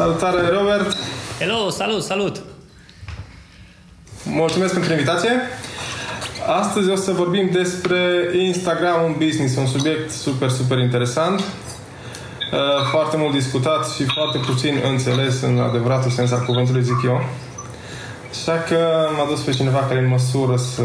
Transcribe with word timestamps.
Salutare, 0.00 0.48
Robert! 0.48 0.96
Hello, 1.38 1.70
salut, 1.70 2.02
salut! 2.02 2.42
Mulțumesc 4.24 4.72
pentru 4.72 4.92
invitație! 4.92 5.30
Astăzi 6.60 6.90
o 6.90 6.96
să 6.96 7.12
vorbim 7.12 7.48
despre 7.52 8.30
Instagram 8.38 9.04
un 9.04 9.14
business, 9.18 9.56
un 9.56 9.66
subiect 9.66 10.10
super, 10.10 10.50
super 10.50 10.78
interesant, 10.78 11.38
uh, 11.38 11.46
foarte 12.90 13.16
mult 13.16 13.32
discutat 13.32 13.88
și 13.88 14.04
foarte 14.04 14.38
puțin 14.38 14.80
înțeles 14.90 15.40
în 15.40 15.58
adevăratul 15.58 16.10
sens 16.10 16.30
al 16.30 16.44
cuvântului, 16.44 16.82
zic 16.82 17.00
eu. 17.04 17.24
Așa 18.30 18.58
că 18.68 19.08
m-a 19.16 19.26
dus 19.28 19.40
pe 19.40 19.50
cineva 19.50 19.78
care 19.78 19.98
e 19.98 20.02
în 20.02 20.08
măsură 20.08 20.56
să 20.56 20.82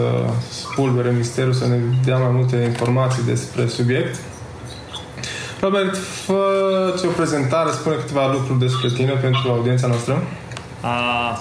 spulbere 0.49 1.09
misterul, 1.17 1.53
să 1.53 1.67
ne 1.67 1.77
dea 2.05 2.17
mai 2.17 2.31
multe 2.31 2.55
informații 2.55 3.23
despre 3.23 3.67
subiect. 3.67 4.19
Robert, 5.65 5.97
fă 5.97 7.03
o 7.07 7.11
prezentare, 7.15 7.71
spune 7.71 7.95
câteva 7.95 8.31
lucruri 8.31 8.59
despre 8.59 8.89
tine 8.89 9.11
pentru 9.11 9.49
audiența 9.49 9.87
noastră. 9.87 10.23
Uh, 10.83 11.37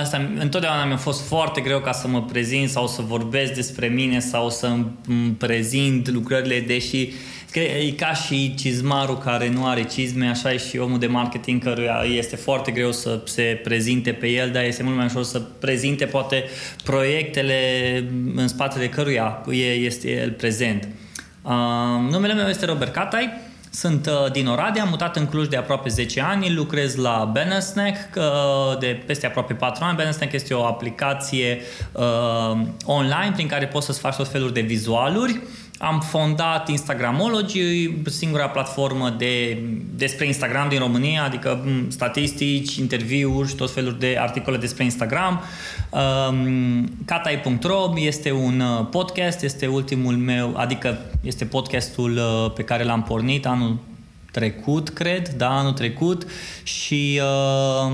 asta, 0.00 0.30
întotdeauna 0.38 0.84
mi-a 0.84 0.96
fost 0.96 1.26
foarte 1.26 1.60
greu 1.60 1.80
ca 1.80 1.92
să 1.92 2.08
mă 2.08 2.22
prezint 2.22 2.68
sau 2.68 2.86
să 2.86 3.02
vorbesc 3.02 3.52
despre 3.52 3.86
mine 3.86 4.20
sau 4.20 4.50
să 4.50 4.66
îmi 4.66 5.30
prezint 5.38 6.10
lucrările, 6.10 6.60
deși 6.60 7.12
e 7.54 7.90
ca 7.96 8.12
și 8.12 8.54
cizmarul 8.54 9.18
care 9.18 9.48
nu 9.48 9.66
are 9.66 9.84
cizme, 9.84 10.26
așa 10.26 10.52
e 10.52 10.56
și 10.56 10.78
omul 10.78 10.98
de 10.98 11.06
marketing 11.06 11.62
căruia 11.62 12.02
este 12.16 12.36
foarte 12.36 12.70
greu 12.70 12.92
să 12.92 13.20
se 13.24 13.60
prezinte 13.62 14.12
pe 14.12 14.28
el, 14.28 14.50
dar 14.50 14.64
este 14.64 14.82
mult 14.82 14.96
mai 14.96 15.06
ușor 15.06 15.22
să 15.22 15.38
prezinte 15.38 16.04
poate 16.04 16.44
proiectele 16.84 17.54
în 18.36 18.48
spatele 18.48 18.88
căruia 18.88 19.44
este 19.80 20.10
el 20.10 20.30
prezent. 20.30 20.88
Uh, 21.42 22.10
numele 22.10 22.34
meu 22.34 22.48
este 22.48 22.66
Robert 22.66 22.92
Catai, 22.92 23.32
sunt 23.70 24.06
uh, 24.06 24.32
din 24.32 24.46
Oradea, 24.46 24.82
am 24.82 24.88
mutat 24.88 25.16
în 25.16 25.26
Cluj 25.26 25.48
de 25.48 25.56
aproape 25.56 25.88
10 25.88 26.20
ani, 26.20 26.54
lucrez 26.54 26.94
la 26.94 27.30
Bannersnack 27.32 27.96
uh, 28.16 28.78
de 28.78 29.02
peste 29.06 29.26
aproape 29.26 29.54
4 29.54 29.84
ani. 29.84 29.96
Bannersnack 29.96 30.32
este 30.32 30.54
o 30.54 30.64
aplicație 30.64 31.60
uh, 31.92 32.60
online 32.84 33.32
prin 33.34 33.48
care 33.48 33.66
poți 33.66 33.86
să-ți 33.86 34.00
faci 34.00 34.16
tot 34.16 34.28
felul 34.28 34.50
de 34.52 34.60
vizualuri. 34.60 35.40
Am 35.84 36.00
fondat 36.00 36.68
Instagramology, 36.68 37.94
singura 38.10 38.48
platformă 38.48 39.14
de, 39.18 39.62
despre 39.94 40.26
Instagram 40.26 40.68
din 40.68 40.78
România, 40.78 41.24
adică 41.24 41.64
statistici, 41.88 42.76
interviuri 42.76 43.48
și 43.48 43.54
tot 43.54 43.70
felul 43.72 43.96
de 43.98 44.16
articole 44.20 44.56
despre 44.56 44.84
Instagram. 44.84 45.42
Um, 45.90 46.88
Katai.ro 47.04 47.92
este 47.96 48.32
un 48.32 48.60
uh, 48.60 48.86
podcast, 48.90 49.42
este 49.42 49.66
ultimul 49.66 50.14
meu, 50.14 50.54
adică 50.56 50.98
este 51.22 51.44
podcastul 51.44 52.16
uh, 52.16 52.52
pe 52.54 52.62
care 52.62 52.84
l-am 52.84 53.02
pornit 53.02 53.46
anul 53.46 53.78
trecut, 54.30 54.88
cred, 54.88 55.28
da, 55.28 55.58
anul 55.58 55.72
trecut 55.72 56.26
și 56.62 57.20
uh, 57.22 57.92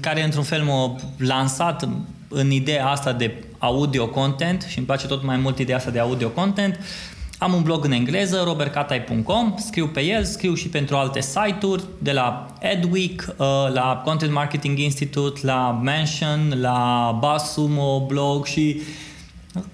care 0.00 0.24
într-un 0.24 0.44
fel 0.44 0.62
m-a 0.62 0.96
lansat 1.16 1.88
în 2.28 2.50
ideea 2.50 2.86
asta 2.86 3.12
de 3.12 3.44
audio 3.58 4.08
content 4.08 4.62
și 4.68 4.78
îmi 4.78 4.86
place 4.86 5.06
tot 5.06 5.24
mai 5.24 5.36
mult 5.36 5.58
ideea 5.58 5.76
asta 5.76 5.90
de 5.90 5.98
audio 5.98 6.28
content 6.28 6.78
am 7.40 7.52
un 7.52 7.62
blog 7.62 7.84
în 7.84 7.92
engleză, 7.92 8.42
robertcatai.com, 8.44 9.54
scriu 9.56 9.86
pe 9.86 10.00
el, 10.00 10.24
scriu 10.24 10.54
și 10.54 10.68
pentru 10.68 10.96
alte 10.96 11.20
site-uri, 11.20 11.84
de 11.98 12.12
la 12.12 12.46
Adweek, 12.62 13.34
uh, 13.36 13.46
la 13.72 14.02
Content 14.04 14.32
Marketing 14.32 14.78
Institute, 14.78 15.40
la 15.42 15.80
Mention, 15.82 16.60
la 16.60 17.16
Basumo 17.20 18.06
blog 18.06 18.46
și 18.46 18.82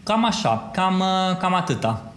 cam 0.03 0.25
așa, 0.25 0.71
cam, 0.73 1.01
uh, 1.01 1.37
cam 1.39 1.55
atâta. 1.55 2.13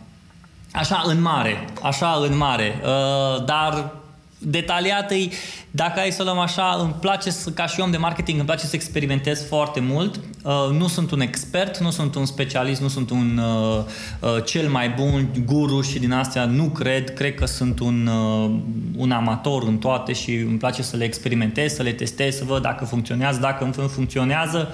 Așa 0.73 1.03
în 1.05 1.21
mare, 1.21 1.65
așa 1.81 2.19
în 2.29 2.37
mare, 2.37 2.81
uh, 2.83 3.45
dar 3.45 3.91
detaliat 4.39 5.11
îi, 5.11 5.31
dacă 5.71 5.99
ai 5.99 6.11
să 6.11 6.21
o 6.21 6.25
luăm 6.25 6.37
așa, 6.37 6.77
îmi 6.81 6.95
place 6.99 7.29
să, 7.29 7.49
ca 7.49 7.65
și 7.65 7.79
om 7.79 7.91
de 7.91 7.97
marketing, 7.97 8.37
îmi 8.37 8.47
place 8.47 8.65
să 8.65 8.75
experimentez 8.75 9.47
foarte 9.47 9.79
mult. 9.79 10.19
Uh, 10.43 10.77
nu 10.77 10.87
sunt 10.87 11.11
un 11.11 11.19
expert, 11.19 11.77
nu 11.77 11.91
sunt 11.91 12.15
un 12.15 12.25
specialist, 12.25 12.81
nu 12.81 12.87
sunt 12.87 13.09
un 13.09 13.37
uh, 13.37 13.83
uh, 14.19 14.43
cel 14.45 14.69
mai 14.69 14.89
bun 14.89 15.29
guru 15.45 15.81
și 15.81 15.99
din 15.99 16.11
astea 16.11 16.45
nu 16.45 16.63
cred. 16.63 17.13
Cred 17.13 17.35
că 17.35 17.45
sunt 17.45 17.79
un, 17.79 18.07
uh, 18.07 18.51
un 18.97 19.11
amator 19.11 19.63
în 19.63 19.77
toate 19.77 20.13
și 20.13 20.33
îmi 20.35 20.57
place 20.57 20.81
să 20.81 20.97
le 20.97 21.03
experimentez, 21.03 21.73
să 21.73 21.83
le 21.83 21.91
testez, 21.91 22.35
să 22.35 22.43
văd 22.43 22.61
dacă 22.61 22.85
funcționează, 22.85 23.39
dacă 23.39 23.71
nu 23.75 23.87
funcționează. 23.87 24.73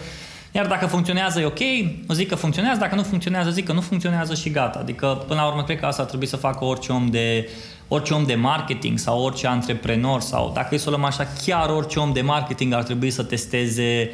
Iar 0.56 0.68
dacă 0.68 0.86
funcționează 0.86 1.40
e 1.40 1.46
ok, 1.46 1.60
o 2.08 2.14
zic 2.14 2.28
că 2.28 2.36
funcționează, 2.36 2.80
dacă 2.80 2.96
nu 2.96 3.04
funcționează 3.04 3.50
zic 3.50 3.66
că 3.66 3.74
nu 3.74 3.82
funcționează 3.82 4.34
și 4.34 4.50
gata. 4.50 4.80
Adică 4.80 5.24
până 5.28 5.42
la 5.42 5.48
urmă 5.48 5.64
cred 5.64 5.80
că 5.80 5.86
asta 5.86 6.02
ar 6.02 6.08
trebui 6.08 6.26
să 6.26 6.36
facă 6.36 6.66
orice 6.66 6.92
om 6.92 7.08
de 7.08 7.50
orice 7.88 8.14
om 8.14 8.26
de 8.26 8.36
marketing 8.36 8.98
sau 8.98 9.22
orice 9.22 9.48
antreprenor 9.48 10.22
sau 10.22 10.52
dacă 10.54 10.76
e 10.76 10.78
să 10.78 10.88
o 10.88 10.92
luăm 10.92 11.04
așa, 11.04 11.28
chiar 11.46 11.70
orice 11.70 12.00
om 12.00 12.14
de 12.14 12.22
marketing 12.22 12.74
ar 12.74 12.84
trebui 12.84 13.10
să 13.10 13.24
testeze 13.24 14.10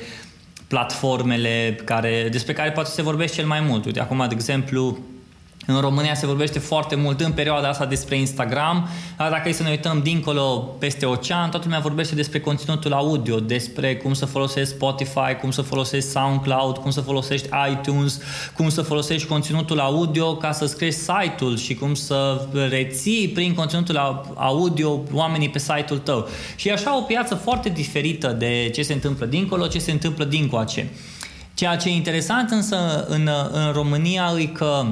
platformele 0.67 1.79
care, 1.85 2.27
despre 2.31 2.53
care 2.53 2.71
poate 2.71 2.89
se 2.89 3.01
vorbește 3.01 3.35
cel 3.35 3.45
mai 3.47 3.59
mult. 3.59 3.85
Uite, 3.85 3.99
acum, 3.99 4.25
de 4.27 4.33
exemplu, 4.33 4.97
în 5.65 5.79
România 5.79 6.13
se 6.13 6.25
vorbește 6.25 6.59
foarte 6.59 6.95
mult 6.95 7.21
în 7.21 7.31
perioada 7.31 7.67
asta 7.67 7.85
despre 7.85 8.17
Instagram, 8.17 8.89
dar 9.17 9.29
dacă 9.29 9.49
e 9.49 9.51
să 9.51 9.63
ne 9.63 9.69
uităm 9.69 10.01
dincolo 10.03 10.75
peste 10.79 11.05
ocean, 11.05 11.49
toată 11.49 11.65
lumea 11.65 11.79
vorbește 11.79 12.15
despre 12.15 12.39
conținutul 12.39 12.93
audio, 12.93 13.39
despre 13.39 13.95
cum 13.95 14.13
să 14.13 14.25
folosești 14.25 14.73
Spotify, 14.73 15.35
cum 15.41 15.51
să 15.51 15.61
folosești 15.61 16.09
SoundCloud, 16.09 16.77
cum 16.77 16.91
să 16.91 17.01
folosești 17.01 17.49
iTunes, 17.71 18.19
cum 18.55 18.69
să 18.69 18.81
folosești 18.81 19.27
conținutul 19.27 19.79
audio 19.79 20.35
ca 20.35 20.51
să 20.51 20.65
crești 20.77 20.99
site-ul 20.99 21.57
și 21.57 21.73
cum 21.75 21.93
să 21.93 22.47
reții 22.69 23.27
prin 23.27 23.53
conținutul 23.53 24.23
audio 24.35 24.99
oamenii 25.13 25.49
pe 25.49 25.59
site-ul 25.59 25.99
tău. 25.99 26.27
Și 26.55 26.67
e 26.67 26.71
așa 26.71 26.97
o 26.97 27.01
piață 27.01 27.35
foarte 27.35 27.69
diferită 27.69 28.27
de 28.27 28.69
ce 28.73 28.81
se 28.81 28.93
întâmplă 28.93 29.25
dincolo, 29.25 29.67
ce 29.67 29.79
se 29.79 29.91
întâmplă 29.91 30.23
dincoace. 30.23 30.89
Ceea 31.53 31.75
ce 31.75 31.89
e 31.89 31.91
interesant 31.91 32.49
însă 32.49 33.05
în, 33.07 33.29
în 33.51 33.71
România 33.73 34.33
e 34.37 34.45
că 34.45 34.85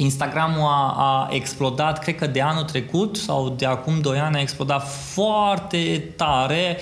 Instagramul 0.00 0.66
a, 0.66 0.94
a 0.96 1.28
explodat, 1.30 1.98
cred 1.98 2.16
că 2.16 2.26
de 2.26 2.40
anul 2.40 2.62
trecut 2.62 3.16
sau 3.16 3.48
de 3.48 3.66
acum 3.66 4.00
2 4.00 4.18
ani 4.18 4.36
a 4.36 4.40
explodat 4.40 4.92
foarte 5.12 6.04
tare, 6.16 6.78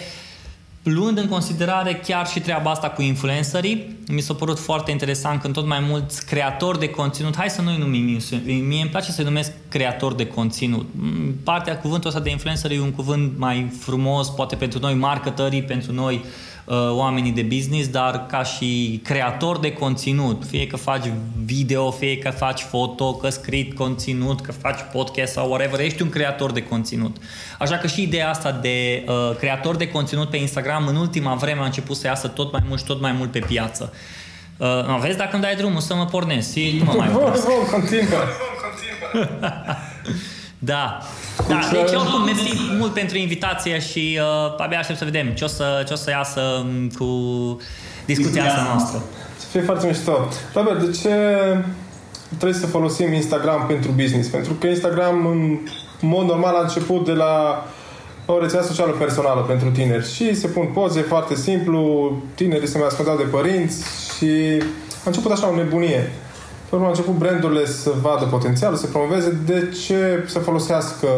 luând 0.82 1.18
în 1.18 1.28
considerare 1.28 1.94
chiar 1.94 2.26
și 2.26 2.40
treaba 2.40 2.70
asta 2.70 2.88
cu 2.88 3.02
influencerii. 3.02 3.96
Mi 4.08 4.20
s-a 4.20 4.34
părut 4.34 4.58
foarte 4.58 4.90
interesant 4.90 5.40
când 5.40 5.54
tot 5.54 5.66
mai 5.66 5.80
mulți 5.88 6.26
creatori 6.26 6.78
de 6.78 6.88
conținut, 6.88 7.36
hai 7.36 7.50
să 7.50 7.62
nu-i 7.62 7.76
numim, 7.76 8.20
mie 8.44 8.80
îmi 8.80 8.90
place 8.90 9.10
să-i 9.10 9.24
numesc 9.24 9.52
creator 9.68 10.14
de 10.14 10.26
conținut. 10.26 10.86
Partea 11.44 11.78
cuvântul 11.78 12.08
ăsta 12.08 12.20
de 12.20 12.30
influencer 12.30 12.70
e 12.70 12.80
un 12.80 12.92
cuvânt 12.92 13.38
mai 13.38 13.72
frumos, 13.80 14.28
poate 14.28 14.56
pentru 14.56 14.78
noi 14.78 14.94
marketării, 14.94 15.62
pentru 15.62 15.92
noi 15.92 16.14
uh, 16.14 16.24
Uh, 16.24 16.55
oamenii 16.74 17.32
de 17.32 17.42
business, 17.42 17.88
dar 17.88 18.26
ca 18.26 18.42
și 18.42 19.00
creator 19.04 19.58
de 19.58 19.72
conținut, 19.72 20.44
fie 20.48 20.66
că 20.66 20.76
faci 20.76 21.10
video, 21.44 21.90
fie 21.90 22.18
că 22.18 22.30
faci 22.30 22.60
foto, 22.60 23.14
că 23.14 23.28
scrii 23.28 23.72
conținut, 23.72 24.40
că 24.40 24.52
faci 24.52 24.78
podcast 24.92 25.32
sau 25.32 25.48
whatever, 25.48 25.80
ești 25.80 26.02
un 26.02 26.08
creator 26.08 26.52
de 26.52 26.62
conținut. 26.62 27.16
Așa 27.58 27.76
că 27.76 27.86
și 27.86 28.02
ideea 28.02 28.28
asta 28.28 28.52
de 28.52 29.04
uh, 29.08 29.36
creator 29.36 29.76
de 29.76 29.88
conținut 29.88 30.30
pe 30.30 30.36
Instagram 30.36 30.86
în 30.86 30.96
ultima 30.96 31.34
vreme 31.34 31.60
a 31.60 31.64
început 31.64 31.96
să 31.96 32.06
iasă 32.06 32.28
tot 32.28 32.52
mai 32.52 32.62
mult 32.68 32.80
și 32.80 32.86
tot 32.86 33.00
mai 33.00 33.12
mult 33.12 33.30
pe 33.30 33.38
piață. 33.38 33.92
Uh, 34.56 34.98
vezi 35.00 35.16
dacă 35.16 35.30
îmi 35.32 35.42
dai 35.42 35.54
drumul 35.54 35.80
să 35.80 35.94
mă 35.94 36.04
pornesc 36.04 36.52
și 36.52 36.76
nu 36.78 36.84
mă 36.84 36.92
mai 36.96 37.10
opresc. 37.14 37.46
continuă. 37.70 38.18
Da. 40.58 40.98
Da, 41.48 41.60
deci 41.72 41.94
oricum, 41.94 42.24
mersi 42.24 42.52
mult 42.78 42.92
pentru 42.92 43.16
invitație 43.16 43.78
și 43.80 44.18
uh, 44.20 44.54
abia 44.56 44.78
aștept 44.78 44.98
să 44.98 45.04
vedem 45.04 45.28
ce 45.28 45.44
o 45.44 45.46
să, 45.46 45.82
ce 45.86 45.92
o 45.92 45.96
să 45.96 46.10
iasă 46.10 46.40
um, 46.40 46.88
cu 46.98 47.06
discuția 48.04 48.44
asta 48.44 48.62
noastră. 48.62 49.02
Să 49.38 49.46
fie 49.50 49.60
foarte 49.60 49.86
mișto. 49.86 50.28
Robert, 50.54 50.84
de 50.84 50.98
ce 51.02 51.14
trebuie 52.26 52.60
să 52.60 52.66
folosim 52.66 53.12
Instagram 53.12 53.64
pentru 53.66 53.90
business? 53.90 54.28
Pentru 54.28 54.52
că 54.52 54.66
Instagram, 54.66 55.26
în 55.26 55.58
mod 56.00 56.26
normal, 56.26 56.54
a 56.54 56.60
început 56.60 57.04
de 57.04 57.12
la 57.12 57.66
o 58.26 58.40
rețea 58.40 58.62
socială 58.62 58.92
personală 58.92 59.40
pentru 59.40 59.70
tineri 59.70 60.12
și 60.12 60.34
se 60.34 60.46
pun 60.46 60.66
poze 60.74 61.00
foarte 61.00 61.34
simplu, 61.34 62.12
tinerii 62.34 62.68
se 62.68 62.78
mai 62.78 62.86
ascultau 62.86 63.16
de 63.16 63.22
părinți 63.22 63.84
și 64.16 64.62
a 65.04 65.06
început 65.06 65.30
așa 65.30 65.48
o 65.48 65.54
nebunie. 65.54 66.12
Pe 66.68 66.74
urmă, 66.74 66.84
au 66.84 66.90
început 66.90 67.14
brandurile 67.14 67.66
să 67.66 67.92
vadă 68.02 68.24
potențialul, 68.24 68.76
să 68.76 68.86
promoveze. 68.86 69.38
De 69.46 69.68
ce 69.86 70.24
să 70.26 70.38
folosească 70.38 71.08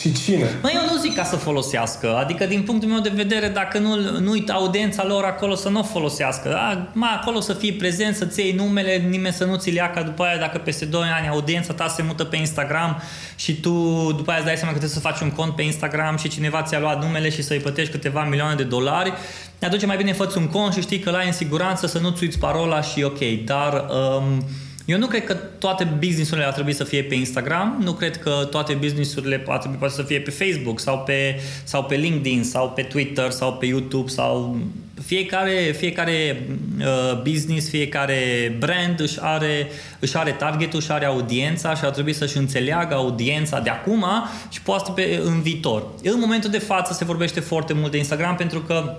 și 0.00 0.12
cine? 0.12 0.58
Mă, 0.62 0.70
eu 0.74 0.80
nu 0.92 1.00
zic 1.00 1.14
ca 1.14 1.24
să 1.24 1.36
folosească. 1.36 2.16
Adică, 2.16 2.46
din 2.46 2.62
punctul 2.62 2.88
meu 2.88 3.00
de 3.00 3.12
vedere, 3.14 3.48
dacă 3.48 3.78
nu, 3.78 4.20
nu 4.20 4.30
uit 4.30 4.50
audiența 4.50 5.04
lor 5.06 5.24
acolo 5.24 5.54
să 5.54 5.68
nu 5.68 5.80
o 5.80 5.82
folosească. 5.82 6.48
Da? 6.48 6.88
Mai 6.92 7.10
acolo 7.20 7.40
să 7.40 7.52
fii 7.52 7.72
prezent, 7.72 8.16
să-ți 8.16 8.40
iei 8.40 8.52
numele, 8.52 8.96
nimeni 9.08 9.34
să 9.34 9.44
nu-ți 9.44 9.74
ia 9.74 9.90
ca 9.90 10.02
după 10.02 10.22
aia, 10.22 10.36
dacă 10.36 10.58
peste 10.58 10.84
2 10.84 11.02
ani 11.18 11.28
audiența 11.28 11.72
ta 11.72 11.88
se 11.88 12.02
mută 12.02 12.24
pe 12.24 12.36
Instagram 12.36 13.02
și 13.36 13.60
tu 13.60 13.70
după 14.16 14.30
aia 14.30 14.38
îți 14.38 14.46
dai 14.46 14.56
seama 14.56 14.72
că 14.72 14.78
trebuie 14.78 15.02
să 15.02 15.08
faci 15.08 15.20
un 15.20 15.30
cont 15.30 15.54
pe 15.54 15.62
Instagram 15.62 16.16
și 16.16 16.28
cineva 16.28 16.62
ți-a 16.62 16.80
luat 16.80 17.02
numele 17.02 17.30
și 17.30 17.42
să-i 17.42 17.58
plătești 17.58 17.92
câteva 17.92 18.24
milioane 18.24 18.54
de 18.54 18.62
dolari, 18.62 19.12
atunci 19.60 19.86
mai 19.86 19.96
bine 19.96 20.12
fă 20.12 20.32
un 20.36 20.46
cont 20.46 20.72
și 20.72 20.80
știi 20.80 20.98
că 20.98 21.10
l-ai 21.10 21.26
în 21.26 21.32
siguranță 21.32 21.86
să 21.86 21.98
nu-ți 21.98 22.22
uiți 22.22 22.38
parola 22.38 22.80
și 22.80 23.02
ok. 23.02 23.18
Dar 23.44 23.72
um, 23.72 24.44
eu 24.84 24.98
nu 24.98 25.06
cred 25.06 25.24
că 25.24 25.34
toate 25.34 25.84
businessurile 25.98 26.46
ar 26.46 26.52
trebui 26.52 26.72
să 26.72 26.84
fie 26.84 27.02
pe 27.02 27.14
Instagram, 27.14 27.80
nu 27.82 27.92
cred 27.92 28.16
că 28.16 28.48
toate 28.50 28.72
businessurile 28.72 29.44
ar 29.48 29.58
trebui 29.58 29.90
să 29.90 30.02
fie 30.02 30.20
pe 30.20 30.30
Facebook 30.30 30.80
sau 30.80 30.98
pe, 30.98 31.40
sau 31.64 31.84
pe 31.84 31.94
LinkedIn 31.94 32.44
sau 32.44 32.70
pe 32.70 32.82
Twitter 32.82 33.30
sau 33.30 33.52
pe 33.52 33.66
YouTube 33.66 34.08
sau 34.08 34.58
fiecare, 35.04 35.74
fiecare 35.76 36.46
uh, 36.78 37.22
business, 37.22 37.68
fiecare 37.68 38.54
brand 38.58 39.00
își 39.00 39.18
are, 39.20 39.68
își 39.98 40.16
are 40.16 40.30
targetul, 40.30 40.78
își 40.78 40.92
are 40.92 41.04
audiența 41.04 41.74
și 41.74 41.84
ar 41.84 41.90
trebui 41.90 42.12
să-și 42.12 42.36
înțeleagă 42.36 42.94
audiența 42.94 43.60
de 43.60 43.70
acum 43.70 44.04
și 44.48 44.62
poate 44.62 44.90
pe, 44.94 45.20
în 45.22 45.42
viitor. 45.42 45.86
În 46.02 46.18
momentul 46.20 46.50
de 46.50 46.58
față 46.58 46.92
se 46.92 47.04
vorbește 47.04 47.40
foarte 47.40 47.72
mult 47.72 47.90
de 47.90 47.96
Instagram 47.96 48.36
pentru 48.36 48.60
că 48.60 48.96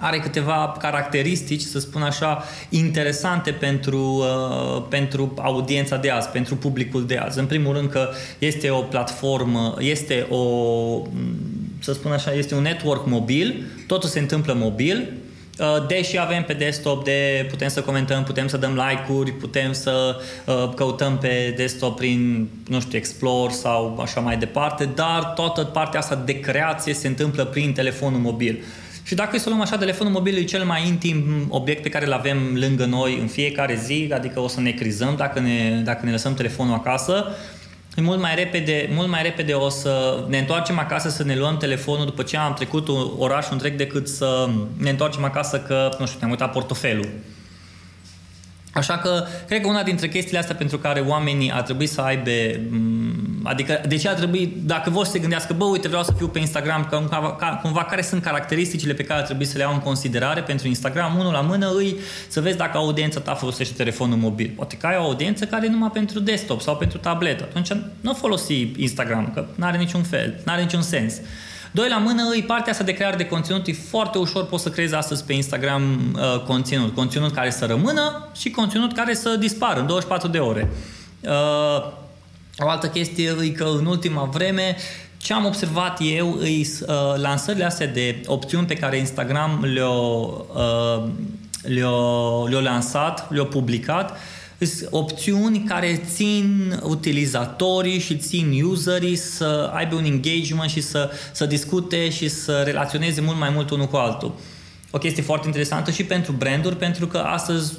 are 0.00 0.18
câteva 0.18 0.76
caracteristici, 0.78 1.60
să 1.60 1.78
spun 1.78 2.02
așa, 2.02 2.44
interesante 2.68 3.50
pentru, 3.50 3.98
uh, 3.98 4.82
pentru 4.88 5.34
audiența 5.38 5.96
de 5.96 6.10
azi, 6.10 6.28
pentru 6.28 6.56
publicul 6.56 7.06
de 7.06 7.16
azi. 7.16 7.38
În 7.38 7.46
primul 7.46 7.74
rând 7.74 7.90
că 7.90 8.08
este 8.38 8.70
o 8.70 8.80
platformă, 8.80 9.74
este 9.78 10.26
o, 10.30 10.42
să 11.78 11.92
spun 11.92 12.12
așa, 12.12 12.32
este 12.32 12.54
un 12.54 12.62
network 12.62 13.06
mobil, 13.06 13.64
totul 13.86 14.08
se 14.08 14.18
întâmplă 14.18 14.54
mobil, 14.54 15.12
uh, 15.58 15.86
deși 15.88 16.18
avem 16.18 16.44
pe 16.44 16.52
desktop 16.52 17.04
de 17.04 17.46
putem 17.48 17.68
să 17.68 17.80
comentăm, 17.80 18.24
putem 18.24 18.48
să 18.48 18.56
dăm 18.56 18.80
like-uri, 18.88 19.32
putem 19.32 19.72
să 19.72 20.20
uh, 20.46 20.74
căutăm 20.74 21.18
pe 21.18 21.54
desktop 21.56 21.96
prin, 21.96 22.48
nu 22.68 22.80
știu, 22.80 22.98
Explore 22.98 23.52
sau 23.52 23.98
așa 24.02 24.20
mai 24.20 24.36
departe, 24.36 24.88
dar 24.94 25.24
toată 25.24 25.64
partea 25.64 26.00
asta 26.00 26.22
de 26.24 26.40
creație 26.40 26.94
se 26.94 27.06
întâmplă 27.06 27.44
prin 27.44 27.72
telefonul 27.72 28.20
mobil. 28.20 28.64
Și 29.06 29.14
dacă 29.14 29.38
să 29.38 29.48
luăm 29.48 29.60
așa, 29.60 29.76
telefonul 29.76 30.12
mobil 30.12 30.36
e 30.36 30.44
cel 30.44 30.64
mai 30.64 30.86
intim 30.86 31.46
obiect 31.48 31.82
pe 31.82 31.88
care 31.88 32.06
îl 32.06 32.12
avem 32.12 32.38
lângă 32.54 32.84
noi 32.84 33.18
în 33.20 33.26
fiecare 33.26 33.74
zi, 33.84 34.10
adică 34.14 34.40
o 34.40 34.48
să 34.48 34.60
ne 34.60 34.70
crizăm 34.70 35.14
dacă 35.16 35.40
ne, 35.40 35.80
dacă 35.84 36.04
ne 36.04 36.10
lăsăm 36.10 36.34
telefonul 36.34 36.74
acasă, 36.74 37.24
mult 37.96 38.20
mai 38.20 38.34
repede, 38.34 38.88
mult 38.94 39.08
mai 39.08 39.22
repede 39.22 39.52
o 39.52 39.68
să 39.68 40.24
ne 40.28 40.38
întoarcem 40.38 40.78
acasă 40.78 41.08
să 41.08 41.24
ne 41.24 41.36
luăm 41.36 41.56
telefonul 41.56 42.04
după 42.04 42.22
ce 42.22 42.36
am 42.36 42.54
trecut 42.54 42.88
orașul 43.18 43.52
întreg 43.52 43.76
decât 43.76 44.08
să 44.08 44.48
ne 44.78 44.90
întoarcem 44.90 45.24
acasă 45.24 45.58
că, 45.58 45.96
nu 45.98 46.06
știu, 46.06 46.18
ne-am 46.18 46.30
uitat 46.30 46.52
portofelul. 46.52 47.08
Așa 48.76 48.98
că, 48.98 49.24
cred 49.46 49.60
că 49.60 49.68
una 49.68 49.82
dintre 49.82 50.08
chestiile 50.08 50.38
astea 50.38 50.54
pentru 50.54 50.78
care 50.78 51.00
oamenii 51.00 51.52
ar 51.52 51.62
trebui 51.62 51.86
să 51.86 52.00
aibă, 52.00 52.30
mm, 52.70 53.40
adică 53.42 53.80
de 53.88 53.96
ce 53.96 54.08
ar 54.08 54.14
trebui, 54.14 54.56
dacă 54.64 54.90
vor 54.90 55.04
să 55.04 55.10
se 55.10 55.18
gândească, 55.18 55.52
bă, 55.52 55.64
uite, 55.64 55.88
vreau 55.88 56.02
să 56.02 56.12
fiu 56.16 56.28
pe 56.28 56.38
Instagram, 56.38 56.86
că 56.90 56.96
cumva, 56.96 57.58
cumva 57.62 57.84
care 57.84 58.02
sunt 58.02 58.22
caracteristicile 58.22 58.92
pe 58.92 59.02
care 59.02 59.20
ar 59.20 59.24
trebui 59.26 59.44
să 59.44 59.56
le 59.56 59.62
iau 59.62 59.72
în 59.72 59.80
considerare 59.80 60.40
pentru 60.40 60.68
Instagram, 60.68 61.18
unul 61.18 61.32
la 61.32 61.40
mână 61.40 61.72
îi 61.76 61.96
să 62.28 62.40
vezi 62.40 62.56
dacă 62.56 62.76
audiența 62.76 63.20
ta 63.20 63.34
folosește 63.34 63.74
telefonul 63.74 64.16
mobil. 64.16 64.52
Poate 64.56 64.76
că 64.76 64.86
ai 64.86 64.96
o 64.96 65.02
audiență 65.02 65.44
care 65.44 65.66
e 65.66 65.70
numai 65.70 65.90
pentru 65.92 66.20
desktop 66.20 66.60
sau 66.60 66.76
pentru 66.76 66.98
tabletă. 66.98 67.42
Atunci 67.42 67.68
nu 68.00 68.14
folosi 68.14 68.72
Instagram, 68.76 69.30
că 69.34 69.44
nu 69.54 69.66
are 69.66 69.76
niciun 69.76 70.02
fel, 70.02 70.40
nu 70.44 70.52
are 70.52 70.62
niciun 70.62 70.82
sens. 70.82 71.14
Doi 71.76 71.88
la 71.88 71.98
mână, 71.98 72.22
îi 72.32 72.42
partea 72.42 72.72
asta 72.72 72.84
de 72.84 72.92
creare 72.92 73.16
de 73.16 73.26
conținut, 73.26 73.66
e 73.66 73.72
foarte 73.72 74.18
ușor, 74.18 74.46
poți 74.46 74.62
să 74.62 74.70
creezi 74.70 74.94
astăzi 74.94 75.24
pe 75.24 75.32
Instagram 75.32 76.14
uh, 76.16 76.40
conținut. 76.40 76.94
Conținut 76.94 77.32
care 77.32 77.50
să 77.50 77.66
rămână 77.66 78.28
și 78.36 78.50
conținut 78.50 78.92
care 78.92 79.14
să 79.14 79.36
dispară 79.36 79.80
în 79.80 79.86
24 79.86 80.28
de 80.28 80.38
ore. 80.38 80.70
Uh, 81.20 81.30
o 82.58 82.68
altă 82.68 82.88
chestie 82.88 83.36
e 83.42 83.48
că 83.48 83.64
în 83.64 83.86
ultima 83.86 84.24
vreme 84.24 84.76
ce 85.16 85.32
am 85.32 85.44
observat 85.44 85.98
eu 86.00 86.40
e 86.42 86.60
uh, 86.60 86.86
lansările 87.16 87.64
astea 87.64 87.86
de 87.86 88.22
opțiuni 88.26 88.66
pe 88.66 88.76
care 88.76 88.98
Instagram 88.98 89.64
le-au, 89.74 90.46
uh, 90.54 91.10
le-au, 91.62 92.46
le-au 92.46 92.62
lansat, 92.62 93.32
le-au 93.32 93.46
publicat, 93.46 94.10
uh, 94.10 94.16
opțiuni 94.90 95.58
care 95.58 96.02
țin 96.14 96.78
utilizatorii 96.82 97.98
și 97.98 98.16
țin 98.16 98.62
userii 98.64 99.16
să 99.16 99.70
aibă 99.74 99.94
un 99.94 100.04
engagement 100.04 100.70
și 100.70 100.80
să, 100.80 101.10
să 101.32 101.46
discute 101.46 102.10
și 102.10 102.28
să 102.28 102.62
relaționeze 102.64 103.20
mult 103.20 103.38
mai 103.38 103.50
mult 103.50 103.70
unul 103.70 103.86
cu 103.86 103.96
altul. 103.96 104.34
O 104.90 104.98
chestie 104.98 105.22
foarte 105.22 105.46
interesantă 105.46 105.90
și 105.90 106.04
pentru 106.04 106.32
branduri, 106.32 106.76
pentru 106.76 107.06
că 107.06 107.18
astăzi 107.18 107.72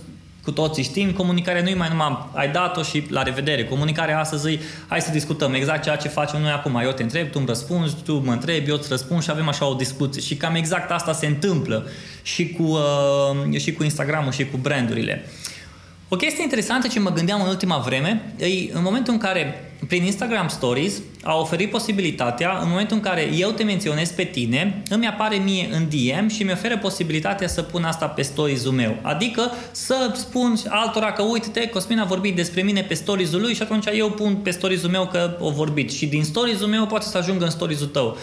cu 0.44 0.54
toții 0.54 0.84
știm, 0.84 1.12
comunicarea 1.12 1.62
nu 1.62 1.70
e 1.70 1.74
mai 1.74 1.88
numai 1.90 2.30
ai 2.34 2.52
dat-o 2.52 2.82
și 2.82 3.04
la 3.10 3.24
revedere. 3.24 3.66
Comunicarea 3.66 4.20
astăzi 4.20 4.50
e 4.50 4.60
hai 4.88 5.02
să 5.02 5.12
discutăm 5.12 5.54
exact 5.54 5.84
ceea 5.84 5.96
ce 5.96 6.08
facem 6.08 6.42
noi 6.42 6.52
acum. 6.52 6.76
Eu 6.76 6.92
te 6.92 7.04
întreb, 7.04 7.26
tu 7.32 7.36
îmi 7.38 7.48
răspunzi, 7.48 7.96
tu 8.04 8.14
mă 8.26 8.32
întrebi, 8.32 8.70
eu 8.70 8.76
îți 8.76 8.90
răspund 8.90 9.24
și 9.24 9.30
avem 9.32 9.48
așa 9.48 9.66
o 9.66 9.74
discuție. 9.74 10.22
Și 10.22 10.36
cam 10.36 10.56
exact 10.56 10.92
asta 10.92 11.14
se 11.14 11.26
întâmplă 11.26 11.88
și 12.22 12.50
cu, 12.50 12.64
uh, 12.64 13.60
și 13.60 13.72
cu 13.72 13.84
Instagram-ul 13.84 14.32
și 14.32 14.46
cu 14.46 14.58
brandurile. 14.58 15.26
O 16.10 16.16
chestie 16.16 16.44
interesantă 16.44 16.88
ce 16.88 17.00
mă 17.00 17.12
gândeam 17.12 17.42
în 17.42 17.48
ultima 17.48 17.78
vreme 17.78 18.34
e 18.38 18.46
în 18.74 18.84
momentul 18.84 19.14
în 19.14 19.20
care 19.20 19.72
prin 19.88 20.04
Instagram 20.04 20.48
Stories 20.48 21.02
a 21.24 21.40
oferit 21.40 21.70
posibilitatea, 21.70 22.60
în 22.62 22.70
momentul 22.70 22.96
în 22.96 23.02
care 23.02 23.30
eu 23.36 23.50
te 23.50 23.64
menționez 23.64 24.12
pe 24.12 24.24
tine, 24.24 24.84
îmi 24.90 25.08
apare 25.08 25.36
mie 25.36 25.70
în 25.72 25.90
DM 25.90 26.28
și 26.28 26.44
mi 26.44 26.52
oferă 26.52 26.78
posibilitatea 26.78 27.48
să 27.48 27.62
pun 27.62 27.84
asta 27.84 28.06
pe 28.06 28.22
stories-ul 28.22 28.72
meu. 28.72 28.98
Adică 29.02 29.52
să 29.72 30.14
spun 30.16 30.58
altora 30.68 31.12
că 31.12 31.22
uite-te, 31.22 31.68
Cosmin 31.68 32.00
a 32.00 32.06
vorbit 32.06 32.36
despre 32.36 32.62
mine 32.62 32.82
pe 32.82 32.94
stories-ul 32.94 33.42
lui 33.42 33.54
și 33.54 33.62
atunci 33.62 33.86
eu 33.94 34.10
pun 34.10 34.36
pe 34.36 34.52
stories-ul 34.52 34.90
meu 34.90 35.08
că 35.08 35.38
o 35.40 35.50
vorbit. 35.50 35.92
Și 35.92 36.06
din 36.06 36.24
stories-ul 36.24 36.68
meu 36.68 36.86
poate 36.86 37.06
să 37.06 37.18
ajungă 37.18 37.44
în 37.44 37.50
stories-ul 37.52 37.88
tău. 37.88 38.18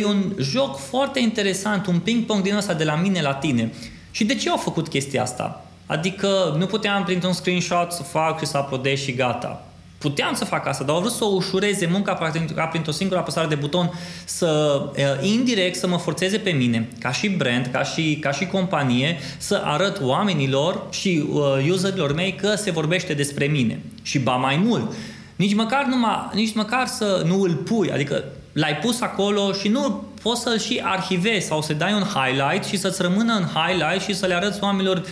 E 0.00 0.04
un 0.04 0.32
joc 0.40 0.78
foarte 0.78 1.20
interesant, 1.20 1.86
un 1.86 1.98
ping-pong 1.98 2.42
din 2.42 2.54
ăsta 2.54 2.74
de 2.74 2.84
la 2.84 2.94
mine 2.94 3.22
la 3.22 3.34
tine. 3.34 3.72
Și 4.10 4.24
de 4.24 4.34
ce 4.34 4.50
au 4.50 4.56
făcut 4.56 4.88
chestia 4.88 5.22
asta? 5.22 5.64
Adică 5.86 6.54
nu 6.58 6.66
puteam 6.66 7.04
printr-un 7.04 7.32
screenshot 7.32 7.92
să 7.92 8.02
fac 8.02 8.38
și 8.38 8.46
să 8.46 8.58
uploadez 8.58 8.98
și 8.98 9.12
gata. 9.12 9.64
Puteam 9.98 10.34
să 10.34 10.44
fac 10.44 10.66
asta, 10.66 10.84
dar 10.84 10.94
au 10.94 11.00
vrut 11.00 11.12
să 11.12 11.24
o 11.24 11.34
ușureze 11.34 11.86
munca 11.86 12.32
ca 12.54 12.64
printr-o 12.64 12.92
singură 12.92 13.18
apăsare 13.18 13.46
de 13.46 13.54
buton 13.54 13.92
să 14.24 14.80
indirect 15.20 15.78
să 15.78 15.86
mă 15.86 15.96
forțeze 15.96 16.38
pe 16.38 16.50
mine, 16.50 16.88
ca 17.00 17.12
și 17.12 17.28
brand, 17.28 17.68
ca 17.72 17.82
și, 17.82 18.18
ca 18.20 18.30
și 18.30 18.46
companie, 18.46 19.18
să 19.38 19.62
arăt 19.64 20.00
oamenilor 20.02 20.82
și 20.90 21.24
uh, 21.30 21.70
userilor 21.70 22.14
mei 22.14 22.34
că 22.34 22.54
se 22.54 22.70
vorbește 22.70 23.14
despre 23.14 23.46
mine. 23.46 23.80
Și 24.02 24.18
ba 24.18 24.36
mai 24.36 24.56
mult, 24.56 24.92
nici 25.36 25.54
măcar, 25.54 25.84
numai, 25.84 26.30
nici 26.32 26.54
măcar 26.54 26.86
să 26.86 27.22
nu 27.26 27.40
îl 27.40 27.54
pui, 27.54 27.90
adică 27.90 28.24
l-ai 28.52 28.76
pus 28.76 29.00
acolo 29.00 29.52
și 29.52 29.68
nu 29.68 30.04
poți 30.22 30.40
să-l 30.40 30.58
și 30.58 30.80
arhivezi 30.84 31.46
sau 31.46 31.62
să 31.62 31.72
dai 31.72 31.92
un 31.92 32.02
highlight 32.02 32.64
și 32.64 32.76
să-ți 32.76 33.02
rămână 33.02 33.34
în 33.34 33.44
highlight 33.44 34.02
și 34.02 34.14
să 34.14 34.26
le 34.26 34.34
arăți 34.34 34.62
oamenilor 34.62 35.04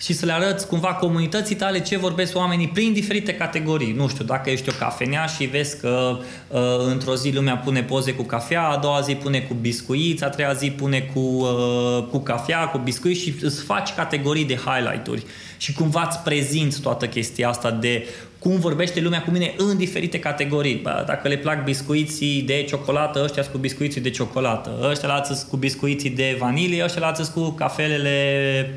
și 0.00 0.12
să 0.12 0.26
le 0.26 0.32
arăți 0.32 0.66
cumva 0.66 0.94
comunității 0.94 1.56
tale 1.56 1.80
ce 1.80 1.98
vorbesc 1.98 2.36
oamenii 2.36 2.68
prin 2.68 2.92
diferite 2.92 3.34
categorii. 3.34 3.92
Nu 3.92 4.08
știu, 4.08 4.24
dacă 4.24 4.50
ești 4.50 4.68
o 4.68 4.72
cafenea 4.78 5.26
și 5.26 5.44
vezi 5.44 5.80
că 5.80 6.18
uh, 6.48 6.60
într-o 6.86 7.14
zi 7.14 7.30
lumea 7.30 7.56
pune 7.56 7.82
poze 7.82 8.12
cu 8.12 8.22
cafea, 8.22 8.68
a 8.68 8.76
doua 8.76 9.00
zi 9.00 9.14
pune 9.14 9.40
cu 9.40 9.54
biscuiți, 9.54 10.24
a 10.24 10.28
treia 10.28 10.52
zi 10.52 10.70
pune 10.70 11.00
cu, 11.00 11.18
uh, 11.20 12.04
cu 12.10 12.18
cafea, 12.18 12.66
cu 12.66 12.78
biscuiți 12.78 13.20
și 13.20 13.34
îți 13.42 13.62
faci 13.62 13.94
categorii 13.94 14.44
de 14.44 14.56
highlight-uri 14.56 15.24
și 15.56 15.72
cumva 15.72 16.06
îți 16.08 16.18
prezinți 16.18 16.80
toată 16.80 17.06
chestia 17.06 17.48
asta 17.48 17.70
de 17.70 18.06
cum 18.38 18.58
vorbește 18.58 19.00
lumea 19.00 19.22
cu 19.22 19.30
mine 19.30 19.54
în 19.56 19.76
diferite 19.76 20.18
categorii. 20.18 20.74
Bă, 20.74 21.04
dacă 21.06 21.28
le 21.28 21.36
plac 21.36 21.64
biscuiții 21.64 22.42
de 22.42 22.64
ciocolată, 22.68 23.22
ăștia 23.24 23.42
cu 23.42 23.58
biscuiții 23.58 24.00
de 24.00 24.10
ciocolată, 24.10 24.88
ăștia 24.90 25.08
la 25.08 25.22
cu 25.48 25.56
biscuiții 25.56 26.10
de 26.10 26.36
vanilie, 26.38 26.84
ăștia 26.84 27.00
la 27.00 27.24
cu 27.34 27.50
cafelele 27.50 28.74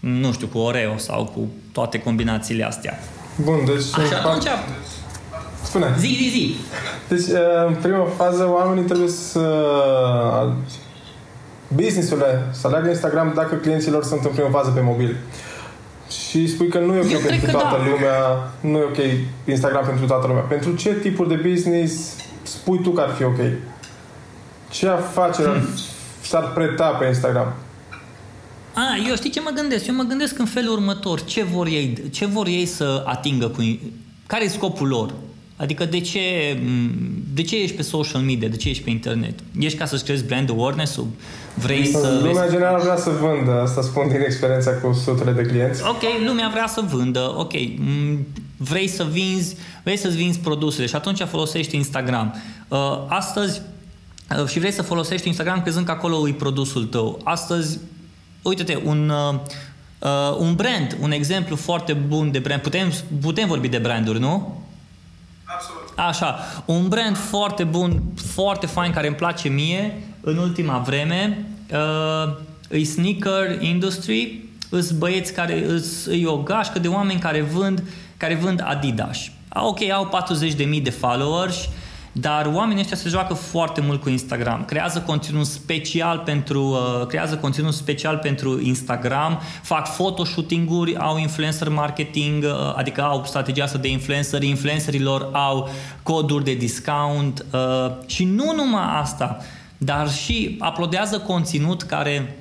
nu 0.00 0.32
știu, 0.32 0.46
cu 0.46 0.58
Oreo 0.58 0.96
sau 0.96 1.24
cu 1.24 1.48
toate 1.72 2.00
combinațiile 2.00 2.64
astea. 2.64 2.98
Bun, 3.36 3.64
deci... 3.64 4.04
Așa, 4.04 4.16
atunci... 4.24 4.46
Spune. 5.62 5.94
Zi, 5.98 6.06
zi, 6.06 6.28
zi. 6.28 6.56
Deci, 7.08 7.26
uh, 7.26 7.66
în 7.66 7.74
prima 7.74 8.04
fază, 8.16 8.48
oamenii 8.50 8.84
trebuie 8.84 9.08
să... 9.08 9.40
Businessurile 11.68 12.42
să 12.50 12.66
aleagă 12.66 12.88
Instagram 12.88 13.32
dacă 13.34 13.54
clienților 13.54 14.04
sunt 14.04 14.24
în 14.24 14.30
prima 14.30 14.50
fază 14.50 14.70
pe 14.70 14.80
mobil. 14.80 15.16
Și 16.08 16.48
spui 16.48 16.68
că 16.68 16.78
nu 16.78 16.94
e 16.94 17.00
ok 17.00 17.10
Eu 17.10 17.18
pentru 17.18 17.50
toată 17.50 17.76
da. 17.76 17.88
lumea, 17.90 18.50
nu 18.60 18.78
e 18.78 18.82
ok 18.82 19.18
Instagram 19.44 19.84
pentru 19.84 20.06
toată 20.06 20.26
lumea. 20.26 20.42
Pentru 20.42 20.74
ce 20.74 20.94
tipuri 20.94 21.28
de 21.28 21.48
business 21.50 22.16
spui 22.42 22.80
tu 22.82 22.90
că 22.90 23.00
ar 23.00 23.08
fi 23.08 23.24
ok? 23.24 23.38
Ce 24.70 24.88
afaceri 24.88 25.48
hmm. 25.48 25.68
s-ar 26.22 26.52
preta 26.52 26.86
pe 26.86 27.06
Instagram? 27.06 27.52
A, 28.74 28.96
eu 29.08 29.14
știi 29.16 29.30
ce 29.30 29.40
mă 29.40 29.50
gândesc? 29.54 29.86
Eu 29.86 29.94
mă 29.94 30.02
gândesc 30.02 30.38
în 30.38 30.44
felul 30.46 30.72
următor. 30.72 31.24
Ce 31.24 31.42
vor 31.42 31.66
ei, 31.66 32.02
ce 32.10 32.26
vor 32.26 32.46
ei 32.46 32.66
să 32.66 33.02
atingă 33.06 33.48
cu... 33.48 33.78
Care 34.26 34.44
e 34.44 34.48
scopul 34.48 34.88
lor? 34.88 35.14
Adică 35.56 35.84
de 35.84 36.00
ce, 36.00 36.20
de 37.34 37.42
ce 37.42 37.56
ești 37.56 37.76
pe 37.76 37.82
social 37.82 38.20
media? 38.20 38.48
De 38.48 38.56
ce 38.56 38.68
ești 38.68 38.82
pe 38.82 38.90
internet? 38.90 39.38
Ești 39.58 39.78
ca 39.78 39.84
să-ți 39.84 40.04
creezi 40.04 40.24
brand 40.24 40.50
awareness-ul? 40.50 41.06
Vrei 41.54 41.86
să... 41.86 42.18
Lumea 42.22 42.42
vezi... 42.42 42.54
general 42.54 42.80
vrea 42.80 42.96
să 42.96 43.10
vândă. 43.20 43.60
Asta 43.60 43.82
spun 43.82 44.08
din 44.08 44.20
experiența 44.20 44.70
cu 44.70 44.92
sutele 44.92 45.32
de 45.32 45.42
clienți. 45.42 45.82
Ok, 45.88 46.02
lumea 46.26 46.48
vrea 46.52 46.66
să 46.66 46.84
vândă. 46.88 47.34
Ok, 47.36 47.52
vrei 48.56 48.88
să 48.88 49.06
vinzi, 49.10 49.56
vrei 49.82 49.96
să-ți 49.96 50.16
vinzi 50.16 50.38
produsele 50.38 50.86
și 50.86 50.94
atunci 50.94 51.20
folosești 51.20 51.76
Instagram. 51.76 52.34
Uh, 52.68 52.78
astăzi 53.08 53.60
uh, 54.40 54.46
și 54.46 54.58
vrei 54.58 54.72
să 54.72 54.82
folosești 54.82 55.26
Instagram 55.26 55.62
crezând 55.62 55.84
că 55.86 55.92
acolo 55.92 56.28
e 56.28 56.32
produsul 56.32 56.84
tău. 56.84 57.20
Astăzi 57.24 57.78
uite-te, 58.42 58.78
un, 58.84 59.08
uh, 59.08 59.40
Uh, 60.00 60.36
un 60.38 60.54
brand, 60.54 60.96
un 61.00 61.10
exemplu 61.10 61.56
foarte 61.56 61.92
bun 61.92 62.30
de 62.30 62.38
brand. 62.38 62.60
Putem, 62.60 62.92
putem 63.20 63.48
vorbi 63.48 63.68
de 63.68 63.78
branduri, 63.78 64.18
nu? 64.18 64.62
Absolut. 65.44 65.92
Așa, 65.96 66.38
un 66.64 66.88
brand 66.88 67.16
foarte 67.16 67.64
bun, 67.64 68.02
foarte 68.32 68.66
fain, 68.66 68.92
care 68.92 69.06
îmi 69.06 69.16
place 69.16 69.48
mie 69.48 70.02
în 70.20 70.36
ultima 70.36 70.78
vreme, 70.78 71.46
uh, 71.72 72.36
e 72.70 72.84
Sneaker 72.84 73.62
Industry, 73.62 74.44
îs 74.68 74.90
băieți 74.90 75.32
care, 75.32 75.66
îs, 75.66 76.06
e 76.06 76.26
o 76.26 76.36
gașcă 76.36 76.78
de 76.78 76.88
oameni 76.88 77.20
care 77.20 77.40
vând, 77.40 77.82
care 78.16 78.34
vând 78.34 78.62
Adidas. 78.64 79.18
Ok, 79.54 79.82
au 79.82 80.08
40.000 80.08 80.82
de 80.82 80.90
followers, 80.90 81.68
dar 82.12 82.46
oamenii 82.54 82.80
ăștia 82.80 82.96
se 82.96 83.08
joacă 83.08 83.34
foarte 83.34 83.80
mult 83.80 84.02
cu 84.02 84.08
Instagram. 84.08 84.64
Creează 84.64 85.00
conținut 85.00 85.46
special 85.46 86.18
pentru, 86.18 86.62
uh, 86.62 87.06
creează 87.06 87.36
conținut 87.36 87.74
special 87.74 88.16
pentru 88.16 88.60
Instagram, 88.60 89.40
fac 89.62 89.94
photoshooting-uri, 89.94 90.96
au 90.96 91.18
influencer 91.18 91.68
marketing, 91.68 92.44
uh, 92.44 92.74
adică 92.76 93.02
au 93.02 93.24
strategia 93.24 93.64
asta 93.64 93.78
de 93.78 93.88
influencer, 93.88 94.42
influencerilor 94.42 95.28
au 95.32 95.68
coduri 96.02 96.44
de 96.44 96.54
discount 96.54 97.44
uh, 97.52 97.90
și 98.06 98.24
nu 98.24 98.52
numai 98.56 99.00
asta, 99.00 99.36
dar 99.78 100.10
și 100.10 100.58
uploadează 100.68 101.18
conținut 101.18 101.82
care 101.82 102.39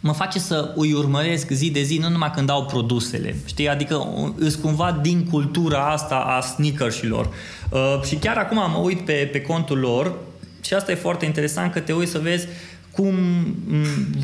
mă 0.00 0.12
face 0.12 0.38
să 0.38 0.72
îi 0.76 0.92
urmăresc 0.92 1.50
zi 1.50 1.70
de 1.70 1.82
zi, 1.82 1.98
nu 1.98 2.08
numai 2.08 2.30
când 2.30 2.50
au 2.50 2.64
produsele, 2.64 3.36
știi? 3.44 3.68
Adică 3.68 4.08
îs 4.36 4.54
cumva 4.54 4.98
din 5.02 5.24
cultura 5.30 5.86
asta 5.86 6.14
a 6.14 6.40
sneakersilor. 6.40 7.28
Uh, 7.70 8.02
și 8.06 8.14
chiar 8.14 8.36
acum 8.36 8.56
mă 8.56 8.80
uit 8.82 9.00
pe, 9.00 9.28
pe 9.32 9.40
contul 9.40 9.78
lor 9.78 10.14
și 10.60 10.74
asta 10.74 10.92
e 10.92 10.94
foarte 10.94 11.24
interesant 11.24 11.72
că 11.72 11.80
te 11.80 11.92
uiți 11.92 12.10
să 12.10 12.18
vezi 12.18 12.46
cum 12.90 13.14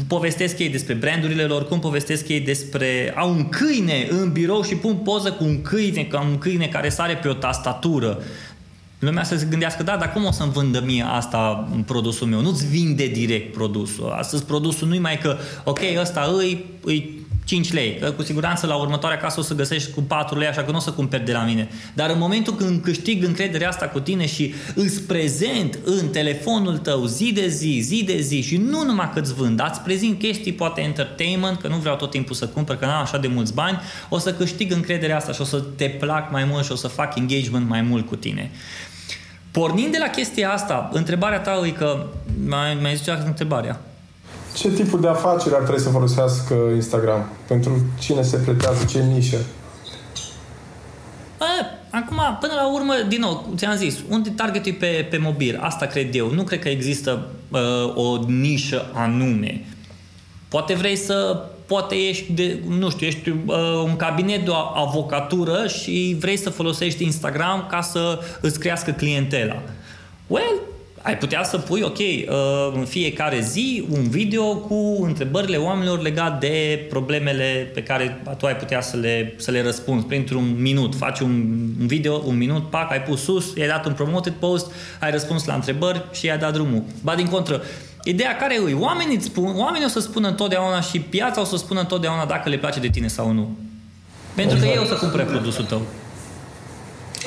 povestesc 0.07 0.59
ei 0.59 0.69
despre 0.69 0.95
brandurile 0.95 1.43
lor, 1.43 1.69
cum 1.69 1.78
povestesc 1.78 2.28
ei 2.28 2.40
despre... 2.40 3.12
Au 3.16 3.31
un 3.31 3.49
câine 3.49 4.07
în 4.11 4.33
birou 4.33 4.62
și 4.62 4.75
pun 4.75 4.95
poză 4.95 5.33
cu 5.33 5.45
un 5.45 5.62
câine, 5.62 6.02
ca 6.02 6.21
un 6.21 6.38
câine 6.38 6.66
care 6.66 6.88
sare 6.88 7.16
pe 7.16 7.28
o 7.28 7.33
tastatură 7.33 8.23
lumea 9.05 9.25
să 9.25 9.37
se 9.37 9.47
gândească, 9.51 9.83
da, 9.83 9.97
dar 9.97 10.13
cum 10.13 10.25
o 10.25 10.31
să-mi 10.31 10.53
vândă 10.53 10.83
mie 10.85 11.05
asta 11.09 11.69
în 11.75 11.83
produsul 11.83 12.27
meu? 12.27 12.41
Nu-ți 12.41 12.67
vinde 12.67 13.07
direct 13.07 13.53
produsul. 13.53 14.11
Astăzi 14.11 14.45
produsul 14.45 14.89
nu-i 14.89 14.99
mai 14.99 15.19
că, 15.19 15.37
ok, 15.65 15.81
ăsta 16.01 16.35
îi, 16.39 16.65
îi 16.85 17.25
5 17.45 17.73
lei, 17.73 17.99
că 18.01 18.11
cu 18.11 18.23
siguranță 18.23 18.67
la 18.67 18.75
următoarea 18.75 19.19
casă 19.19 19.41
o 19.41 19.43
să 19.43 19.55
găsești 19.55 19.91
cu 19.91 20.03
4 20.03 20.39
lei, 20.39 20.49
așa 20.49 20.63
că 20.63 20.71
nu 20.71 20.77
o 20.77 20.81
să 20.81 20.91
cumperi 20.91 21.25
de 21.25 21.33
la 21.33 21.45
mine. 21.45 21.69
Dar 21.95 22.11
în 22.11 22.19
momentul 22.19 22.55
când 22.55 22.83
câștig 22.83 23.25
încrederea 23.25 23.69
asta 23.69 23.87
cu 23.87 24.01
tine 24.01 24.27
și 24.27 24.55
îți 24.75 25.03
prezent 25.03 25.79
în 25.85 26.09
telefonul 26.09 26.79
tău 26.79 27.07
zi 27.07 27.33
de 27.33 27.49
zi, 27.49 27.81
zi 27.83 28.05
de 28.05 28.21
zi 28.21 28.41
și 28.41 28.57
nu 28.57 28.83
numai 28.85 29.11
că 29.15 29.21
îți 29.21 29.35
vând, 29.35 29.63
îți 29.71 29.81
prezint 29.81 30.19
chestii 30.19 30.53
poate 30.53 30.81
entertainment, 30.81 31.61
că 31.61 31.69
nu 31.69 31.77
vreau 31.77 31.97
tot 31.97 32.11
timpul 32.11 32.35
să 32.35 32.47
cumpăr, 32.47 32.77
că 32.77 32.85
n-am 32.85 33.03
așa 33.03 33.19
de 33.19 33.29
mulți 33.29 33.55
bani, 33.55 33.81
o 34.09 34.19
să 34.19 34.33
câștig 34.33 34.73
încrederea 34.73 35.17
asta 35.17 35.33
și 35.33 35.41
o 35.41 35.45
să 35.45 35.63
te 35.77 35.89
plac 35.89 36.31
mai 36.31 36.45
mult 36.45 36.65
și 36.65 36.73
o 36.73 36.77
să 36.77 36.89
fac 36.89 37.17
engagement 37.17 37.69
mai 37.69 37.83
mult 37.83 38.07
cu 38.07 38.17
tine. 38.17 38.51
Pornind 39.55 39.93
de 39.93 39.99
la 39.99 40.09
chestia 40.09 40.53
asta, 40.53 40.91
întrebarea 40.93 41.41
ta 41.41 41.63
e 41.67 41.71
că 41.71 42.07
mai, 42.47 42.79
mai 42.83 42.97
zicea 42.97 43.23
întrebarea. 43.27 43.81
Ce 44.55 44.71
tipul 44.71 45.01
de 45.01 45.09
afaceri 45.09 45.55
ar 45.55 45.61
trebui 45.61 45.81
să 45.81 45.89
folosească 45.89 46.55
Instagram? 46.75 47.29
Pentru 47.47 47.83
cine 47.99 48.23
se 48.23 48.37
pretează? 48.37 48.85
Ce 48.85 49.03
nișă? 49.03 49.37
A, 51.39 51.47
acum, 51.91 52.37
până 52.41 52.53
la 52.57 52.73
urmă, 52.73 52.95
din 53.09 53.21
nou, 53.21 53.53
ți-am 53.57 53.77
zis, 53.77 53.99
unde 54.09 54.31
targetul 54.31 54.73
e 54.73 54.75
pe, 54.75 55.07
pe 55.11 55.17
mobil, 55.17 55.59
asta 55.63 55.87
cred 55.87 56.15
eu. 56.15 56.31
Nu 56.31 56.43
cred 56.43 56.59
că 56.59 56.69
există 56.69 57.27
uh, 57.49 57.61
o 57.95 58.17
nișă 58.27 58.91
anume. 58.93 59.65
Poate 60.49 60.75
vrei 60.75 60.97
să 60.97 61.45
poate 61.66 61.94
ești, 61.94 62.33
de, 62.33 62.59
nu 62.68 62.90
știu, 62.90 63.06
ești 63.06 63.28
uh, 63.28 63.56
un 63.85 63.97
cabinet 63.97 64.44
de 64.44 64.50
o 64.50 64.54
avocatură 64.75 65.66
și 65.66 66.16
vrei 66.18 66.37
să 66.37 66.50
folosești 66.50 67.04
Instagram 67.04 67.66
ca 67.71 67.80
să 67.80 68.18
îți 68.40 68.59
crească 68.59 68.90
clientela. 68.90 69.62
Well, 70.26 70.61
ai 71.02 71.18
putea 71.18 71.44
să 71.44 71.59
pui, 71.59 71.80
ok, 71.83 71.99
uh, 71.99 72.73
în 72.75 72.85
fiecare 72.85 73.40
zi 73.40 73.85
un 73.90 74.09
video 74.09 74.56
cu 74.56 75.02
întrebările 75.02 75.56
oamenilor 75.56 76.00
legat 76.00 76.40
de 76.40 76.87
problemele 76.88 77.71
pe 77.75 77.83
care 77.83 78.23
tu 78.38 78.47
ai 78.47 78.56
putea 78.56 78.80
să 78.80 78.97
le, 78.97 79.35
să 79.37 79.50
le 79.50 79.62
răspunzi 79.62 80.06
printr-un 80.06 80.54
minut. 80.59 80.94
Faci 80.94 81.21
un, 81.21 81.30
un 81.80 81.87
video, 81.87 82.23
un 82.26 82.37
minut, 82.37 82.71
pac, 82.71 82.90
ai 82.90 83.02
pus 83.02 83.23
sus, 83.23 83.52
i-ai 83.56 83.68
dat 83.68 83.87
un 83.87 83.92
promoted 83.92 84.33
post, 84.33 84.73
ai 85.00 85.11
răspuns 85.11 85.44
la 85.44 85.54
întrebări 85.54 86.04
și 86.12 86.26
i-ai 86.26 86.38
dat 86.38 86.52
drumul. 86.52 86.83
Ba 87.02 87.14
din 87.14 87.26
contră, 87.26 87.62
Ideea 88.05 88.37
care 88.37 88.55
e, 88.55 88.75
oamenii, 88.75 89.17
îți 89.17 89.25
spun, 89.25 89.55
oamenii 89.57 89.87
o 89.87 89.89
să 89.89 90.01
spună 90.01 90.29
întotdeauna 90.29 90.81
și 90.81 91.01
piața 91.01 91.41
o 91.41 91.45
să 91.45 91.57
spună 91.57 91.81
întotdeauna 91.81 92.25
dacă 92.25 92.49
le 92.49 92.57
place 92.59 92.81
de 92.81 92.89
tine 92.89 93.07
sau 93.07 93.33
nu. 93.33 93.57
Pentru 94.35 94.57
exact. 94.57 94.73
că 94.73 94.79
ei 94.79 94.85
o 94.85 94.95
să 94.95 95.01
cumpere 95.01 95.23
produsul 95.23 95.65
tău. 95.65 95.81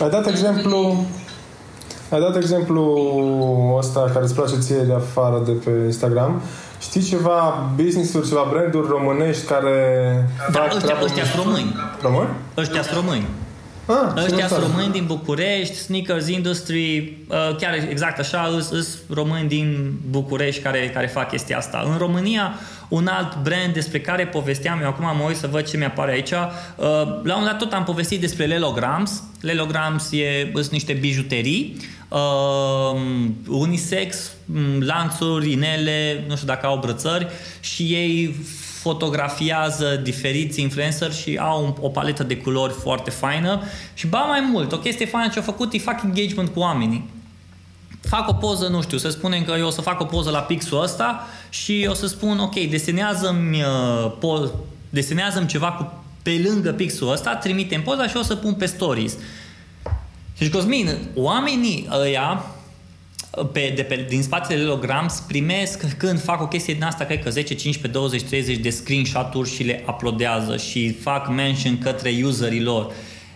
Ai 0.01 0.09
dat 0.09 0.27
exemplu 0.27 1.05
ai 2.09 2.19
dat 2.19 2.35
exemplu 2.35 2.83
ăsta 3.77 4.09
care 4.13 4.25
îți 4.25 4.33
place 4.33 4.55
ție 4.59 4.81
de 4.81 4.93
afară 4.93 5.41
de 5.45 5.51
pe 5.51 5.69
Instagram. 5.85 6.41
Știi 6.81 7.01
ceva 7.01 7.69
business-uri, 7.75 8.27
ceva 8.27 8.47
branduri 8.49 8.87
românești 8.87 9.45
care 9.45 9.75
da, 10.51 10.59
fac 10.59 10.75
ăștia, 10.75 10.95
ăștia 11.03 11.25
sunt 11.25 11.43
români. 11.43 11.75
Români? 12.01 12.29
Ăștia 12.57 12.81
sunt 12.81 12.95
români. 12.95 13.27
Ah, 13.87 14.23
Ăștia 14.23 14.47
sunt 14.47 14.61
români 14.61 14.91
din 14.91 15.05
București, 15.05 15.75
Sneakers 15.75 16.27
Industry, 16.27 17.17
uh, 17.27 17.55
chiar 17.55 17.73
exact 17.89 18.19
așa, 18.19 18.59
sunt 18.61 18.87
români 19.13 19.47
din 19.47 19.93
București 20.09 20.61
care, 20.61 20.89
care 20.93 21.07
fac 21.07 21.29
chestia 21.29 21.57
asta. 21.57 21.83
În 21.91 21.97
România, 21.97 22.53
un 22.87 23.07
alt 23.07 23.37
brand 23.43 23.73
despre 23.73 23.99
care 23.99 24.27
povesteam, 24.27 24.79
eu 24.81 24.87
acum 24.87 25.17
mă 25.17 25.23
uit 25.27 25.35
să 25.35 25.47
văd 25.47 25.67
ce 25.67 25.77
mi-apare 25.77 26.11
aici, 26.11 26.31
uh, 26.31 26.45
la 27.23 27.37
un 27.37 27.43
dat 27.43 27.57
tot 27.57 27.73
am 27.73 27.83
povestit 27.83 28.19
despre 28.19 28.45
Lelograms. 28.45 29.23
Lelograms 29.41 30.11
e, 30.11 30.49
sunt 30.53 30.69
niște 30.69 30.93
bijuterii, 30.93 31.77
uh, 32.09 32.99
unisex, 33.47 34.31
lanțuri, 34.79 35.51
inele, 35.51 36.23
nu 36.27 36.35
știu 36.35 36.47
dacă 36.47 36.65
au 36.65 36.77
brățări 36.77 37.27
și 37.59 37.83
ei 37.83 38.35
fotografiază 38.87 39.99
diferiți 40.03 40.61
influencer 40.61 41.13
și 41.13 41.37
au 41.41 41.77
o 41.81 41.89
paletă 41.89 42.23
de 42.23 42.37
culori 42.37 42.73
foarte 42.73 43.09
faină 43.09 43.61
și 43.93 44.07
ba 44.07 44.19
mai 44.19 44.39
mult, 44.51 44.71
o 44.71 44.77
chestie 44.77 45.05
faină 45.05 45.31
ce 45.31 45.37
au 45.37 45.43
făcut, 45.43 45.73
e 45.73 45.77
fac 45.77 46.03
engagement 46.03 46.49
cu 46.49 46.59
oamenii. 46.59 47.09
Fac 48.01 48.29
o 48.29 48.33
poză, 48.33 48.67
nu 48.67 48.81
știu, 48.81 48.97
să 48.97 49.09
spunem 49.09 49.43
că 49.43 49.55
eu 49.57 49.67
o 49.67 49.69
să 49.69 49.81
fac 49.81 50.01
o 50.01 50.03
poză 50.05 50.29
la 50.29 50.39
pixul 50.39 50.81
ăsta 50.81 51.27
și 51.49 51.87
o 51.89 51.93
să 51.93 52.07
spun, 52.07 52.39
ok, 52.39 52.55
desenează-mi, 52.69 53.61
uh, 53.61 54.11
po- 54.17 54.51
desenează-mi 54.89 55.47
ceva 55.47 55.71
cu, 55.71 56.03
pe 56.23 56.41
lângă 56.47 56.71
pixul 56.71 57.11
ăsta, 57.11 57.35
trimite 57.35 57.81
poza 57.85 58.07
și 58.07 58.17
o 58.17 58.21
să 58.21 58.35
pun 58.35 58.53
pe 58.53 58.65
stories. 58.65 59.17
Și 60.37 60.49
Cosmin, 60.49 60.97
oamenii 61.15 61.87
ăia 61.99 62.45
pe, 63.43 63.73
de 63.75 63.81
pe, 63.81 64.05
din 64.09 64.23
spatele 64.23 64.63
Lograms 64.63 65.23
primesc 65.27 65.97
când 65.97 66.21
fac 66.21 66.41
o 66.41 66.47
chestie 66.47 66.73
din 66.73 66.83
asta, 66.83 67.05
cred 67.05 67.23
că 67.23 67.29
10, 67.29 67.53
15, 67.53 67.99
20, 67.99 68.21
30 68.21 68.57
de 68.57 68.69
screenshot-uri 68.69 69.49
și 69.49 69.63
le 69.63 69.83
uploadează 69.87 70.57
și 70.57 70.93
fac 70.93 71.29
mention 71.29 71.77
către 71.77 72.21
userii 72.23 72.61
lor. 72.61 72.93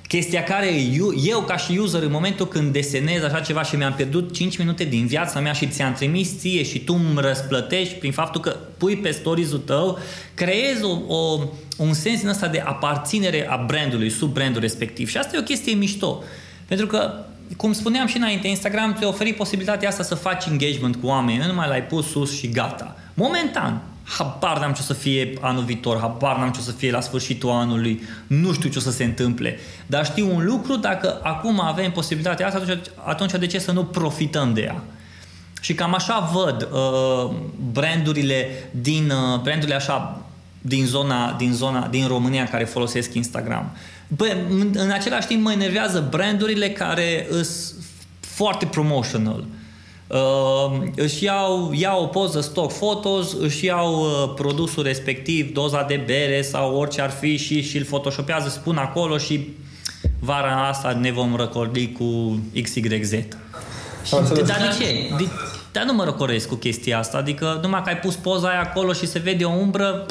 Chestia 0.08 0.44
care 0.44 0.74
eu, 0.94 1.14
eu 1.26 1.42
ca 1.42 1.58
și 1.58 1.78
user 1.78 2.02
în 2.02 2.12
momentul 2.12 2.48
când 2.48 2.74
desenez 2.74 3.24
așa 3.24 3.40
ceva 3.40 3.64
și 3.64 3.76
mi-am 3.76 3.94
pierdut 3.94 4.34
5 4.34 4.58
minute 4.58 4.84
din 4.84 5.06
viața 5.06 5.40
mea 5.40 5.54
și 5.54 5.68
ți-am 5.68 5.94
trimis 5.94 6.40
ție 6.40 6.64
și 6.64 6.80
tu 6.80 6.94
îmi 6.94 7.22
răsplătești 7.22 7.94
prin 7.94 8.12
faptul 8.12 8.42
că 8.42 8.56
pui 8.78 8.96
pe 8.96 9.12
stories-ul 9.12 9.60
tău, 9.60 10.00
creezi 10.34 10.84
o, 10.84 11.16
o, 11.16 11.40
un 11.78 11.94
sens 11.94 12.20
din 12.20 12.30
ăsta 12.30 12.48
de 12.48 12.60
aparținere 12.60 13.48
a 13.50 13.64
brandului, 13.68 14.10
sub 14.10 14.34
brandul 14.34 14.62
respectiv. 14.62 15.10
Și 15.10 15.18
asta 15.18 15.36
e 15.36 15.40
o 15.40 15.44
chestie 15.44 15.74
mișto. 15.74 16.24
Pentru 16.68 16.88
că 16.88 17.26
cum 17.58 17.74
spuneam 17.74 18.08
și 18.08 18.18
înainte, 18.18 18.48
Instagram 18.48 18.96
ți-a 18.98 19.08
oferit 19.08 19.36
posibilitatea 19.36 19.90
asta 19.90 20.04
să 20.04 20.16
faci 20.16 20.46
engagement 20.46 20.96
cu 20.96 21.08
oameni, 21.08 21.38
nu 21.38 21.46
numai 21.46 21.68
l-ai 21.68 21.84
pus 21.84 22.10
sus 22.10 22.38
și 22.38 22.50
gata. 22.50 22.96
Momentan, 23.14 23.82
habar 24.04 24.60
n-am 24.60 24.74
ce 24.74 24.80
o 24.82 24.84
să 24.84 24.94
fie 24.94 25.34
anul 25.42 25.64
viitor, 25.64 26.00
habar 26.00 26.38
n-am 26.38 26.52
ce 26.52 26.60
o 26.60 26.64
să 26.64 26.72
fie 26.72 26.92
la 26.92 27.02
sfârșitul 27.02 27.50
anului, 27.50 28.02
nu 28.28 28.54
știu 28.54 28.70
ce 28.70 28.78
o 28.78 28.82
să 28.82 28.92
se 28.92 29.04
întâmple. 29.04 29.60
Dar 29.86 30.06
știu 30.06 30.36
un 30.36 30.46
lucru, 30.46 30.76
dacă 30.76 31.20
acum 31.24 31.60
avem 31.60 31.92
posibilitatea 31.92 32.48
asta, 32.48 32.60
atunci, 32.60 32.86
atunci 33.04 33.32
de 33.32 33.48
ce 33.48 33.60
să 33.60 33.72
nu 33.72 33.84
profităm 33.84 34.54
de 34.54 34.62
ea? 34.62 34.84
Și 35.62 35.74
cam 35.74 35.94
așa 35.94 36.30
văd 36.34 36.68
uh, 36.72 37.36
brandurile 37.72 38.70
din 38.72 39.10
uh, 39.10 39.40
brandurile 39.40 39.76
așa 39.76 40.22
din 40.62 40.86
zona, 40.86 41.36
din 41.38 41.54
zona 41.54 41.88
din 41.88 42.08
România 42.08 42.48
care 42.48 42.64
folosesc 42.64 43.14
Instagram. 43.14 43.76
Bă, 44.16 44.36
în 44.74 44.90
același 44.94 45.28
timp 45.28 45.44
mă 45.44 45.52
enervează 45.52 46.08
brandurile 46.10 46.70
care 46.70 47.28
sunt 47.30 47.84
foarte 48.20 48.66
promotional. 48.66 49.46
Uh, 50.08 50.88
își 50.96 51.24
iau, 51.24 51.72
iau 51.74 52.04
o 52.04 52.06
poză 52.06 52.42
stock 52.42 52.74
photos, 52.74 53.34
își 53.34 53.66
iau 53.66 54.02
uh, 54.02 54.34
produsul 54.36 54.84
respectiv, 54.84 55.54
doza 55.54 55.84
de 55.84 56.04
bere 56.06 56.42
sau 56.42 56.76
orice 56.76 57.02
ar 57.02 57.10
fi 57.10 57.38
și, 57.38 57.62
și 57.62 57.78
îl 57.78 57.84
photoshopează, 57.84 58.50
spun 58.50 58.78
acolo 58.78 59.18
și 59.18 59.50
vara 60.20 60.68
asta 60.68 60.92
ne 60.92 61.12
vom 61.12 61.36
răcordi 61.36 61.92
cu 61.92 62.40
XYZ. 62.62 63.12
Și, 63.12 64.12
dar 64.12 64.58
de 64.58 64.84
ce? 64.84 65.16
De, 65.18 65.28
dar 65.72 65.84
nu 65.84 65.94
mă 65.94 66.04
răcoresc 66.04 66.48
cu 66.48 66.56
chestia 66.56 66.98
asta, 66.98 67.18
adică 67.18 67.60
numai 67.62 67.82
că 67.84 67.90
ai 67.90 67.98
pus 67.98 68.16
poza 68.16 68.48
aia 68.48 68.62
acolo 68.62 68.94
și 68.94 69.08
se 69.08 69.20
vede 69.20 69.44
o 69.44 69.52
umbră, 69.52 70.06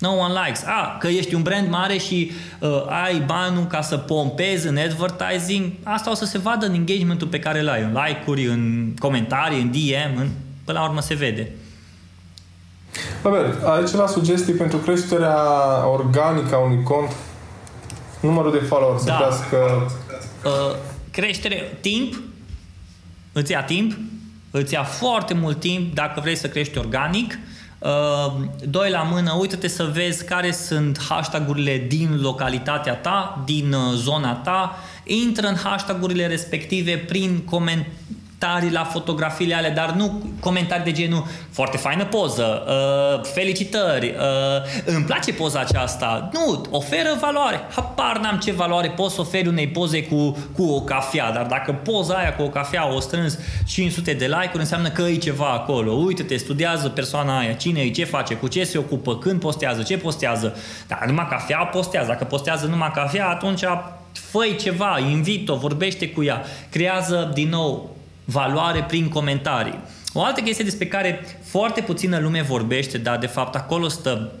No 0.00 0.12
one 0.12 0.32
likes. 0.44 0.62
Ah, 0.64 0.96
că 0.98 1.06
ești 1.06 1.34
un 1.34 1.42
brand 1.42 1.68
mare 1.68 1.96
și 1.96 2.32
uh, 2.58 2.84
ai 3.04 3.22
banul 3.26 3.64
ca 3.64 3.80
să 3.80 3.96
pompezi 3.96 4.66
în 4.66 4.76
advertising, 4.76 5.72
asta 5.82 6.10
o 6.10 6.14
să 6.14 6.24
se 6.24 6.38
vadă 6.38 6.66
în 6.66 6.74
engagementul 6.74 7.26
pe 7.26 7.38
care 7.38 7.60
îl 7.60 7.68
ai, 7.68 7.82
în 7.82 7.98
like-uri, 8.04 8.46
în 8.46 8.94
comentarii, 8.98 9.60
în 9.60 9.70
DM, 9.70 10.20
în, 10.20 10.28
până 10.64 10.78
la 10.78 10.84
urmă 10.84 11.00
se 11.00 11.14
vede. 11.14 11.52
Robert, 13.22 13.64
ai 13.64 13.84
ceva 13.84 14.06
sugestii 14.06 14.52
pentru 14.52 14.78
creșterea 14.78 15.36
organică 15.86 16.54
a 16.54 16.58
unui 16.58 16.82
cont? 16.82 17.12
Numărul 18.20 18.52
de 18.52 18.58
followers 18.58 19.04
da. 19.04 19.12
să 19.12 19.18
crească... 19.18 19.90
Uh, 20.44 20.76
creștere, 21.10 21.76
timp, 21.80 22.14
îți 23.32 23.52
ia 23.52 23.62
timp, 23.62 23.98
îți 24.50 24.72
ia 24.72 24.82
foarte 24.82 25.34
mult 25.34 25.60
timp 25.60 25.94
dacă 25.94 26.20
vrei 26.20 26.36
să 26.36 26.48
crești 26.48 26.78
organic. 26.78 27.32
Uh, 27.32 27.49
doi 28.68 28.90
la 28.90 29.02
mână, 29.02 29.36
uite-te 29.38 29.68
să 29.68 29.90
vezi 29.92 30.24
care 30.24 30.52
sunt 30.52 31.00
hashtagurile 31.08 31.84
din 31.88 32.20
localitatea 32.20 32.94
ta, 32.94 33.42
din 33.44 33.72
uh, 33.72 33.94
zona 33.94 34.34
ta, 34.34 34.78
intră 35.04 35.46
în 35.46 35.56
hashtagurile 35.56 36.26
respective 36.26 36.96
prin 36.96 37.38
comentarii 37.44 37.98
comentarii 38.40 38.72
la 38.72 38.84
fotografiile 38.84 39.54
alea, 39.54 39.70
dar 39.70 39.90
nu 39.90 40.22
comentarii 40.40 40.84
de 40.84 40.92
genul 40.92 41.26
foarte 41.50 41.76
faină 41.76 42.04
poză, 42.04 42.62
uh, 42.66 43.24
felicitări, 43.34 44.06
uh, 44.06 44.94
îmi 44.94 45.04
place 45.04 45.32
poza 45.32 45.60
aceasta. 45.60 46.28
Nu, 46.32 46.64
oferă 46.70 47.16
valoare. 47.20 47.60
Hapar 47.74 48.18
n-am 48.18 48.38
ce 48.38 48.52
valoare 48.52 48.88
poți 48.88 49.14
să 49.14 49.20
oferi 49.20 49.48
unei 49.48 49.68
poze 49.68 50.02
cu, 50.02 50.36
cu 50.56 50.62
o 50.62 50.80
cafea, 50.80 51.32
dar 51.32 51.46
dacă 51.46 51.72
poza 51.72 52.14
aia 52.14 52.34
cu 52.34 52.42
o 52.42 52.48
cafea 52.48 52.94
o 52.94 53.00
strâns 53.00 53.38
500 53.66 54.12
de 54.12 54.26
like-uri, 54.26 54.58
înseamnă 54.58 54.88
că 54.88 55.02
e 55.02 55.16
ceva 55.16 55.48
acolo. 55.48 55.92
Uite-te, 55.92 56.36
studiază 56.36 56.88
persoana 56.88 57.38
aia, 57.38 57.52
cine 57.52 57.80
e, 57.80 57.90
ce 57.90 58.04
face, 58.04 58.34
cu 58.34 58.48
ce 58.48 58.64
se 58.64 58.78
ocupă, 58.78 59.16
când 59.18 59.40
postează, 59.40 59.82
ce 59.82 59.98
postează. 59.98 60.56
Dar 60.86 61.04
numai 61.06 61.26
cafea 61.30 61.58
postează. 61.58 62.06
Dacă 62.06 62.24
postează 62.24 62.66
numai 62.66 62.90
cafea, 62.94 63.28
atunci 63.28 63.64
fă 64.12 64.44
ceva, 64.60 64.98
invit-o, 65.10 65.56
vorbește 65.56 66.08
cu 66.08 66.24
ea, 66.24 66.42
creează 66.70 67.30
din 67.34 67.48
nou 67.48 67.98
valoare 68.30 68.84
prin 68.88 69.08
comentarii. 69.08 69.78
O 70.12 70.22
altă 70.22 70.40
chestie 70.40 70.64
despre 70.64 70.86
care 70.86 71.38
foarte 71.44 71.80
puțină 71.80 72.18
lume 72.18 72.42
vorbește, 72.42 72.98
dar 72.98 73.18
de 73.18 73.26
fapt 73.26 73.54
acolo 73.54 73.88
stă 73.88 74.32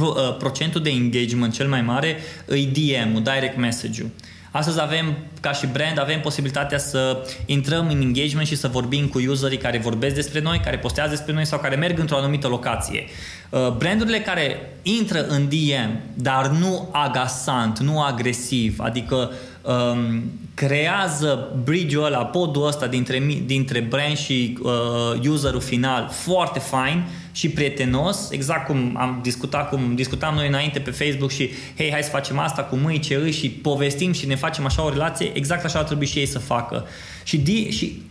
uh, 0.00 0.36
procentul 0.38 0.82
de 0.82 0.90
engagement 0.90 1.52
cel 1.52 1.68
mai 1.68 1.82
mare, 1.82 2.16
îi 2.44 2.66
DM-ul, 2.66 3.22
direct 3.22 3.56
message-ul. 3.56 4.10
Astăzi 4.50 4.80
avem, 4.80 5.16
ca 5.40 5.52
și 5.52 5.66
brand, 5.66 5.98
avem 5.98 6.20
posibilitatea 6.20 6.78
să 6.78 7.26
intrăm 7.46 7.88
în 7.88 8.00
engagement 8.00 8.46
și 8.46 8.56
să 8.56 8.68
vorbim 8.68 9.06
cu 9.06 9.20
userii 9.28 9.58
care 9.58 9.78
vorbesc 9.78 10.14
despre 10.14 10.40
noi, 10.40 10.60
care 10.64 10.78
postează 10.78 11.10
despre 11.10 11.32
noi 11.32 11.46
sau 11.46 11.58
care 11.58 11.76
merg 11.76 11.98
într-o 11.98 12.16
anumită 12.16 12.48
locație. 12.48 13.04
Uh, 13.50 13.70
brandurile 13.70 14.20
care 14.20 14.72
intră 14.82 15.26
în 15.26 15.48
DM, 15.48 16.00
dar 16.14 16.46
nu 16.46 16.88
agasant, 16.92 17.78
nu 17.78 18.02
agresiv, 18.02 18.80
adică 18.80 19.30
um, 19.68 20.22
creează 20.54 21.48
bridge-ul 21.64 22.04
ăla, 22.04 22.24
podul 22.24 22.66
ăsta 22.66 22.86
dintre, 22.86 23.22
dintre 23.46 23.80
brand 23.80 24.16
și 24.16 24.58
uh, 24.62 25.28
userul 25.28 25.60
final 25.60 26.08
foarte 26.10 26.58
fain 26.58 27.04
și 27.32 27.48
prietenos, 27.48 28.30
exact 28.30 28.66
cum 28.66 28.96
am 28.96 29.20
discutat, 29.22 29.68
cum 29.68 29.94
discutam 29.94 30.34
noi 30.34 30.48
înainte 30.48 30.78
pe 30.78 30.90
Facebook 30.90 31.30
și 31.30 31.50
hei, 31.76 31.90
hai 31.90 32.02
să 32.02 32.10
facem 32.10 32.38
asta 32.38 32.62
cu 32.62 32.76
mâini 32.76 33.00
ce 33.00 33.14
își 33.14 33.38
și 33.38 33.50
povestim 33.50 34.12
și 34.12 34.26
ne 34.26 34.34
facem 34.34 34.64
așa 34.64 34.84
o 34.84 34.90
relație, 34.90 35.30
exact 35.34 35.64
așa 35.64 35.78
ar 35.78 35.84
trebui 35.84 36.06
și 36.06 36.18
ei 36.18 36.26
să 36.26 36.38
facă. 36.38 36.86
Și, 37.22 37.38
di, 37.38 37.70
și 37.70 38.02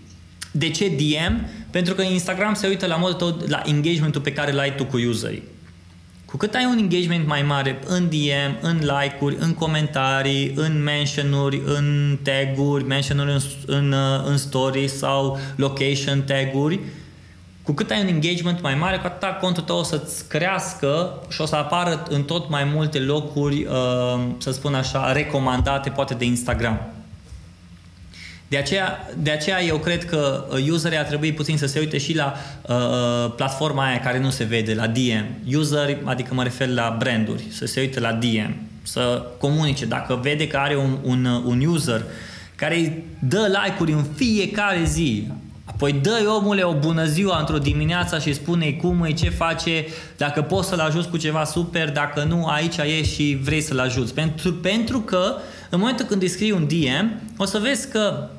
de 0.51 0.69
ce 0.69 0.87
DM? 0.87 1.45
Pentru 1.69 1.93
că 1.93 2.01
Instagram 2.01 2.53
se 2.53 2.67
uită 2.67 2.85
la 2.85 2.95
modul 2.95 3.13
tot 3.15 3.49
la 3.49 3.61
engagementul 3.65 4.21
pe 4.21 4.33
care 4.33 4.51
l-ai 4.51 4.75
tu 4.75 4.85
cu 4.85 4.97
userii. 4.97 5.43
Cu 6.27 6.37
cât 6.37 6.53
ai 6.53 6.65
un 6.65 6.77
engagement 6.77 7.27
mai 7.27 7.41
mare 7.41 7.79
în 7.85 8.09
DM, 8.09 8.57
în 8.61 8.77
like-uri, 8.77 9.35
în 9.39 9.53
comentarii, 9.53 10.53
în 10.55 10.83
mention-uri, 10.83 11.61
în 11.65 12.17
tag-uri, 12.23 12.83
mention-uri 12.83 13.31
în, 13.31 13.39
în, 13.65 13.91
uh, 13.91 14.25
în 14.25 14.37
stories 14.37 14.97
sau 14.97 15.39
location 15.55 16.21
tag-uri, 16.21 16.79
cu 17.63 17.71
cât 17.71 17.91
ai 17.91 18.01
un 18.01 18.07
engagement 18.07 18.61
mai 18.61 18.75
mare, 18.75 18.97
cu 18.97 19.05
atât 19.05 19.39
contul 19.39 19.63
tău 19.63 19.77
o 19.77 19.83
să-ți 19.83 20.27
crească 20.27 21.21
și 21.29 21.41
o 21.41 21.45
să 21.45 21.55
apară 21.55 22.03
în 22.09 22.23
tot 22.23 22.49
mai 22.49 22.63
multe 22.63 22.99
locuri, 22.99 23.63
uh, 23.65 24.23
să 24.37 24.51
spun 24.51 24.75
așa, 24.75 25.11
recomandate 25.11 25.89
poate 25.89 26.13
de 26.13 26.25
Instagram. 26.25 26.79
De 28.47 28.57
aceea, 28.57 29.09
de 29.17 29.31
aceea 29.31 29.63
eu 29.63 29.77
cred 29.77 30.05
că 30.05 30.47
uh, 30.51 30.69
userii 30.71 30.97
ar 30.97 31.05
trebui 31.05 31.33
puțin 31.33 31.57
să 31.57 31.65
se 31.65 31.79
uite 31.79 31.97
și 31.97 32.15
la 32.15 32.33
uh, 32.61 32.75
uh 32.75 33.33
platforma 33.35 33.87
aia 33.87 33.99
care 33.99 34.19
nu 34.19 34.29
se 34.29 34.43
vede, 34.43 34.73
la 34.73 34.87
DM. 34.87 35.57
User, 35.57 35.97
adică 36.03 36.33
mă 36.33 36.43
refer 36.43 36.67
la 36.67 36.95
branduri, 36.99 37.43
să 37.49 37.65
se 37.65 37.79
uite 37.79 37.99
la 37.99 38.11
DM, 38.11 38.55
să 38.83 39.25
comunice. 39.37 39.85
Dacă 39.85 40.19
vede 40.21 40.47
că 40.47 40.57
are 40.57 40.75
un, 40.75 40.97
un, 41.03 41.25
uh, 41.25 41.41
un 41.45 41.65
user 41.65 42.03
care 42.55 43.03
dă 43.19 43.59
like-uri 43.63 43.91
în 43.91 44.03
fiecare 44.15 44.83
zi, 44.83 45.27
Apoi 45.69 45.91
dă 45.91 46.33
omule 46.37 46.61
o 46.61 46.73
bună 46.73 47.05
ziua 47.05 47.39
într-o 47.39 47.57
dimineață 47.57 48.19
și 48.19 48.33
spune 48.33 48.71
cum 48.71 49.03
e, 49.03 49.11
ce 49.11 49.29
face, 49.29 49.85
dacă 50.17 50.41
poți 50.41 50.67
să-l 50.67 50.79
ajuți 50.79 51.09
cu 51.09 51.17
ceva 51.17 51.43
super, 51.43 51.91
dacă 51.91 52.23
nu, 52.23 52.45
aici 52.45 52.77
ești 52.77 53.13
și 53.13 53.39
vrei 53.43 53.61
să-l 53.61 53.79
ajuți. 53.79 54.13
Pentru, 54.13 54.53
pentru 54.53 54.99
că 54.99 55.35
în 55.69 55.79
momentul 55.79 56.05
când 56.05 56.21
îi 56.21 56.27
scrii 56.27 56.51
un 56.51 56.67
DM, 56.67 57.21
o 57.37 57.45
să 57.45 57.57
vezi 57.57 57.89
că 57.89 58.29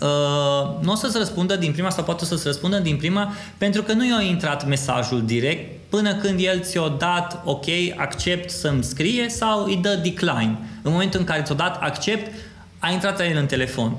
Uh, 0.00 0.80
nu 0.80 0.92
o 0.92 0.94
să-ți 0.94 1.18
răspundă 1.18 1.56
din 1.56 1.72
prima 1.72 1.90
sau 1.90 2.04
poate 2.04 2.24
să-ți 2.24 2.46
răspundă 2.46 2.78
din 2.78 2.96
prima 2.96 3.32
pentru 3.58 3.82
că 3.82 3.92
nu 3.92 4.06
i-a 4.06 4.20
intrat 4.20 4.66
mesajul 4.66 5.24
direct 5.24 5.80
până 5.88 6.14
când 6.14 6.40
el 6.40 6.60
ți-a 6.60 6.88
dat 6.88 7.42
ok, 7.44 7.64
accept 7.96 8.50
să-mi 8.50 8.84
scrie 8.84 9.28
sau 9.28 9.64
îi 9.64 9.76
dă 9.76 9.98
decline. 10.02 10.58
În 10.82 10.92
momentul 10.92 11.20
în 11.20 11.26
care 11.26 11.42
ți-a 11.42 11.54
dat 11.54 11.82
accept, 11.82 12.32
a 12.78 12.90
intrat 12.90 13.20
el 13.20 13.36
în 13.36 13.46
telefon. 13.46 13.96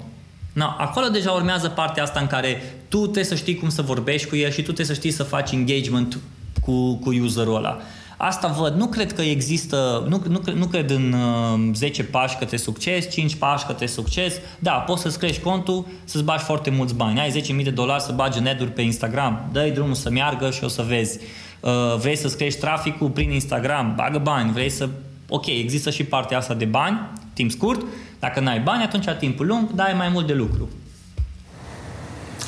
No, 0.53 0.65
acolo 0.77 1.07
deja 1.07 1.31
urmează 1.31 1.67
partea 1.67 2.03
asta 2.03 2.19
în 2.19 2.27
care 2.27 2.75
tu 2.87 3.01
trebuie 3.01 3.23
să 3.23 3.35
știi 3.35 3.55
cum 3.55 3.69
să 3.69 3.81
vorbești 3.81 4.27
cu 4.27 4.35
el 4.35 4.49
și 4.49 4.55
tu 4.55 4.61
trebuie 4.61 4.85
să 4.85 4.93
știi 4.93 5.11
să 5.11 5.23
faci 5.23 5.51
engagement 5.51 6.17
cu, 6.61 6.95
cu 6.95 7.09
userul 7.09 7.55
ăla. 7.55 7.81
Asta 8.25 8.47
văd. 8.47 8.75
Nu 8.75 8.87
cred 8.87 9.13
că 9.13 9.21
există, 9.21 10.05
nu, 10.07 10.21
nu, 10.27 10.41
nu 10.53 10.65
cred 10.65 10.89
în 10.89 11.13
uh, 11.13 11.73
10 11.73 12.03
pași 12.03 12.37
către 12.37 12.57
succes, 12.57 13.11
5 13.11 13.35
pași 13.35 13.65
către 13.65 13.85
succes. 13.85 14.33
Da, 14.59 14.71
poți 14.71 15.01
să-ți 15.01 15.17
crești 15.17 15.41
contul, 15.41 15.85
să-ți 16.03 16.23
bagi 16.23 16.43
foarte 16.43 16.69
mulți 16.69 16.95
bani. 16.95 17.19
Ai 17.19 17.41
10.000 17.57 17.63
de 17.63 17.69
dolari 17.69 18.01
să 18.01 18.11
bagi 18.11 18.37
în 18.39 18.47
ad 18.47 18.63
pe 18.63 18.81
Instagram, 18.81 19.49
dă-i 19.51 19.71
drumul 19.71 19.93
să 19.93 20.09
meargă 20.09 20.49
și 20.49 20.63
o 20.63 20.67
să 20.67 20.85
vezi. 20.87 21.19
Uh, 21.59 21.71
vrei 21.99 22.15
să-ți 22.15 22.37
crești 22.37 22.59
traficul 22.59 23.09
prin 23.09 23.31
Instagram, 23.31 23.93
bagă 23.95 24.17
bani, 24.17 24.51
vrei 24.51 24.69
să... 24.69 24.89
Ok, 25.29 25.45
există 25.45 25.89
și 25.89 26.03
partea 26.03 26.37
asta 26.37 26.53
de 26.53 26.65
bani, 26.65 26.99
timp 27.33 27.51
scurt. 27.51 27.85
Dacă 28.19 28.39
n-ai 28.39 28.59
bani, 28.59 28.83
atunci 28.83 29.05
timpul 29.19 29.45
lung, 29.45 29.71
dai 29.71 29.93
mai 29.97 30.09
mult 30.09 30.27
de 30.27 30.33
lucru. 30.33 30.69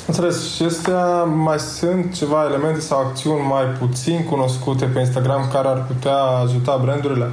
Înțeles. 0.06 0.54
Și 0.54 0.62
astea 0.62 1.22
mai 1.24 1.58
sunt 1.58 2.14
ceva 2.14 2.44
elemente 2.44 2.80
sau 2.80 2.98
acțiuni 2.98 3.46
mai 3.46 3.64
puțin 3.64 4.24
cunoscute 4.24 4.84
pe 4.84 4.98
Instagram 4.98 5.48
care 5.52 5.68
ar 5.68 5.84
putea 5.86 6.16
ajuta 6.16 6.80
brandurile? 6.82 7.30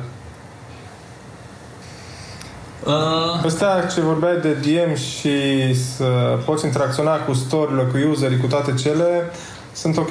Uh... 2.85 3.45
Astea 3.45 3.85
ce 3.93 4.01
vorbeai 4.01 4.39
de 4.41 4.53
DM 4.53 4.95
și 4.95 5.73
să 5.73 6.39
poți 6.45 6.65
interacționa 6.65 7.17
cu 7.17 7.33
story 7.33 7.91
cu 7.91 8.09
userii, 8.09 8.39
cu 8.39 8.47
toate 8.47 8.73
cele, 8.73 9.31
sunt 9.73 9.97
ok. 9.97 10.09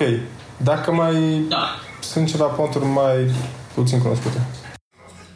Dacă 0.56 0.92
mai 0.92 1.44
da. 1.48 1.66
sunt 2.00 2.28
ceva 2.28 2.44
ponturi 2.44 2.84
mai 2.84 3.30
puțin 3.74 4.02
cunoscute. 4.02 4.46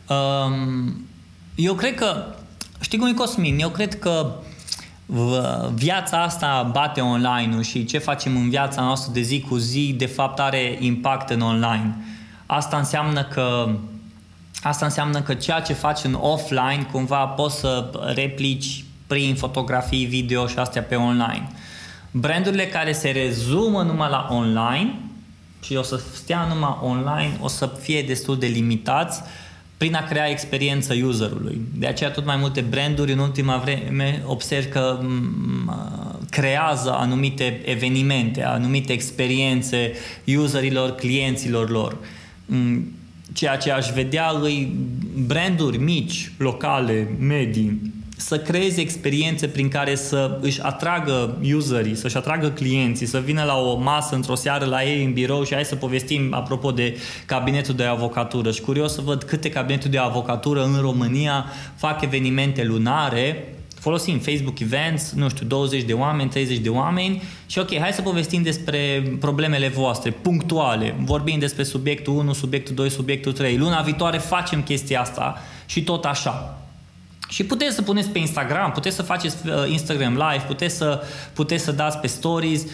Um, 0.08 1.06
eu 1.54 1.74
cred 1.74 1.94
că, 1.94 2.24
știi 2.80 2.98
cum 2.98 3.08
e 3.08 3.12
Cosmin, 3.12 3.58
eu 3.58 3.68
cred 3.68 3.98
că 3.98 4.32
viața 5.74 6.22
asta 6.22 6.70
bate 6.72 7.00
online-ul 7.00 7.62
și 7.62 7.84
ce 7.84 7.98
facem 7.98 8.36
în 8.36 8.50
viața 8.50 8.82
noastră 8.82 9.12
de 9.12 9.20
zi 9.20 9.40
cu 9.40 9.56
zi, 9.56 9.94
de 9.98 10.06
fapt 10.06 10.38
are 10.38 10.76
impact 10.80 11.30
în 11.30 11.40
online. 11.40 11.96
Asta 12.46 12.76
înseamnă 12.76 13.24
că 13.24 13.68
Asta 14.62 14.84
înseamnă 14.84 15.20
că 15.20 15.34
ceea 15.34 15.60
ce 15.60 15.72
faci 15.72 16.04
în 16.04 16.14
offline 16.14 16.88
cumva 16.92 17.26
poți 17.26 17.58
să 17.58 17.90
replici 18.14 18.84
prin 19.06 19.34
fotografii, 19.34 20.04
video 20.04 20.46
și 20.46 20.58
astea 20.58 20.82
pe 20.82 20.94
online. 20.94 21.48
Brandurile 22.10 22.66
care 22.66 22.92
se 22.92 23.10
rezumă 23.10 23.82
numai 23.82 24.10
la 24.10 24.28
online 24.30 24.94
și 25.62 25.74
o 25.74 25.82
să 25.82 26.00
stea 26.14 26.46
numai 26.48 26.78
online 26.82 27.38
o 27.40 27.48
să 27.48 27.70
fie 27.80 28.02
destul 28.02 28.38
de 28.38 28.46
limitați 28.46 29.22
uh, 29.22 29.45
prin 29.76 29.94
a 29.94 30.02
crea 30.02 30.28
experiența 30.28 30.94
userului. 31.02 31.60
De 31.74 31.86
aceea 31.86 32.10
tot 32.10 32.24
mai 32.24 32.36
multe 32.36 32.60
branduri 32.60 33.12
în 33.12 33.18
ultima 33.18 33.56
vreme 33.56 34.22
observ 34.26 34.68
că 34.68 35.00
creează 36.30 36.92
anumite 36.92 37.60
evenimente, 37.64 38.44
anumite 38.44 38.92
experiențe 38.92 39.92
userilor, 40.36 40.94
clienților 40.94 41.70
lor. 41.70 41.96
Ceea 43.32 43.56
ce 43.56 43.70
aș 43.70 43.90
vedea 43.90 44.30
îi 44.42 44.72
branduri 45.26 45.78
mici, 45.78 46.30
locale, 46.38 47.16
medii, 47.18 47.94
să 48.16 48.38
creeze 48.38 48.80
experiențe 48.80 49.48
prin 49.48 49.68
care 49.68 49.94
să 49.94 50.38
își 50.40 50.62
atragă 50.62 51.38
userii, 51.54 51.96
să-și 51.96 52.16
atragă 52.16 52.48
clienții, 52.48 53.06
să 53.06 53.18
vină 53.18 53.42
la 53.42 53.58
o 53.58 53.76
masă 53.76 54.14
într-o 54.14 54.34
seară 54.34 54.64
la 54.64 54.84
ei 54.84 55.04
în 55.04 55.12
birou 55.12 55.44
și 55.44 55.54
hai 55.54 55.64
să 55.64 55.76
povestim 55.76 56.34
apropo 56.34 56.70
de 56.70 56.96
cabinetul 57.26 57.74
de 57.74 57.84
avocatură. 57.84 58.50
Și 58.50 58.60
curios 58.60 58.94
să 58.94 59.00
văd 59.00 59.22
câte 59.22 59.48
cabinete 59.48 59.88
de 59.88 59.98
avocatură 59.98 60.64
în 60.64 60.80
România 60.80 61.44
fac 61.76 62.02
evenimente 62.02 62.64
lunare 62.64 63.50
folosim 63.86 64.18
Facebook 64.18 64.58
Events, 64.60 65.12
nu 65.12 65.28
știu, 65.28 65.46
20 65.46 65.82
de 65.82 65.92
oameni, 65.92 66.30
30 66.30 66.58
de 66.58 66.68
oameni 66.68 67.22
și 67.46 67.58
ok, 67.58 67.78
hai 67.78 67.92
să 67.92 68.02
povestim 68.02 68.42
despre 68.42 69.12
problemele 69.20 69.68
voastre, 69.68 70.10
punctuale, 70.10 70.94
vorbim 71.00 71.38
despre 71.38 71.62
subiectul 71.62 72.14
1, 72.16 72.32
subiectul 72.32 72.74
2, 72.74 72.90
subiectul 72.90 73.32
3. 73.32 73.56
Luna 73.56 73.80
viitoare 73.80 74.18
facem 74.18 74.62
chestia 74.62 75.00
asta 75.00 75.38
și 75.66 75.84
tot 75.84 76.04
așa. 76.04 76.65
Și 77.28 77.44
puteți 77.44 77.74
să 77.74 77.82
puneți 77.82 78.08
pe 78.08 78.18
Instagram, 78.18 78.72
puteți 78.72 78.96
să 78.96 79.02
faceți 79.02 79.36
uh, 79.46 79.70
Instagram 79.70 80.12
Live, 80.12 80.44
puteți 80.46 80.76
să, 80.76 81.02
puteți 81.32 81.64
să 81.64 81.72
dați 81.72 81.98
pe 81.98 82.06
stories, 82.06 82.66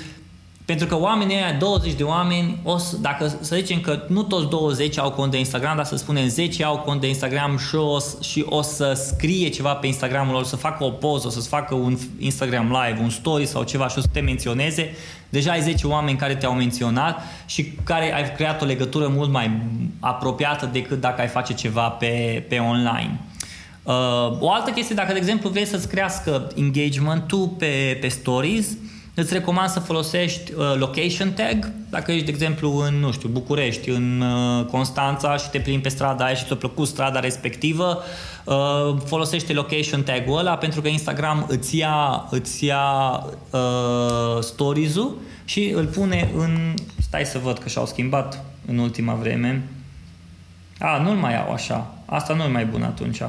pentru 0.64 0.86
că 0.86 0.98
oamenii 0.98 1.34
ăia, 1.34 1.52
20 1.52 1.92
de 1.92 2.02
oameni, 2.02 2.58
o 2.62 2.76
să, 2.76 2.96
dacă 2.96 3.38
să 3.40 3.56
zicem 3.56 3.80
că 3.80 4.02
nu 4.08 4.22
toți 4.22 4.48
20 4.48 4.98
au 4.98 5.10
cont 5.10 5.30
de 5.30 5.38
Instagram, 5.38 5.76
dar 5.76 5.84
să 5.84 5.96
spunem 5.96 6.28
10 6.28 6.64
au 6.64 6.78
cont 6.78 7.00
de 7.00 7.08
Instagram 7.08 7.58
și 7.68 7.74
o, 7.74 7.98
și 8.20 8.44
o 8.48 8.62
să 8.62 8.92
scrie 8.92 9.48
ceva 9.48 9.74
pe 9.74 9.86
Instagramul 9.86 10.32
lor, 10.32 10.44
să 10.44 10.56
facă 10.56 10.84
o 10.84 10.90
poză, 10.90 11.26
o 11.26 11.30
să-ți 11.30 11.48
facă 11.48 11.74
un 11.74 11.98
Instagram 12.18 12.64
live, 12.64 13.00
un 13.02 13.10
story 13.10 13.46
sau 13.46 13.62
ceva 13.62 13.88
și 13.88 13.98
o 13.98 14.00
să 14.00 14.06
te 14.12 14.20
menționeze, 14.20 14.94
deja 15.28 15.50
ai 15.50 15.60
10 15.60 15.86
oameni 15.86 16.18
care 16.18 16.34
te-au 16.34 16.54
menționat 16.54 17.22
și 17.46 17.72
care 17.84 18.14
ai 18.14 18.32
creat 18.32 18.62
o 18.62 18.64
legătură 18.64 19.08
mult 19.08 19.30
mai 19.30 19.60
apropiată 20.00 20.68
decât 20.72 21.00
dacă 21.00 21.20
ai 21.20 21.28
face 21.28 21.54
ceva 21.54 21.88
pe, 21.88 22.44
pe 22.48 22.58
online. 22.58 23.20
Uh, 23.82 24.40
o 24.40 24.52
altă 24.52 24.70
chestie, 24.70 24.94
dacă 24.94 25.12
de 25.12 25.18
exemplu 25.18 25.50
vrei 25.50 25.66
să-ți 25.66 25.88
crească 25.88 26.50
engagement-ul 26.54 27.48
pe, 27.48 27.98
pe 28.00 28.08
stories, 28.08 28.76
îți 29.14 29.32
recomand 29.32 29.68
să 29.68 29.80
folosești 29.80 30.52
uh, 30.52 30.74
location 30.76 31.32
tag, 31.32 31.70
dacă 31.90 32.12
ești, 32.12 32.24
de 32.24 32.30
exemplu, 32.30 32.76
în, 32.76 32.94
nu 32.94 33.12
știu, 33.12 33.28
București, 33.28 33.90
în 33.90 34.20
uh, 34.20 34.64
Constanța 34.64 35.36
și 35.36 35.50
te 35.50 35.58
plimbi 35.58 35.82
pe 35.82 35.88
strada 35.88 36.24
aia 36.24 36.34
și 36.34 36.44
ți-a 36.44 36.56
plăcut 36.56 36.86
strada 36.86 37.20
respectivă, 37.20 38.02
uh, 38.44 38.96
folosește 39.04 39.52
location 39.52 40.02
tag-ul 40.02 40.38
ăla 40.38 40.56
pentru 40.56 40.80
că 40.80 40.88
Instagram 40.88 41.46
îți 41.48 41.76
ia, 41.76 42.26
îți 42.30 42.64
ia 42.64 43.24
uh, 43.50 44.40
stories-ul 44.40 45.16
și 45.44 45.72
îl 45.74 45.86
pune 45.86 46.30
în... 46.36 46.74
Stai 47.00 47.24
să 47.24 47.38
văd 47.38 47.58
că 47.58 47.68
și-au 47.68 47.86
schimbat 47.86 48.44
în 48.66 48.78
ultima 48.78 49.14
vreme. 49.14 49.68
A, 50.78 50.98
nu-l 50.98 51.16
mai 51.16 51.44
au 51.44 51.52
așa. 51.52 51.94
Asta 52.04 52.34
nu 52.34 52.42
e 52.42 52.48
mai 52.48 52.64
bun 52.64 52.82
atunci. 52.82 53.22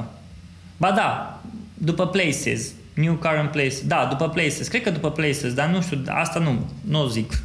Ba 0.76 0.90
da, 0.90 1.40
după 1.74 2.06
places. 2.06 2.72
New 2.94 3.14
current 3.14 3.50
place. 3.50 3.74
Da, 3.86 4.06
după 4.10 4.28
places. 4.28 4.68
Cred 4.68 4.82
că 4.82 4.90
după 4.90 5.10
places, 5.10 5.52
dar 5.54 5.68
nu 5.68 5.80
știu, 5.80 6.02
asta 6.08 6.38
nu, 6.38 6.66
nu 6.80 7.06
zic. 7.06 7.32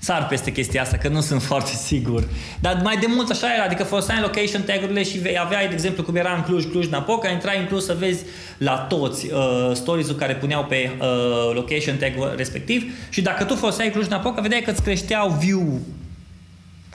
Sar 0.00 0.26
peste 0.26 0.52
chestia 0.52 0.82
asta, 0.82 0.96
că 0.96 1.08
nu 1.08 1.20
sunt 1.20 1.42
foarte 1.42 1.70
sigur. 1.70 2.24
Dar 2.60 2.80
mai 2.82 2.96
de 2.96 3.06
mult 3.08 3.30
așa 3.30 3.54
era, 3.54 3.64
adică 3.64 3.84
foloseai 3.84 4.20
location 4.20 4.62
tag-urile 4.62 5.02
și 5.02 5.20
aveai, 5.40 5.66
de 5.66 5.72
exemplu, 5.72 6.02
cum 6.02 6.16
era 6.16 6.34
în 6.34 6.42
Cluj, 6.42 6.64
Cluj-Napoca, 6.64 7.28
intrai 7.28 7.58
în 7.58 7.66
Cluj 7.66 7.82
să 7.82 7.96
vezi 7.98 8.24
la 8.58 8.76
toți 8.76 9.26
uh, 9.32 9.70
stories-ul 9.74 10.14
care 10.14 10.34
puneau 10.34 10.64
pe 10.64 10.90
uh, 10.98 11.54
location 11.54 11.96
tag 11.96 12.12
respectiv 12.36 12.92
și 13.08 13.22
dacă 13.22 13.44
tu 13.44 13.54
foloseai 13.54 13.90
Cluj-Napoca, 13.90 14.40
vedeai 14.40 14.60
că 14.60 14.70
îți 14.70 14.82
creșteau 14.82 15.38
view 15.40 15.80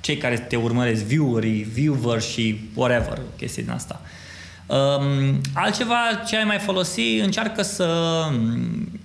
cei 0.02 0.18
care 0.18 0.38
te 0.38 0.56
urmăresc, 0.56 1.04
viewerii, 1.04 1.68
viewer 1.74 2.22
și 2.22 2.60
whatever, 2.74 3.22
chestii 3.38 3.64
din 3.64 3.72
asta. 3.72 4.02
Uh, 4.02 4.08
Um, 4.08 4.22
altceva 5.54 5.96
ce 6.28 6.38
ai 6.38 6.44
mai 6.44 6.60
folosi, 6.60 7.20
încearcă 7.20 7.62
să 7.62 7.88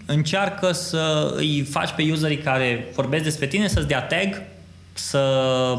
încearcă 0.07 0.73
să 0.73 1.33
îi 1.37 1.67
faci 1.71 1.91
pe 1.91 2.09
userii 2.13 2.39
care 2.39 2.87
vorbesc 2.95 3.25
despre 3.25 3.47
tine 3.47 3.69
să-ți 3.69 3.87
dea 3.87 4.03
tag, 4.03 4.43
să 4.93 5.23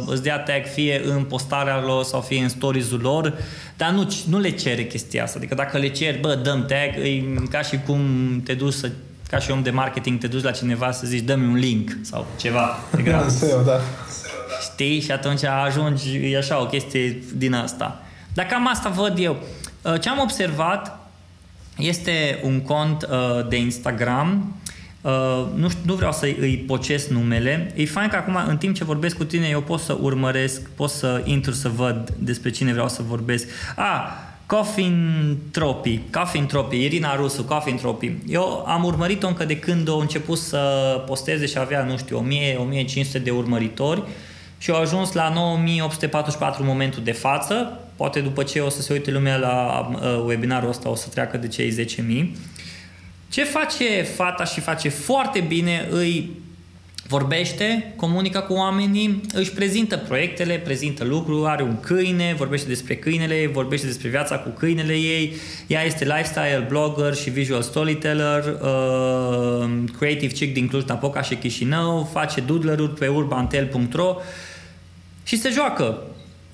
îți 0.05 0.23
dea 0.23 0.39
tag 0.39 0.65
fie 0.73 1.01
în 1.05 1.23
postarea 1.23 1.81
lor 1.81 2.03
sau 2.03 2.21
fie 2.21 2.41
în 2.41 2.49
stories-ul 2.49 2.99
lor, 3.01 3.33
dar 3.77 3.89
nu, 3.89 4.13
nu 4.29 4.39
le 4.39 4.49
cere 4.49 4.85
chestia 4.85 5.23
asta. 5.23 5.37
Adică 5.37 5.55
dacă 5.55 5.77
le 5.77 5.89
ceri, 5.89 6.19
bă, 6.19 6.35
dăm 6.35 6.65
tag, 6.65 7.05
e 7.05 7.23
ca 7.51 7.61
și 7.61 7.79
cum 7.85 8.01
te 8.45 8.53
duci 8.53 8.73
să 8.73 8.89
ca 9.29 9.37
și 9.39 9.51
om 9.51 9.61
de 9.61 9.69
marketing, 9.69 10.19
te 10.19 10.27
duci 10.27 10.43
la 10.43 10.51
cineva 10.51 10.91
să 10.91 11.07
zici, 11.07 11.23
dă-mi 11.23 11.45
un 11.45 11.55
link 11.55 11.97
sau 12.01 12.27
ceva 12.39 12.79
de 12.95 13.01
gratis. 13.09 13.39
da. 13.65 13.79
Știi? 14.61 14.99
Și 15.01 15.11
atunci 15.11 15.43
ajungi, 15.43 16.31
e 16.31 16.37
așa 16.37 16.61
o 16.61 16.65
chestie 16.65 17.23
din 17.35 17.53
asta. 17.53 18.01
Dar 18.33 18.45
cam 18.45 18.67
asta 18.67 18.89
văd 18.89 19.13
eu. 19.17 19.37
Uh, 19.81 19.99
ce 19.99 20.09
am 20.09 20.19
observat 20.19 20.99
este 21.77 22.39
un 22.43 22.61
cont 22.61 23.07
uh, 23.09 23.47
de 23.47 23.57
Instagram 23.57 24.53
Uh, 25.01 25.45
nu, 25.55 25.69
știu, 25.69 25.81
nu 25.85 25.93
vreau 25.93 26.11
să 26.11 26.25
îi 26.25 26.63
pocesc 26.67 27.07
numele. 27.09 27.73
E 27.75 27.85
fain 27.85 28.07
că 28.07 28.15
acum, 28.15 28.37
în 28.47 28.57
timp 28.57 28.75
ce 28.75 28.83
vorbesc 28.83 29.17
cu 29.17 29.23
tine, 29.23 29.47
eu 29.47 29.61
pot 29.61 29.79
să 29.79 29.97
urmăresc, 30.01 30.69
pot 30.69 30.89
să 30.89 31.21
intru 31.25 31.51
să 31.51 31.69
văd 31.69 32.13
despre 32.17 32.49
cine 32.49 32.71
vreau 32.71 32.89
să 32.89 33.01
vorbesc. 33.07 33.47
Ah, 33.75 34.07
Coffin 34.45 35.37
Tropi, 35.51 36.01
Coffin 36.11 36.45
Tropi, 36.45 36.83
Irina 36.83 37.15
Rusu, 37.15 37.43
Coffin 37.43 37.75
Tropi. 37.75 38.13
Eu 38.27 38.63
am 38.67 38.83
urmărit-o 38.83 39.27
încă 39.27 39.45
de 39.45 39.59
când 39.59 39.89
a 39.89 39.93
început 39.99 40.37
să 40.37 40.57
posteze 41.05 41.45
și 41.45 41.57
avea, 41.57 41.83
nu 41.83 41.97
știu, 41.97 42.27
1000-1500 43.19 43.23
de 43.23 43.31
urmăritori 43.31 44.03
și 44.57 44.71
au 44.71 44.81
ajuns 44.81 45.11
la 45.11 45.29
9844 45.33 46.61
în 46.61 46.67
momentul 46.67 47.03
de 47.03 47.11
față 47.11 47.79
Poate 47.99 48.19
după 48.19 48.43
ce 48.43 48.59
o 48.59 48.69
să 48.69 48.81
se 48.81 48.93
uite 48.93 49.11
lumea 49.11 49.37
la 49.37 49.87
uh, 49.93 50.23
webinarul 50.25 50.69
ăsta 50.69 50.89
o 50.89 50.95
să 50.95 51.07
treacă 51.09 51.37
de 51.37 51.47
cei 51.47 51.85
10.000. 52.25 52.27
Ce 53.29 53.43
face 53.43 54.01
fata 54.01 54.43
și 54.43 54.59
face 54.59 54.89
foarte 54.89 55.39
bine, 55.39 55.87
îi 55.91 56.29
vorbește, 57.07 57.93
comunică 57.95 58.39
cu 58.39 58.53
oamenii, 58.53 59.21
își 59.33 59.51
prezintă 59.51 59.97
proiectele, 59.97 60.57
prezintă 60.57 61.03
lucruri, 61.03 61.49
are 61.49 61.63
un 61.63 61.79
câine, 61.79 62.33
vorbește 62.37 62.67
despre 62.67 62.95
câinele, 62.95 63.49
vorbește 63.53 63.85
despre 63.85 64.09
viața 64.09 64.37
cu 64.37 64.49
câinele 64.49 64.93
ei, 64.93 65.33
ea 65.67 65.83
este 65.83 66.05
lifestyle 66.05 66.65
blogger 66.67 67.13
și 67.13 67.29
visual 67.29 67.61
storyteller, 67.61 68.43
uh, 68.43 69.69
creative 69.97 70.33
chick 70.33 70.53
din 70.53 70.67
Cluj-Napoca 70.67 71.21
și 71.21 71.35
Chișinău, 71.35 72.09
face 72.11 72.41
doodler-uri 72.41 72.93
pe 72.93 73.07
urbantel.ro 73.07 74.15
și 75.23 75.37
se 75.37 75.49
joacă 75.49 76.03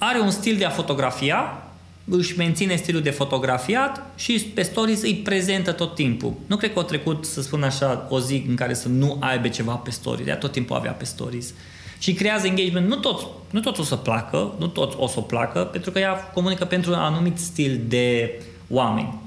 are 0.08 0.20
un 0.20 0.32
stil 0.32 0.58
de 0.58 0.66
a 0.66 0.70
fotografia, 0.70 1.64
își 2.10 2.38
menține 2.38 2.76
stilul 2.76 3.02
de 3.02 3.10
fotografiat 3.10 4.02
și 4.16 4.40
pe 4.54 4.62
stories 4.62 5.02
îi 5.02 5.16
prezentă 5.16 5.72
tot 5.72 5.96
timpul. 5.96 6.34
Nu 6.46 6.56
cred 6.56 6.74
că 6.74 6.80
a 6.80 6.84
trecut, 6.84 7.26
să 7.26 7.42
spun 7.42 7.64
așa, 7.64 8.08
o 8.10 8.20
zi 8.20 8.46
în 8.48 8.56
care 8.56 8.74
să 8.74 8.88
nu 8.88 9.18
aibă 9.20 9.48
ceva 9.48 9.74
pe 9.74 9.92
stories. 9.92 10.28
Ea 10.28 10.38
tot 10.38 10.52
timpul 10.52 10.76
avea 10.76 10.92
pe 10.92 11.06
stories. 11.06 11.54
Și 11.98 12.14
creează 12.14 12.48
engagement. 12.48 12.88
Nu 12.88 12.96
tot, 12.96 13.28
nu 13.50 13.60
tot 13.60 13.78
o 13.78 13.84
să 13.84 13.96
placă, 13.96 14.56
nu 14.60 14.68
tot 14.68 14.94
o 14.98 15.08
să 15.08 15.20
o 15.20 15.22
placă, 15.22 15.60
pentru 15.60 15.92
că 15.92 16.00
ea 16.00 16.14
comunică 16.14 16.66
pentru 16.66 16.92
un 16.92 16.98
anumit 16.98 17.38
stil 17.38 17.82
de 17.88 18.32
oameni. 18.70 19.25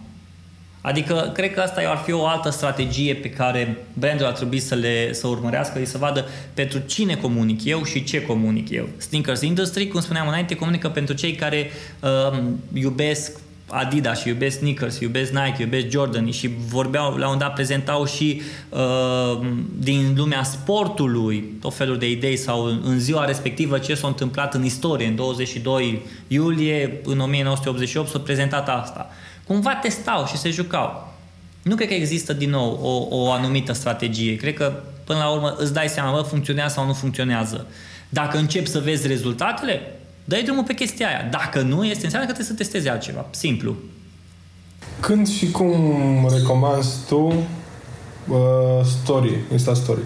Adică, 0.88 1.30
cred 1.34 1.54
că 1.54 1.60
asta 1.60 1.80
ar 1.86 1.96
fi 1.96 2.12
o 2.12 2.26
altă 2.26 2.50
strategie 2.50 3.14
pe 3.14 3.30
care 3.30 3.76
brandul 3.92 4.26
ar 4.26 4.32
trebui 4.32 4.58
să 4.58 4.74
le 4.74 5.12
să 5.12 5.26
urmărească, 5.26 5.84
să 5.84 5.98
vadă 5.98 6.26
pentru 6.54 6.78
cine 6.86 7.14
comunic 7.14 7.64
eu 7.64 7.84
și 7.84 8.04
ce 8.04 8.22
comunic 8.22 8.70
eu. 8.70 8.88
Sneakers 8.96 9.40
Industry, 9.40 9.88
cum 9.88 10.00
spuneam 10.00 10.28
înainte, 10.28 10.54
comunică 10.54 10.88
pentru 10.88 11.14
cei 11.14 11.32
care 11.32 11.70
uh, 12.00 12.38
iubesc 12.72 13.32
Adidas 13.70 14.20
și 14.20 14.28
iubesc 14.28 14.58
sneakers, 14.58 15.00
iubesc 15.00 15.32
Nike, 15.32 15.62
iubesc 15.62 15.88
Jordan 15.88 16.30
și 16.30 16.50
vorbeau, 16.68 17.16
la 17.16 17.28
un 17.28 17.38
dat 17.38 17.54
prezentau 17.54 18.06
și 18.06 18.40
uh, 18.68 19.46
din 19.78 20.14
lumea 20.16 20.42
sportului 20.42 21.44
tot 21.60 21.74
felul 21.74 21.98
de 21.98 22.10
idei 22.10 22.36
sau 22.36 22.64
în 22.64 22.98
ziua 22.98 23.24
respectivă 23.24 23.78
ce 23.78 23.94
s-a 23.94 24.06
întâmplat 24.06 24.54
în 24.54 24.64
istorie, 24.64 25.06
în 25.06 25.16
22 25.16 26.02
iulie, 26.26 27.00
în 27.04 27.20
1988 27.20 28.08
s-a 28.08 28.18
prezentat 28.18 28.68
asta 28.68 29.10
cumva 29.48 29.74
testau 29.82 30.26
și 30.26 30.36
se 30.36 30.50
jucau. 30.50 31.12
Nu 31.62 31.74
cred 31.74 31.88
că 31.88 31.94
există 31.94 32.32
din 32.32 32.50
nou 32.50 32.78
o, 32.82 33.16
o 33.16 33.32
anumită 33.32 33.72
strategie. 33.72 34.36
Cred 34.36 34.54
că 34.54 34.72
până 35.04 35.18
la 35.18 35.28
urmă 35.28 35.54
îți 35.58 35.72
dai 35.72 35.88
seama, 35.88 36.12
bă, 36.12 36.22
funcționează 36.22 36.74
sau 36.74 36.86
nu 36.86 36.92
funcționează. 36.92 37.66
Dacă 38.08 38.38
începi 38.38 38.68
să 38.68 38.78
vezi 38.78 39.06
rezultatele, 39.06 39.80
dai 40.24 40.42
drumul 40.42 40.64
pe 40.64 40.74
chestia 40.74 41.06
aia. 41.06 41.28
Dacă 41.30 41.60
nu, 41.60 41.84
este 41.84 42.04
înseamnă 42.04 42.28
că 42.28 42.34
trebuie 42.34 42.56
să 42.56 42.62
testezi 42.62 42.88
altceva. 42.88 43.26
Simplu. 43.30 43.76
Când 45.00 45.28
și 45.28 45.50
cum 45.50 46.28
recomanzi 46.36 46.96
tu 47.06 47.26
uh, 47.26 48.36
story, 49.02 49.38
Insta 49.52 49.74
Story? 49.74 50.00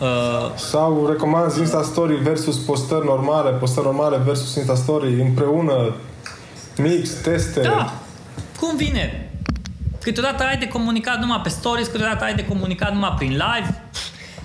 Uh, 0.00 0.56
Sau 0.56 1.06
recomanzi 1.06 1.58
Insta 1.58 1.82
Story 1.82 2.14
versus 2.14 2.56
postări 2.56 3.04
normale, 3.04 3.50
postări 3.50 3.86
normale 3.86 4.16
versus 4.16 4.54
Insta 4.54 4.74
Story 4.74 5.20
împreună 5.20 5.94
Mix, 6.82 7.10
teste. 7.10 7.60
Da, 7.60 8.00
cum 8.60 8.76
vine. 8.76 9.30
Câteodată 10.02 10.42
ai 10.42 10.56
de 10.56 10.68
comunicat 10.68 11.20
numai 11.20 11.40
pe 11.42 11.48
stories, 11.48 11.86
câteodată 11.86 12.24
ai 12.24 12.34
de 12.34 12.44
comunicat 12.44 12.92
numai 12.92 13.14
prin 13.18 13.30
live. 13.30 13.82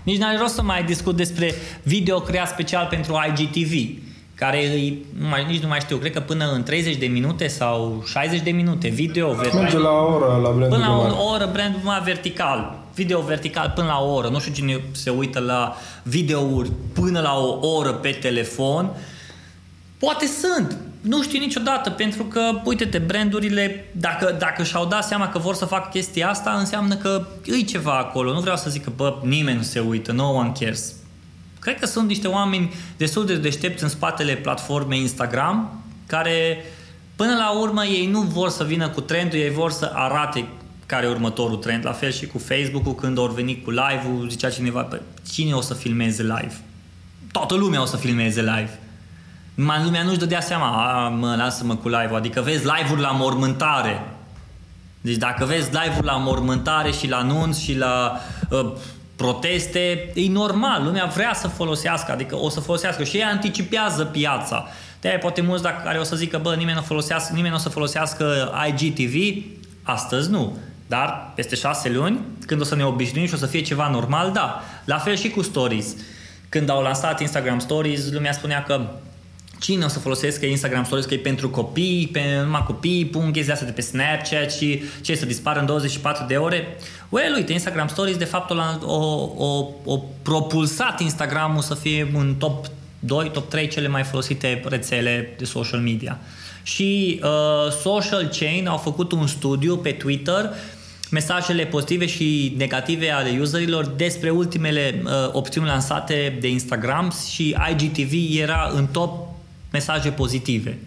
Nici 0.04 0.18
n-are 0.18 0.38
rost 0.38 0.54
să 0.54 0.62
mai 0.62 0.84
discut 0.84 1.16
despre 1.16 1.54
video 1.84 2.20
creat 2.20 2.48
special 2.48 2.88
pentru 2.90 3.22
IGTV. 3.28 4.04
care 4.36 4.66
îi, 4.66 5.06
nu 5.20 5.28
mai, 5.28 5.46
nici 5.46 5.62
nu 5.62 5.68
mai 5.68 5.80
știu, 5.80 5.98
cred 5.98 6.12
că 6.12 6.20
până 6.20 6.52
în 6.54 6.64
30 6.64 6.96
de 6.96 7.06
minute 7.06 7.48
sau 7.48 8.04
60 8.06 8.42
de 8.42 8.52
minute, 8.52 8.88
video 8.88 9.34
vertical. 9.34 9.62
Merge 9.62 9.78
la 9.78 9.90
o 9.90 10.14
oră 10.14 10.26
la 10.26 10.50
brandul 10.50 10.70
Până 10.70 10.86
la 10.86 11.18
o 11.18 11.32
oră 11.32 11.50
brand 11.54 11.76
mai 11.84 12.02
vertical, 12.04 12.80
video 12.96 13.22
vertical 13.22 13.72
până 13.76 13.88
la 13.88 14.00
o 14.00 14.14
oră. 14.14 14.28
Nu 14.28 14.40
știu 14.40 14.54
cine 14.54 14.84
se 14.92 15.10
uită 15.10 15.40
la 15.40 15.76
videouri 16.04 16.72
până 16.94 17.20
la 17.20 17.38
o 17.38 17.68
oră 17.68 17.92
pe 17.92 18.10
telefon. 18.10 18.90
Poate 19.98 20.26
sunt, 20.26 20.78
nu 21.08 21.24
știu 21.24 21.40
niciodată, 21.40 21.90
pentru 21.90 22.24
că, 22.24 22.62
uite-te, 22.64 22.98
brandurile, 22.98 23.90
dacă, 23.92 24.36
dacă 24.40 24.64
și-au 24.64 24.86
dat 24.86 25.04
seama 25.04 25.30
că 25.30 25.38
vor 25.38 25.56
să 25.56 25.66
facă 25.66 25.90
chestia 25.92 26.30
asta, 26.30 26.52
înseamnă 26.52 26.96
că 26.96 27.28
îi 27.46 27.64
ceva 27.64 27.98
acolo. 27.98 28.34
Nu 28.34 28.40
vreau 28.40 28.56
să 28.56 28.70
zic 28.70 28.84
că, 28.84 28.92
bă, 28.96 29.20
nimeni 29.24 29.58
nu 29.58 29.64
se 29.64 29.80
uită, 29.80 30.12
no 30.12 30.30
one 30.30 30.52
cares. 30.60 30.94
Cred 31.60 31.80
că 31.80 31.86
sunt 31.86 32.08
niște 32.08 32.28
oameni 32.28 32.74
destul 32.98 33.26
de 33.26 33.36
deștepți 33.36 33.84
în 33.84 33.90
spatele 33.90 34.34
platformei 34.34 35.00
Instagram, 35.00 35.84
care, 36.08 36.66
până 37.16 37.36
la 37.36 37.60
urmă, 37.60 37.86
ei 37.86 38.08
nu 38.08 38.22
vor 38.22 38.50
să 38.50 38.64
vină 38.64 38.90
cu 38.90 39.02
trendul, 39.02 39.40
ei 39.40 39.52
vor 39.52 39.72
să 39.72 39.92
arate 39.94 40.48
care 40.86 41.06
e 41.06 41.10
următorul 41.10 41.58
trend. 41.58 41.86
La 41.86 41.92
fel 41.92 42.12
și 42.12 42.28
cu 42.28 42.38
Facebook-ul, 42.38 42.96
când 42.96 43.18
au 43.18 43.28
venit 43.28 43.64
cu 43.64 43.70
live-ul, 43.70 44.30
zicea 44.30 44.50
cineva, 44.50 44.88
cine 45.32 45.54
o 45.54 45.62
să 45.62 45.74
filmeze 45.74 46.22
live? 46.22 46.62
Toată 47.32 47.56
lumea 47.56 47.82
o 47.82 47.86
să 47.86 47.98
filmeze 47.98 48.42
live. 48.42 48.80
Mai 49.56 49.84
lumea 49.84 50.04
nu-și 50.04 50.18
dădea 50.18 50.42
seama, 50.42 50.66
a, 50.66 51.08
mă, 51.08 51.36
lasă-mă 51.36 51.76
cu 51.76 51.88
live 51.88 52.16
adică 52.16 52.42
vezi 52.42 52.66
live-uri 52.66 53.02
la 53.02 53.12
mormântare. 53.12 54.04
Deci 55.02 55.16
dacă 55.16 55.46
vezi 55.46 55.70
live-uri 55.72 56.06
la 56.06 56.18
mormântare 56.18 56.92
și 56.92 57.08
la 57.08 57.18
anunț 57.18 57.58
și 57.58 57.78
la 57.78 58.20
uh, 58.50 58.72
proteste, 59.16 60.12
e 60.14 60.30
normal, 60.30 60.84
lumea 60.84 61.06
vrea 61.06 61.34
să 61.34 61.48
folosească, 61.48 62.12
adică 62.12 62.36
o 62.36 62.50
să 62.50 62.60
folosească 62.60 63.04
și 63.04 63.16
ei 63.16 63.24
anticipează 63.24 64.04
piața. 64.04 64.66
de 65.02 65.08
aia 65.08 65.18
poate 65.18 65.42
mulți 65.42 65.64
dacă 65.64 65.82
care 65.84 65.98
o 65.98 66.04
să 66.04 66.16
zică, 66.16 66.40
bă, 66.42 66.56
nimeni 66.56 66.78
nu, 66.78 66.84
folosească, 66.84 67.34
nimeni 67.34 67.52
nu 67.52 67.60
o 67.60 67.62
să 67.62 67.70
folosească 67.70 68.54
IGTV, 68.68 69.44
astăzi 69.84 70.30
nu. 70.30 70.58
Dar 70.88 71.32
peste 71.36 71.56
șase 71.56 71.90
luni, 71.90 72.20
când 72.46 72.62
o 72.62 72.64
să 72.64 72.76
ne 72.76 72.86
obișnuim 72.86 73.28
și 73.28 73.34
o 73.34 73.38
să 73.38 73.46
fie 73.46 73.62
ceva 73.62 73.90
normal, 73.90 74.32
da. 74.32 74.62
La 74.86 74.98
fel 74.98 75.16
și 75.16 75.30
cu 75.30 75.42
stories. 75.42 75.96
Când 76.50 76.70
au 76.70 76.82
lansat 76.82 77.20
Instagram 77.20 77.60
Stories, 77.60 78.12
lumea 78.12 78.32
spunea 78.32 78.64
că 78.64 78.82
cine 79.60 79.86
o 79.86 79.88
să 79.88 80.00
folosească 80.00 80.46
Instagram 80.46 80.84
Stories, 80.84 81.06
că 81.06 81.14
e 81.14 81.18
pentru 81.18 81.50
copii, 81.50 82.10
pe 82.12 82.22
numai 82.44 82.64
copii, 82.66 83.06
pun 83.06 83.32
chestia 83.32 83.54
asta 83.54 83.66
de 83.66 83.72
pe 83.72 83.82
Snapchat 83.82 84.52
și 84.52 84.84
ce 85.02 85.16
să 85.16 85.26
dispară 85.26 85.60
în 85.60 85.66
24 85.66 86.26
de 86.28 86.36
ore. 86.36 86.78
Well, 87.10 87.34
uite, 87.36 87.54
Instagram 87.54 87.88
Stories 87.88 88.18
de 88.18 88.26
fapt 88.26 88.52
o, 88.52 88.56
o, 88.86 89.30
o, 89.38 89.68
o 89.84 89.98
propulsat 90.22 91.00
Instagramul 91.02 91.62
să 91.62 91.74
fie 91.74 92.12
în 92.14 92.36
top 92.38 92.66
2, 93.00 93.32
top 93.32 93.50
3 93.50 93.68
cele 93.68 93.88
mai 93.88 94.04
folosite 94.04 94.62
rețele 94.66 95.36
de 95.38 95.46
social 95.46 95.80
media. 95.80 96.20
Și 96.64 97.22
uh, 97.24 97.72
Social 97.82 98.30
Chain 98.40 98.68
au 98.68 98.78
făcut 98.78 99.12
un 99.12 99.28
studiu 99.28 99.78
pe 99.78 99.92
Twitter 99.92 100.50
mesajele 101.12 101.66
pozitive 101.66 102.06
și 102.06 102.54
negative 102.58 103.10
ale 103.10 103.38
userilor 103.42 103.86
despre 103.86 104.30
ultimele 104.30 105.02
uh, 105.04 105.12
opțiuni 105.32 105.68
lansate 105.68 106.38
de 106.40 106.50
Instagram 106.50 107.14
și 107.34 107.56
IGTV 107.72 108.40
era 108.42 108.72
în 108.76 108.88
top 108.88 109.25
mesaje 109.78 110.10
pozitive. 110.10 110.78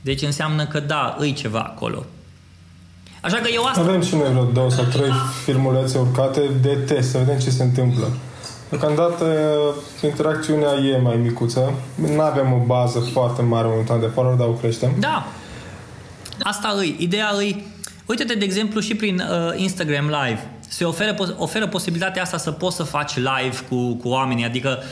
Deci 0.00 0.22
înseamnă 0.22 0.66
că 0.66 0.80
da, 0.80 1.16
îi 1.18 1.32
ceva 1.32 1.60
acolo. 1.60 2.04
Așa 3.20 3.36
că 3.36 3.48
eu 3.54 3.64
asta... 3.64 3.80
Avem 3.80 4.02
și 4.02 4.14
noi 4.14 4.30
vreo 4.30 4.44
două 4.44 4.70
sau 4.70 4.84
trei 4.84 5.12
filmulețe 5.44 5.98
urcate 5.98 6.40
de 6.60 6.74
test, 6.74 7.10
să 7.10 7.18
vedem 7.18 7.38
ce 7.38 7.50
se 7.50 7.62
întâmplă. 7.62 8.06
Deocamdată 8.68 9.26
interacțiunea 10.02 10.72
e 10.92 10.96
mai 10.96 11.16
micuță. 11.16 11.72
Nu 11.94 12.20
avem 12.20 12.52
o 12.52 12.64
bază 12.66 12.98
foarte 13.00 13.42
mare 13.42 13.68
momentan 13.68 14.00
de 14.00 14.06
follower, 14.06 14.38
dar 14.38 14.46
o 14.46 14.50
creștem. 14.50 14.90
Da. 14.98 15.26
Asta 16.42 16.74
îi. 16.76 16.96
Ideea 16.98 17.30
îi... 17.36 17.66
Uite-te, 18.06 18.34
de 18.34 18.44
exemplu, 18.44 18.80
și 18.80 18.94
prin 18.94 19.20
uh, 19.20 19.60
Instagram 19.60 20.04
Live 20.04 20.53
se 20.68 20.84
oferă, 20.84 21.34
oferă 21.36 21.66
posibilitatea 21.66 22.22
asta 22.22 22.36
să 22.36 22.50
poți 22.50 22.76
să 22.76 22.82
faci 22.82 23.16
live 23.16 23.56
cu, 23.68 23.94
cu 23.94 24.08
oamenii, 24.08 24.44
adică 24.44 24.82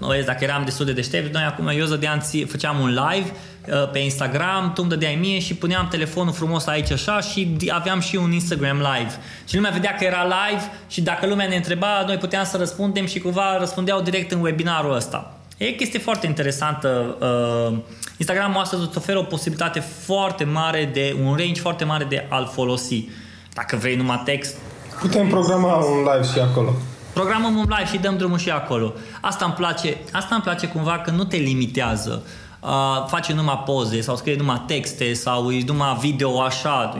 noi, 0.00 0.22
dacă 0.24 0.44
eram 0.44 0.64
destul 0.64 0.84
de 0.84 0.92
deștept, 0.92 1.34
noi 1.34 1.42
acum, 1.42 1.68
eu 1.68 1.84
zădeam, 1.84 2.22
făceam 2.46 2.80
un 2.80 2.88
live 2.88 3.32
uh, 3.68 3.90
pe 3.90 3.98
Instagram, 3.98 4.72
tu 4.72 4.80
îmi 4.80 4.90
dădeai 4.90 5.14
mie 5.14 5.38
și 5.38 5.54
puneam 5.54 5.88
telefonul 5.88 6.32
frumos 6.32 6.66
aici 6.66 6.90
așa 6.90 7.20
și 7.20 7.56
aveam 7.68 8.00
și 8.00 8.16
un 8.16 8.32
Instagram 8.32 8.76
live. 8.76 9.12
Și 9.48 9.54
lumea 9.54 9.70
vedea 9.70 9.94
că 9.94 10.04
era 10.04 10.22
live 10.24 10.62
și 10.88 11.00
dacă 11.00 11.26
lumea 11.26 11.46
ne 11.46 11.56
întreba, 11.56 12.04
noi 12.06 12.16
puteam 12.16 12.44
să 12.44 12.56
răspundem 12.56 13.06
și 13.06 13.18
cumva 13.18 13.58
răspundeau 13.58 14.00
direct 14.00 14.32
în 14.32 14.40
webinarul 14.40 14.94
ăsta. 14.94 15.36
E 15.56 15.70
chestie 15.70 15.98
foarte 15.98 16.26
interesantă. 16.26 17.16
Uh, 17.20 17.78
Instagramul 18.16 18.60
astăzi 18.60 18.82
îți 18.82 18.96
oferă 18.96 19.18
o 19.18 19.22
posibilitate 19.22 19.80
foarte 19.80 20.44
mare 20.44 20.90
de, 20.92 21.16
un 21.24 21.34
range 21.36 21.60
foarte 21.60 21.84
mare 21.84 22.04
de 22.04 22.26
a-l 22.28 22.50
folosi. 22.52 23.08
Dacă 23.54 23.76
vrei 23.76 23.96
numai 23.96 24.22
text, 24.24 24.56
Putem 25.00 25.28
programa 25.28 25.74
un 25.74 25.98
live 25.98 26.32
și 26.32 26.38
acolo. 26.38 26.72
Programăm 27.12 27.56
un 27.56 27.66
live 27.68 27.90
și 27.90 27.98
dăm 27.98 28.16
drumul 28.16 28.38
și 28.38 28.50
acolo. 28.50 28.94
Asta 29.20 29.44
îmi 29.44 29.54
place, 29.54 29.96
asta 30.12 30.34
îmi 30.34 30.44
place 30.44 30.66
cumva 30.66 30.98
că 30.98 31.10
nu 31.10 31.24
te 31.24 31.36
limitează. 31.36 32.22
Uh, 32.60 33.06
face 33.08 33.32
numai 33.32 33.62
poze 33.64 34.00
sau 34.00 34.16
scrie 34.16 34.36
numai 34.36 34.62
texte 34.66 35.12
sau 35.12 35.50
e 35.50 35.64
numai 35.66 35.96
video 36.00 36.40
așa. 36.40 36.98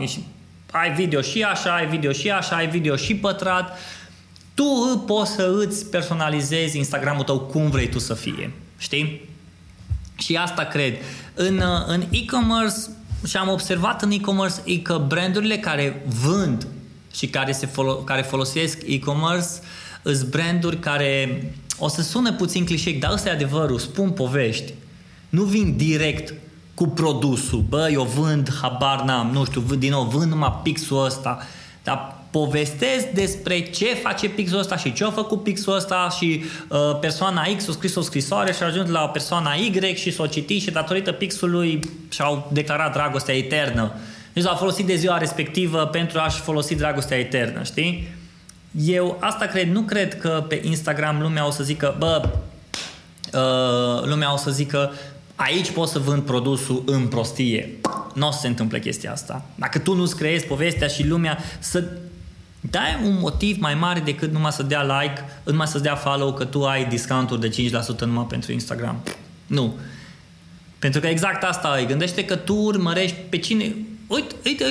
Ai 0.71 0.93
video 0.95 1.21
și 1.21 1.43
așa, 1.43 1.75
ai 1.75 1.87
video 1.87 2.13
și 2.13 2.31
așa, 2.31 2.57
ai 2.57 2.69
video 2.69 2.97
și 2.97 3.15
pătrat. 3.15 3.79
Tu 4.55 5.03
poți 5.07 5.31
să 5.31 5.55
îți 5.59 5.87
personalizezi 5.87 6.77
Instagramul 6.77 7.25
tău 7.25 7.39
cum 7.39 7.71
vrei 7.71 7.89
tu 7.89 7.99
să 7.99 8.15
fie. 8.15 8.53
Știi? 8.77 9.29
Și 10.19 10.37
asta 10.37 10.63
cred. 10.63 10.95
În, 11.35 11.63
în 11.87 12.03
e-commerce 12.11 12.77
și 13.27 13.37
am 13.37 13.49
observat 13.49 14.03
în 14.03 14.11
e-commerce 14.11 14.57
e 14.65 14.77
că 14.79 15.05
brandurile 15.09 15.57
care 15.59 16.07
vând 16.23 16.67
și 17.17 17.27
care, 17.27 17.53
se 17.53 17.67
folo- 17.67 18.05
care 18.05 18.23
folosesc 18.23 18.79
e-commerce 18.87 19.49
sunt 20.15 20.31
branduri 20.31 20.79
care 20.79 21.43
o 21.79 21.89
să 21.89 22.03
sună 22.03 22.33
puțin 22.33 22.65
clișeic, 22.65 23.01
dar 23.01 23.13
ăsta 23.13 23.29
e 23.29 23.33
adevărul, 23.33 23.79
spun 23.79 24.11
povești. 24.11 24.73
Nu 25.29 25.43
vin 25.43 25.77
direct 25.77 26.35
cu 26.75 26.87
produsul. 26.87 27.65
Bă, 27.69 27.89
eu 27.93 28.03
vând, 28.03 28.51
habar 28.63 29.03
n-am, 29.03 29.31
nu 29.33 29.45
știu, 29.45 29.61
vând, 29.61 29.81
din 29.81 29.91
nou, 29.91 30.05
vând 30.05 30.31
numai 30.31 30.61
pixul 30.63 31.05
ăsta. 31.05 31.39
Dar 31.83 32.17
povestesc 32.31 33.07
despre 33.07 33.61
ce 33.61 33.95
face 33.95 34.29
pixul 34.29 34.59
ăsta 34.59 34.77
și 34.77 34.93
ce 34.93 35.05
a 35.05 35.11
făcut 35.11 35.43
pixul 35.43 35.75
ăsta 35.75 36.09
și 36.19 36.45
uh, 36.69 36.99
persoana 37.01 37.43
X 37.57 37.69
a 37.69 37.73
scris 37.73 37.95
o 37.95 38.01
scrisoare 38.01 38.53
și 38.53 38.63
a 38.63 38.67
ajuns 38.67 38.89
la 38.89 39.09
persoana 39.09 39.53
Y 39.53 39.95
și 39.95 40.13
s-o 40.13 40.27
citit 40.27 40.63
și 40.63 40.71
datorită 40.71 41.13
pixului 41.13 41.81
și-au 42.09 42.51
declarat 42.53 42.93
dragostea 42.93 43.37
eternă. 43.37 43.93
Deci 44.37 44.45
l-a 44.45 44.55
folosit 44.55 44.87
de 44.87 44.95
ziua 44.95 45.19
respectivă 45.19 45.87
pentru 45.87 46.19
a-și 46.19 46.41
folosi 46.41 46.75
dragostea 46.75 47.19
eternă, 47.19 47.63
știi? 47.63 48.09
Eu 48.81 49.17
asta 49.21 49.47
cred, 49.47 49.69
nu 49.69 49.81
cred 49.81 50.21
că 50.21 50.45
pe 50.49 50.61
Instagram 50.65 51.21
lumea 51.21 51.47
o 51.47 51.51
să 51.51 51.63
zică, 51.63 51.95
bă, 51.99 52.29
uh, 53.33 54.09
lumea 54.09 54.33
o 54.33 54.37
să 54.37 54.51
zică, 54.51 54.93
aici 55.35 55.71
pot 55.71 55.89
să 55.89 55.99
vând 55.99 56.23
produsul 56.23 56.83
în 56.87 57.07
prostie. 57.07 57.71
Nu 58.15 58.27
o 58.27 58.31
să 58.31 58.39
se 58.41 58.47
întâmple 58.47 58.81
chestia 58.81 59.13
asta. 59.13 59.45
Dacă 59.55 59.79
tu 59.79 59.95
nu-ți 59.95 60.17
creezi 60.17 60.45
povestea 60.45 60.87
și 60.87 61.07
lumea 61.07 61.39
să 61.59 61.85
dai 62.61 63.01
un 63.05 63.19
motiv 63.21 63.57
mai 63.61 63.75
mare 63.75 64.01
decât 64.01 64.33
numai 64.33 64.53
să 64.53 64.63
dea 64.63 65.01
like, 65.01 65.25
numai 65.45 65.67
să 65.67 65.79
dea 65.79 65.95
follow 65.95 66.33
că 66.33 66.45
tu 66.45 66.65
ai 66.65 66.85
discounturi 66.85 67.41
de 67.41 67.71
5% 67.97 67.99
numai 67.99 68.27
pentru 68.29 68.53
Instagram. 68.53 69.03
Nu. 69.47 69.75
Pentru 70.79 71.01
că 71.01 71.07
exact 71.07 71.43
asta 71.43 71.81
e. 71.81 71.85
Gândește 71.85 72.25
că 72.25 72.37
tu 72.37 72.55
urmărești 72.55 73.17
pe 73.29 73.39
cine 73.39 73.75
uite, 74.07 74.35
uite 74.45 74.65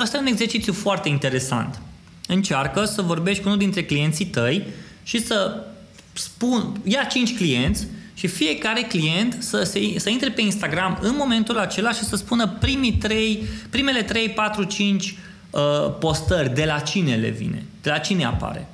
asta 0.00 0.16
e 0.16 0.20
un 0.20 0.26
exercițiu 0.26 0.72
foarte 0.72 1.08
interesant. 1.08 1.80
Încearcă 2.26 2.84
să 2.84 3.02
vorbești 3.02 3.42
cu 3.42 3.48
unul 3.48 3.60
dintre 3.60 3.84
clienții 3.84 4.26
tăi 4.26 4.66
și 5.02 5.24
să 5.24 5.64
spun, 6.12 6.80
ia 6.84 7.04
cinci 7.04 7.36
clienți 7.36 7.86
și 8.14 8.26
fiecare 8.26 8.80
client 8.82 9.36
să, 9.38 9.62
să, 9.62 9.78
să 9.96 10.10
intre 10.10 10.30
pe 10.30 10.40
Instagram 10.40 10.98
în 11.00 11.14
momentul 11.18 11.58
acela 11.58 11.92
și 11.92 12.04
să 12.04 12.16
spună 12.16 12.48
primii 12.48 12.92
3, 12.92 13.42
primele 13.70 14.02
3, 14.02 14.28
4, 14.28 14.64
5 14.64 15.14
uh, 15.50 15.60
postări, 15.98 16.54
de 16.54 16.64
la 16.64 16.78
cine 16.78 17.14
le 17.14 17.28
vine, 17.28 17.64
de 17.82 17.90
la 17.90 17.98
cine 17.98 18.24
apare. 18.24 18.68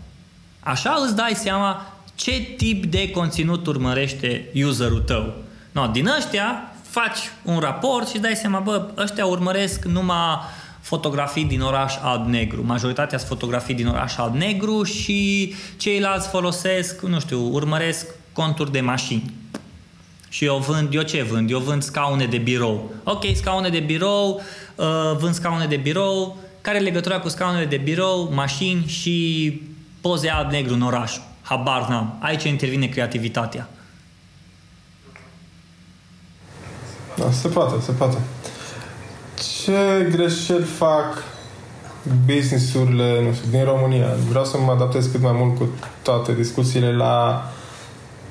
Așa 0.61 1.01
îți 1.05 1.17
dai 1.17 1.33
seama 1.35 1.97
ce 2.15 2.41
tip 2.57 2.85
de 2.85 3.11
conținut 3.11 3.67
urmărește 3.67 4.49
userul 4.67 5.01
tău. 5.01 5.35
No, 5.73 5.87
din 5.87 6.07
ăștia, 6.07 6.76
faci 7.01 7.19
un 7.43 7.59
raport 7.59 8.09
și 8.09 8.19
dai 8.19 8.35
seama, 8.35 8.59
bă, 8.59 8.89
ăștia 8.97 9.27
urmăresc 9.27 9.85
numai 9.85 10.39
fotografii 10.81 11.45
din 11.45 11.61
oraș 11.61 11.95
alb-negru. 12.01 12.65
Majoritatea 12.65 13.19
sunt 13.19 13.31
fotografii 13.31 13.75
din 13.75 13.87
oraș 13.87 14.17
alb-negru 14.17 14.83
și 14.83 15.55
ceilalți 15.77 16.29
folosesc, 16.29 17.03
nu 17.03 17.21
știu, 17.21 17.53
urmăresc 17.53 18.07
conturi 18.33 18.73
de 18.73 18.81
mașini. 18.81 19.33
Și 20.29 20.45
eu 20.45 20.57
vând, 20.57 20.95
eu 20.95 21.03
ce 21.03 21.23
vând? 21.23 21.51
Eu 21.51 21.59
vând 21.59 21.83
scaune 21.83 22.27
de 22.27 22.39
birou. 22.39 22.91
Ok, 23.05 23.25
scaune 23.35 23.69
de 23.69 23.81
birou, 23.81 24.43
uh, 24.75 24.87
vând 25.19 25.35
scaune 25.35 25.67
de 25.67 25.77
birou. 25.77 26.37
Care 26.61 26.77
e 26.77 26.81
legătura 26.81 27.19
cu 27.19 27.29
scaunele 27.29 27.65
de 27.65 27.77
birou, 27.77 28.31
mașini 28.35 28.87
și 28.87 29.61
poze 30.01 30.29
alb-negru 30.29 30.75
în 30.75 30.83
oraș? 30.83 31.13
Habar 31.43 31.89
n-am. 31.89 32.19
Aici 32.21 32.45
intervine 32.45 32.87
creativitatea. 32.87 33.69
Da, 37.27 37.33
se 37.33 37.49
poate, 37.49 37.75
se 37.81 37.93
poate. 37.93 38.17
Ce 39.63 40.09
greșeli 40.11 40.65
fac 40.65 41.23
businessurile, 42.27 43.23
nu 43.23 43.33
știu, 43.33 43.51
din 43.51 43.65
România? 43.65 44.07
Vreau 44.29 44.45
să 44.45 44.59
mă 44.59 44.73
adaptez 44.73 45.07
cât 45.07 45.23
mai 45.23 45.33
mult 45.35 45.57
cu 45.59 45.69
toate 46.03 46.35
discuțiile 46.35 46.93
la 46.93 47.47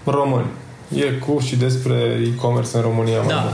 români. 0.03 0.47
E 0.95 1.03
cu 1.03 1.39
și 1.39 1.55
despre 1.55 2.21
e-commerce 2.33 2.75
în 2.77 2.81
România. 2.81 3.21
Da. 3.27 3.35
Mai 3.35 3.51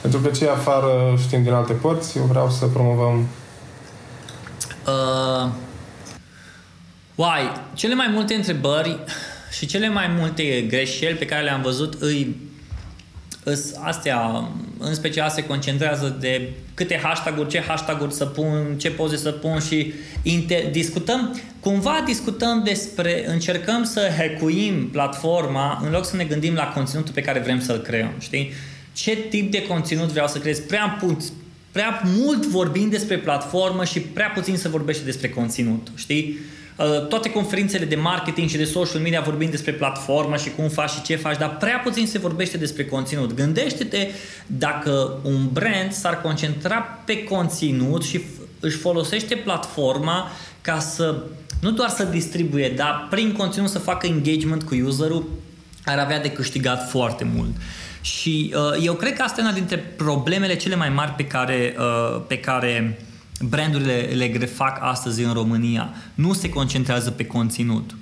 Pentru 0.00 0.20
că 0.20 0.28
ce 0.28 0.48
afară 0.48 1.14
știm 1.26 1.42
din 1.42 1.52
alte 1.52 1.72
părți, 1.72 2.18
eu 2.18 2.24
vreau 2.24 2.50
să 2.50 2.66
promovăm 2.66 3.26
Uh, 4.88 5.50
uai, 7.14 7.52
cele 7.74 7.94
mai 7.94 8.06
multe 8.12 8.34
întrebări 8.34 8.98
și 9.50 9.66
cele 9.66 9.88
mai 9.88 10.14
multe 10.18 10.60
greșeli 10.68 11.16
pe 11.16 11.24
care 11.24 11.42
le-am 11.42 11.62
văzut 11.62 11.94
îi, 12.00 12.36
îs, 12.36 12.47
astea, 13.82 14.48
în 14.78 14.94
special 14.94 15.30
se 15.30 15.44
concentrează 15.44 16.16
de 16.20 16.50
câte 16.74 17.00
hashtag-uri, 17.02 17.48
ce 17.48 17.60
hashtag-uri 17.60 18.14
să 18.14 18.24
pun, 18.24 18.74
ce 18.76 18.90
poze 18.90 19.16
să 19.16 19.30
pun 19.30 19.60
și 19.60 19.92
inter- 20.22 20.70
discutăm, 20.70 21.40
cumva 21.60 22.02
discutăm 22.06 22.62
despre, 22.64 23.28
încercăm 23.28 23.84
să 23.84 24.08
hackuim 24.16 24.88
platforma 24.88 25.82
în 25.84 25.90
loc 25.90 26.04
să 26.06 26.16
ne 26.16 26.24
gândim 26.24 26.54
la 26.54 26.72
conținutul 26.74 27.14
pe 27.14 27.20
care 27.20 27.38
vrem 27.38 27.60
să-l 27.60 27.78
creăm, 27.78 28.12
știi? 28.18 28.52
Ce 28.92 29.16
tip 29.16 29.50
de 29.50 29.62
conținut 29.62 30.08
vreau 30.08 30.28
să 30.28 30.38
creez? 30.38 30.58
Prea, 30.58 30.96
pu- 31.00 31.24
prea 31.72 32.02
mult 32.04 32.46
vorbim 32.46 32.88
despre 32.88 33.18
platformă 33.18 33.84
și 33.84 34.00
prea 34.00 34.30
puțin 34.34 34.56
se 34.56 34.68
vorbește 34.68 35.04
despre 35.04 35.28
conținut, 35.28 35.88
știi? 35.94 36.38
Uh, 36.78 37.06
toate 37.06 37.30
conferințele 37.30 37.84
de 37.84 37.94
marketing 37.94 38.48
și 38.48 38.56
de 38.56 38.64
social 38.64 39.00
media 39.00 39.20
vorbim 39.20 39.50
despre 39.50 39.72
platformă 39.72 40.36
și 40.36 40.50
cum 40.50 40.68
faci 40.68 40.90
și 40.90 41.02
ce 41.02 41.16
faci, 41.16 41.38
dar 41.38 41.56
prea 41.56 41.80
puțin 41.84 42.06
se 42.06 42.18
vorbește 42.18 42.56
despre 42.56 42.84
conținut. 42.84 43.34
Gândește-te 43.34 44.08
dacă 44.46 45.18
un 45.22 45.48
brand 45.52 45.92
s-ar 45.92 46.20
concentra 46.20 46.76
pe 47.04 47.24
conținut 47.24 48.04
și 48.04 48.20
își 48.60 48.76
folosește 48.76 49.34
platforma 49.34 50.30
ca 50.60 50.78
să 50.78 51.22
nu 51.60 51.70
doar 51.70 51.88
să 51.88 52.04
distribuie, 52.04 52.72
dar 52.76 53.06
prin 53.10 53.32
conținut 53.32 53.68
să 53.68 53.78
facă 53.78 54.06
engagement 54.06 54.62
cu 54.62 54.74
userul, 54.74 55.28
ar 55.84 55.98
avea 55.98 56.20
de 56.20 56.30
câștigat 56.30 56.90
foarte 56.90 57.30
mult. 57.34 57.50
Și 58.00 58.54
uh, 58.54 58.84
eu 58.84 58.94
cred 58.94 59.12
că 59.12 59.22
asta 59.22 59.40
e 59.40 59.44
una 59.44 59.52
dintre 59.52 59.76
problemele 59.76 60.56
cele 60.56 60.74
mai 60.74 60.88
mari 60.88 61.10
pe 61.10 61.24
care, 61.24 61.74
uh, 61.78 62.20
pe 62.26 62.38
care 62.38 62.98
brandurile 63.40 64.00
le 64.14 64.46
fac 64.46 64.78
astăzi 64.80 65.22
în 65.22 65.32
România. 65.32 65.88
Nu 66.14 66.32
se 66.32 66.48
concentrează 66.48 67.10
pe 67.10 67.26
conținut. 67.26 67.94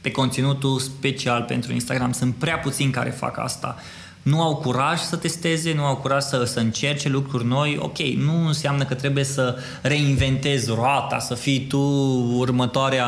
Pe 0.00 0.10
conținutul 0.10 0.78
special 0.78 1.42
pentru 1.42 1.72
Instagram. 1.72 2.12
Sunt 2.12 2.34
prea 2.34 2.58
puțini 2.58 2.92
care 2.92 3.10
fac 3.10 3.38
asta. 3.38 3.76
Nu 4.22 4.42
au 4.42 4.56
curaj 4.56 4.98
să 5.00 5.16
testeze, 5.16 5.74
nu 5.74 5.84
au 5.84 5.96
curaj 5.96 6.22
să, 6.22 6.44
să 6.44 6.60
încerce 6.60 7.08
lucruri 7.08 7.46
noi. 7.46 7.78
Ok, 7.80 7.98
nu 7.98 8.46
înseamnă 8.46 8.84
că 8.84 8.94
trebuie 8.94 9.24
să 9.24 9.58
reinventezi 9.82 10.70
roata, 10.70 11.18
să 11.18 11.34
fii 11.34 11.66
tu 11.66 11.80
următoarea, 12.36 13.06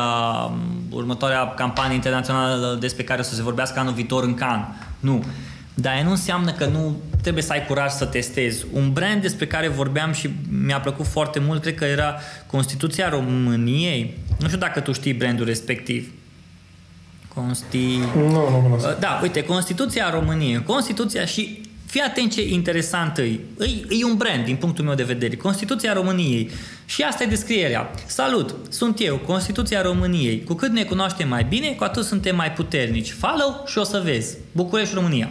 următoarea 0.89 1.53
campanie 1.53 1.95
internațională 1.95 2.77
despre 2.79 3.03
care 3.03 3.19
o 3.19 3.23
să 3.23 3.35
se 3.35 3.41
vorbească 3.41 3.79
anul 3.79 3.93
viitor 3.93 4.23
în 4.23 4.33
Cannes. 4.33 4.67
Nu 4.99 5.23
dar 5.73 6.01
nu 6.03 6.09
înseamnă 6.09 6.51
că 6.51 6.65
nu 6.65 6.95
trebuie 7.21 7.43
să 7.43 7.51
ai 7.51 7.65
curaj 7.65 7.91
să 7.91 8.05
testezi. 8.05 8.65
Un 8.73 8.93
brand 8.93 9.21
despre 9.21 9.47
care 9.47 9.67
vorbeam 9.67 10.11
și 10.11 10.29
mi-a 10.65 10.79
plăcut 10.79 11.07
foarte 11.07 11.39
mult, 11.39 11.61
cred 11.61 11.75
că 11.75 11.85
era 11.85 12.15
Constituția 12.47 13.09
României. 13.09 14.17
Nu 14.39 14.47
știu 14.47 14.59
dacă 14.59 14.79
tu 14.79 14.91
știi 14.91 15.13
brandul 15.13 15.45
respectiv. 15.45 16.11
Consti... 17.33 17.97
Nu, 18.15 18.49
nu 18.49 18.61
cunosc. 18.63 18.99
Da, 18.99 19.19
uite, 19.21 19.43
Constituția 19.43 20.09
României. 20.09 20.63
Constituția 20.63 21.25
și 21.25 21.61
Fii 21.93 22.01
atent 22.01 22.31
ce 22.31 22.47
interesant 22.47 23.17
e. 23.17 23.21
e. 23.21 23.39
E 23.89 24.05
un 24.05 24.17
brand 24.17 24.45
din 24.45 24.55
punctul 24.55 24.85
meu 24.85 24.95
de 24.95 25.03
vedere. 25.03 25.35
Constituția 25.35 25.93
României. 25.93 26.49
Și 26.85 27.01
asta 27.01 27.23
e 27.23 27.27
descrierea. 27.27 27.91
Salut, 28.05 28.55
sunt 28.69 28.99
eu, 29.01 29.17
Constituția 29.17 29.81
României. 29.81 30.43
Cu 30.43 30.53
cât 30.53 30.71
ne 30.71 30.83
cunoaștem 30.83 31.27
mai 31.27 31.43
bine, 31.43 31.67
cu 31.67 31.83
atât 31.83 32.03
suntem 32.03 32.35
mai 32.35 32.51
puternici. 32.51 33.11
Follow 33.11 33.63
și 33.65 33.77
o 33.77 33.83
să 33.83 34.01
vezi. 34.03 34.37
București, 34.51 34.93
România. 34.93 35.29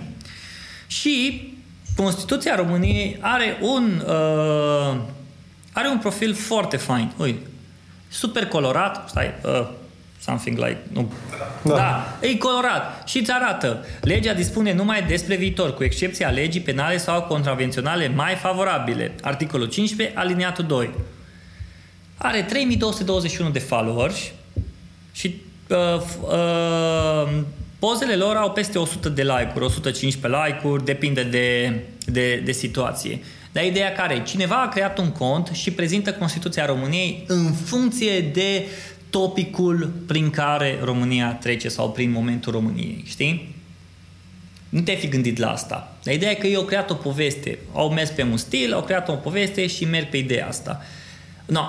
Și 1.00 1.42
Constituția 1.96 2.54
României 2.56 3.18
are 3.20 3.58
un, 3.60 4.02
uh, 4.06 4.96
are 5.72 5.88
un 5.88 5.98
profil 5.98 6.34
foarte 6.34 6.76
fain. 6.76 7.12
Uite, 7.16 7.46
super 8.08 8.46
colorat, 8.46 9.08
stai, 9.08 9.34
uh, 9.44 9.68
something 10.20 10.56
like, 10.56 10.78
nu. 10.92 11.12
Da. 11.62 11.74
da, 11.74 12.18
e 12.20 12.36
colorat 12.36 13.08
și 13.08 13.18
îți 13.18 13.30
arată. 13.32 13.84
Legea 14.00 14.34
dispune 14.34 14.72
numai 14.72 15.02
despre 15.02 15.36
viitor, 15.36 15.74
cu 15.74 15.84
excepția 15.84 16.28
legii 16.28 16.60
penale 16.60 16.96
sau 16.96 17.22
contravenționale 17.22 18.08
mai 18.08 18.34
favorabile. 18.34 19.14
Articolul 19.22 19.66
15, 19.66 20.16
aliniatul 20.16 20.64
2. 20.64 20.90
Are 22.16 22.42
3221 22.42 23.50
de 23.50 23.58
followers 23.58 24.16
și 25.12 25.34
uh, 25.68 26.02
uh, 26.20 27.42
Pozele 27.88 28.16
lor 28.16 28.36
au 28.36 28.50
peste 28.50 28.78
100 28.78 29.08
de 29.08 29.22
like-uri, 29.22 29.64
115 29.64 30.40
like-uri, 30.40 30.84
depinde 30.84 31.22
de, 31.22 31.80
de, 32.06 32.36
de 32.44 32.52
situație. 32.52 33.20
Dar 33.52 33.64
ideea 33.64 33.92
care? 33.92 34.22
Cineva 34.22 34.62
a 34.62 34.68
creat 34.68 34.98
un 34.98 35.10
cont 35.10 35.46
și 35.52 35.70
prezintă 35.70 36.12
Constituția 36.12 36.66
României 36.66 37.24
în 37.26 37.52
funcție 37.52 38.20
de 38.20 38.66
topicul 39.10 39.92
prin 40.06 40.30
care 40.30 40.78
România 40.82 41.32
trece 41.32 41.68
sau 41.68 41.90
prin 41.90 42.10
momentul 42.10 42.52
României, 42.52 43.04
știi? 43.06 43.54
Nu 44.68 44.80
te-ai 44.80 44.96
fi 44.96 45.08
gândit 45.08 45.38
la 45.38 45.50
asta. 45.50 45.96
Dar 46.02 46.14
ideea 46.14 46.30
e 46.30 46.34
că 46.34 46.46
eu 46.46 46.60
au 46.60 46.66
creat 46.66 46.90
o 46.90 46.94
poveste. 46.94 47.58
Au 47.72 47.92
mers 47.92 48.10
pe 48.10 48.22
un 48.22 48.36
stil, 48.36 48.72
au 48.72 48.82
creat 48.82 49.08
o 49.08 49.14
poveste 49.14 49.66
și 49.66 49.84
merg 49.84 50.08
pe 50.08 50.16
ideea 50.16 50.48
asta. 50.48 50.82
No, 51.46 51.64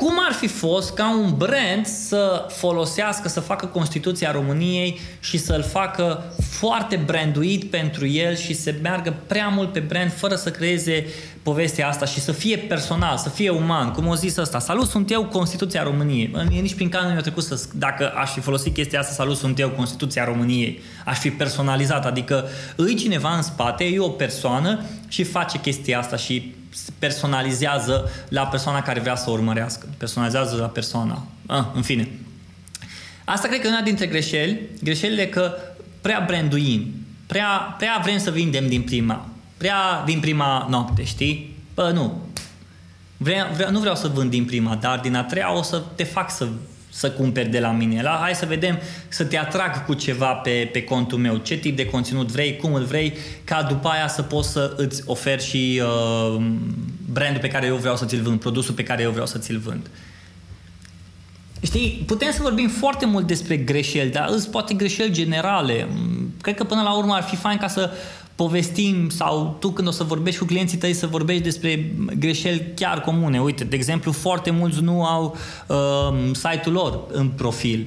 cum 0.00 0.18
ar 0.28 0.32
fi 0.32 0.46
fost 0.46 0.94
ca 0.94 1.14
un 1.14 1.34
brand 1.36 1.86
să 1.86 2.46
folosească, 2.48 3.28
să 3.28 3.40
facă 3.40 3.66
Constituția 3.66 4.32
României 4.32 4.98
și 5.20 5.38
să-l 5.38 5.62
facă 5.62 6.24
foarte 6.50 6.96
branduit 7.06 7.64
pentru 7.64 8.06
el 8.06 8.36
și 8.36 8.54
să 8.54 8.74
meargă 8.82 9.14
prea 9.26 9.48
mult 9.48 9.72
pe 9.72 9.80
brand 9.80 10.12
fără 10.12 10.34
să 10.34 10.50
creeze 10.50 11.06
povestea 11.42 11.88
asta 11.88 12.04
și 12.04 12.20
să 12.20 12.32
fie 12.32 12.56
personal, 12.56 13.16
să 13.16 13.28
fie 13.28 13.50
uman, 13.50 13.90
cum 13.90 14.06
o 14.06 14.14
zis 14.14 14.36
ăsta. 14.36 14.58
Salut, 14.58 14.88
sunt 14.88 15.10
eu 15.10 15.24
Constituția 15.24 15.82
României. 15.82 16.30
Nici 16.48 16.74
prin 16.74 16.88
care 16.88 17.06
nu 17.06 17.12
mi-a 17.12 17.20
trecut 17.20 17.42
să, 17.42 17.62
dacă 17.74 18.12
aș 18.16 18.30
fi 18.30 18.40
folosit 18.40 18.74
chestia 18.74 19.00
asta, 19.00 19.12
salut, 19.12 19.36
sunt 19.36 19.58
eu 19.58 19.68
Constituția 19.68 20.24
României. 20.24 20.80
Aș 21.04 21.18
fi 21.18 21.30
personalizat, 21.30 22.06
adică 22.06 22.48
îi 22.76 22.94
cineva 22.94 23.34
în 23.34 23.42
spate, 23.42 23.84
e 23.84 23.98
o 23.98 24.08
persoană 24.08 24.84
și 25.08 25.22
face 25.22 25.58
chestia 25.58 25.98
asta 25.98 26.16
și 26.16 26.54
personalizează 26.98 28.10
la 28.28 28.46
persoana 28.46 28.82
care 28.82 29.00
vrea 29.00 29.16
să 29.16 29.30
o 29.30 29.32
urmărească. 29.32 29.86
Personalizează 29.96 30.56
la 30.56 30.66
persoana. 30.66 31.26
Ah, 31.46 31.64
în 31.74 31.82
fine. 31.82 32.08
Asta 33.24 33.48
cred 33.48 33.60
că 33.60 33.66
e 33.66 33.70
una 33.70 33.80
dintre 33.80 34.06
greșeli. 34.06 34.60
Greșelile 34.82 35.28
că 35.28 35.54
prea 36.00 36.24
branduim. 36.26 36.94
Prea, 37.26 37.74
prea 37.78 38.00
vrem 38.02 38.18
să 38.18 38.30
vindem 38.30 38.68
din 38.68 38.82
prima. 38.82 39.28
Prea 39.56 40.02
din 40.04 40.20
prima 40.20 40.66
noapte, 40.70 41.04
știi? 41.04 41.56
Bă, 41.74 41.90
nu. 41.90 42.28
Vre, 43.16 43.50
vre, 43.54 43.70
nu 43.70 43.78
vreau 43.80 43.94
să 43.94 44.08
vând 44.08 44.30
din 44.30 44.44
prima, 44.44 44.74
dar 44.74 44.98
din 44.98 45.14
a 45.14 45.24
treia 45.24 45.56
o 45.56 45.62
să 45.62 45.82
te 45.94 46.04
fac 46.04 46.30
să 46.30 46.48
să 46.90 47.10
cumperi 47.10 47.48
de 47.48 47.60
la 47.60 47.70
mine. 47.70 48.02
La, 48.02 48.18
hai 48.22 48.34
să 48.34 48.46
vedem, 48.46 48.78
să 49.08 49.24
te 49.24 49.38
atrag 49.38 49.84
cu 49.84 49.94
ceva 49.94 50.32
pe, 50.32 50.68
pe 50.72 50.82
contul 50.82 51.18
meu. 51.18 51.36
Ce 51.36 51.56
tip 51.56 51.76
de 51.76 51.84
conținut 51.84 52.30
vrei, 52.30 52.56
cum 52.56 52.74
îl 52.74 52.84
vrei, 52.84 53.16
ca 53.44 53.62
după 53.62 53.88
aia 53.88 54.08
să 54.08 54.22
poți 54.22 54.50
să 54.50 54.74
îți 54.76 55.02
oferi 55.06 55.44
și 55.44 55.82
uh, 55.84 56.42
brandul 57.12 57.40
pe 57.40 57.48
care 57.48 57.66
eu 57.66 57.76
vreau 57.76 57.96
să 57.96 58.04
ți-l 58.04 58.22
vând, 58.22 58.40
produsul 58.40 58.74
pe 58.74 58.82
care 58.82 59.02
eu 59.02 59.10
vreau 59.10 59.26
să 59.26 59.38
ți-l 59.38 59.58
vând. 59.58 59.90
Știi, 61.62 62.02
putem 62.06 62.32
să 62.32 62.42
vorbim 62.42 62.68
foarte 62.68 63.06
mult 63.06 63.26
despre 63.26 63.56
greșeli, 63.56 64.10
dar 64.10 64.28
îți 64.30 64.50
poate 64.50 64.74
greșeli 64.74 65.12
generale. 65.12 65.88
Cred 66.40 66.54
că 66.54 66.64
până 66.64 66.82
la 66.82 66.96
urmă 66.96 67.14
ar 67.14 67.22
fi 67.22 67.36
fain 67.36 67.58
ca 67.58 67.68
să 67.68 67.90
povestim 68.42 69.08
sau 69.08 69.56
tu 69.58 69.70
când 69.70 69.88
o 69.88 69.90
să 69.90 70.04
vorbești 70.04 70.40
cu 70.40 70.46
clienții 70.46 70.78
tăi 70.78 70.92
să 70.92 71.06
vorbești 71.06 71.42
despre 71.42 71.92
greșeli 72.18 72.72
chiar 72.74 73.00
comune. 73.00 73.40
Uite, 73.40 73.64
de 73.64 73.76
exemplu, 73.76 74.12
foarte 74.12 74.50
mulți 74.50 74.80
nu 74.80 75.04
au 75.04 75.36
uh, 75.66 76.30
site-ul 76.32 76.74
lor 76.74 77.00
în 77.12 77.28
profil. 77.28 77.86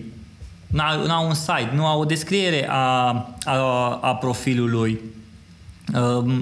Nu 0.68 1.12
au 1.12 1.28
un 1.28 1.34
site, 1.34 1.72
nu 1.76 1.86
au 1.86 2.00
o 2.00 2.06
descriere 2.06 2.68
a, 2.70 2.76
a, 3.44 4.00
a 4.02 4.16
profilului. 4.16 5.00
Uh, 5.94 6.34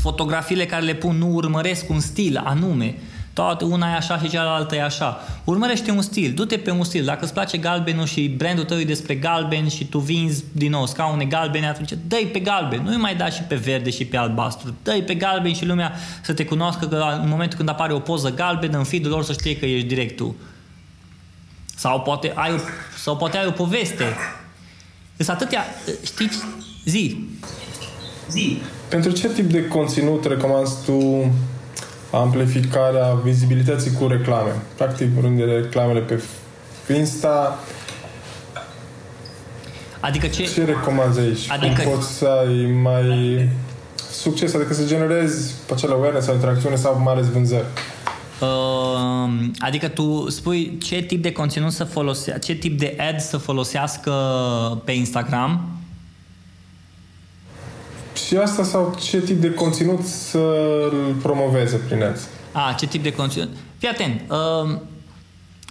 fotografiile 0.00 0.66
care 0.66 0.84
le 0.84 0.94
pun 0.94 1.16
nu 1.16 1.28
urmăresc 1.28 1.90
un 1.90 2.00
stil 2.00 2.42
anume. 2.44 2.94
Uh, 2.98 3.13
toată 3.34 3.64
una 3.64 3.92
e 3.92 3.94
așa 3.94 4.18
și 4.18 4.28
cealaltă 4.28 4.74
e 4.74 4.82
așa. 4.82 5.20
Urmărește 5.44 5.90
un 5.90 6.02
stil, 6.02 6.32
du-te 6.34 6.56
pe 6.56 6.70
un 6.70 6.84
stil. 6.84 7.04
Dacă 7.04 7.24
îți 7.24 7.32
place 7.32 7.58
galbenul 7.58 8.06
și 8.06 8.28
brandul 8.28 8.64
tău 8.64 8.78
e 8.78 8.84
despre 8.84 9.14
galben 9.14 9.68
și 9.68 9.84
tu 9.84 9.98
vinzi 9.98 10.44
din 10.52 10.70
nou 10.70 10.86
scaune 10.86 11.24
galbene, 11.24 11.68
atunci 11.68 11.92
dă 12.06 12.16
pe 12.32 12.38
galben. 12.38 12.82
Nu-i 12.82 12.96
mai 12.96 13.16
da 13.16 13.28
și 13.28 13.42
pe 13.42 13.54
verde 13.54 13.90
și 13.90 14.04
pe 14.04 14.16
albastru. 14.16 14.74
dă 14.82 15.02
pe 15.06 15.14
galben 15.14 15.54
și 15.54 15.66
lumea 15.66 15.92
să 16.22 16.32
te 16.32 16.44
cunoască 16.44 16.86
că 16.86 17.18
în 17.22 17.28
momentul 17.28 17.56
când 17.56 17.68
apare 17.68 17.92
o 17.92 17.98
poză 17.98 18.30
galbenă 18.34 18.78
în 18.78 18.84
feed 18.84 19.06
lor 19.06 19.24
să 19.24 19.32
știe 19.32 19.56
că 19.56 19.66
ești 19.66 19.86
direct 19.86 20.16
tu. 20.16 20.36
Sau 21.76 22.00
poate 22.00 22.32
ai 22.34 22.52
o, 22.52 22.56
sau 22.96 23.16
poate 23.16 23.38
ai 23.38 23.46
o 23.46 23.50
poveste. 23.50 24.04
Sunt 25.16 25.28
atâtea, 25.28 25.64
știți, 26.04 26.38
zi. 26.84 27.16
Zi. 28.30 28.58
Pentru 28.88 29.10
ce 29.10 29.28
tip 29.28 29.50
de 29.50 29.66
conținut 29.66 30.24
recomanzi 30.24 30.84
tu 30.84 31.30
amplificarea 32.14 33.12
vizibilității 33.22 33.92
cu 33.92 34.06
reclame? 34.06 34.50
Practic, 34.76 35.08
vorbim 35.08 35.36
de 35.36 35.44
reclamele 35.44 36.00
pe 36.00 36.22
Insta. 36.94 37.58
Adică 40.00 40.26
ce... 40.26 40.44
Ce 40.44 40.64
recomanzi 40.64 41.20
aici? 41.20 41.50
Adică- 41.50 41.82
Cum 41.82 41.92
poți 41.92 42.08
să 42.12 42.24
ai 42.46 42.78
mai 42.82 43.48
succes, 44.10 44.54
adică 44.54 44.74
să 44.74 44.84
generezi 44.86 45.54
acel 45.72 45.92
awareness 45.92 46.24
sau 46.26 46.34
interacțiune 46.34 46.76
sau 46.76 47.00
mai 47.04 47.12
ales 47.12 47.28
vânzări? 47.28 47.64
Uh, 48.40 48.48
adică 49.58 49.88
tu 49.88 50.30
spui 50.30 50.78
ce 50.82 51.02
tip 51.02 51.22
de 51.22 51.32
conținut 51.32 51.72
să 51.72 51.84
folosească, 51.84 52.38
ce 52.44 52.54
tip 52.54 52.78
de 52.78 52.96
ad 53.10 53.20
să 53.20 53.36
folosească 53.36 54.12
pe 54.84 54.92
Instagram? 54.92 55.68
Și 58.26 58.36
asta 58.36 58.64
sau 58.64 58.96
ce 59.00 59.20
tip 59.20 59.40
de 59.40 59.50
conținut 59.50 60.04
să-l 60.04 61.14
promoveze 61.22 61.76
prin 61.76 62.02
ads? 62.02 62.28
A, 62.52 62.74
ce 62.78 62.86
tip 62.86 63.02
de 63.02 63.12
conținut? 63.12 63.48
Fii 63.78 63.88
atent. 63.88 64.20
Uh, 64.30 64.78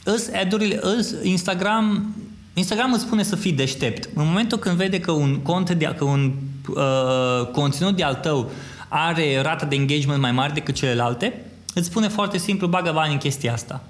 îs 0.03 0.29
ad-urile, 0.41 0.79
îs 0.81 1.15
Instagram, 1.23 2.15
Instagram 2.53 2.93
îți 2.93 3.01
spune 3.01 3.23
să 3.23 3.35
fii 3.35 3.51
deștept. 3.51 4.09
În 4.15 4.25
momentul 4.25 4.57
când 4.57 4.75
vede 4.75 4.99
că 4.99 5.11
un 5.11 5.39
cont 5.39 5.71
de, 5.71 5.95
că 5.97 6.03
un 6.03 6.33
uh, 6.75 7.47
conținut 7.51 7.95
de 7.95 8.03
al 8.03 8.15
tău 8.15 8.51
are 8.87 9.41
rată 9.41 9.65
de 9.65 9.75
engagement 9.75 10.21
mai 10.21 10.31
mare 10.31 10.53
decât 10.53 10.75
celelalte, 10.75 11.45
îți 11.73 11.87
spune 11.87 12.07
foarte 12.07 12.37
simplu, 12.37 12.67
bagă 12.67 12.91
bani 12.93 13.13
în 13.13 13.19
chestia 13.19 13.53
asta. 13.53 13.83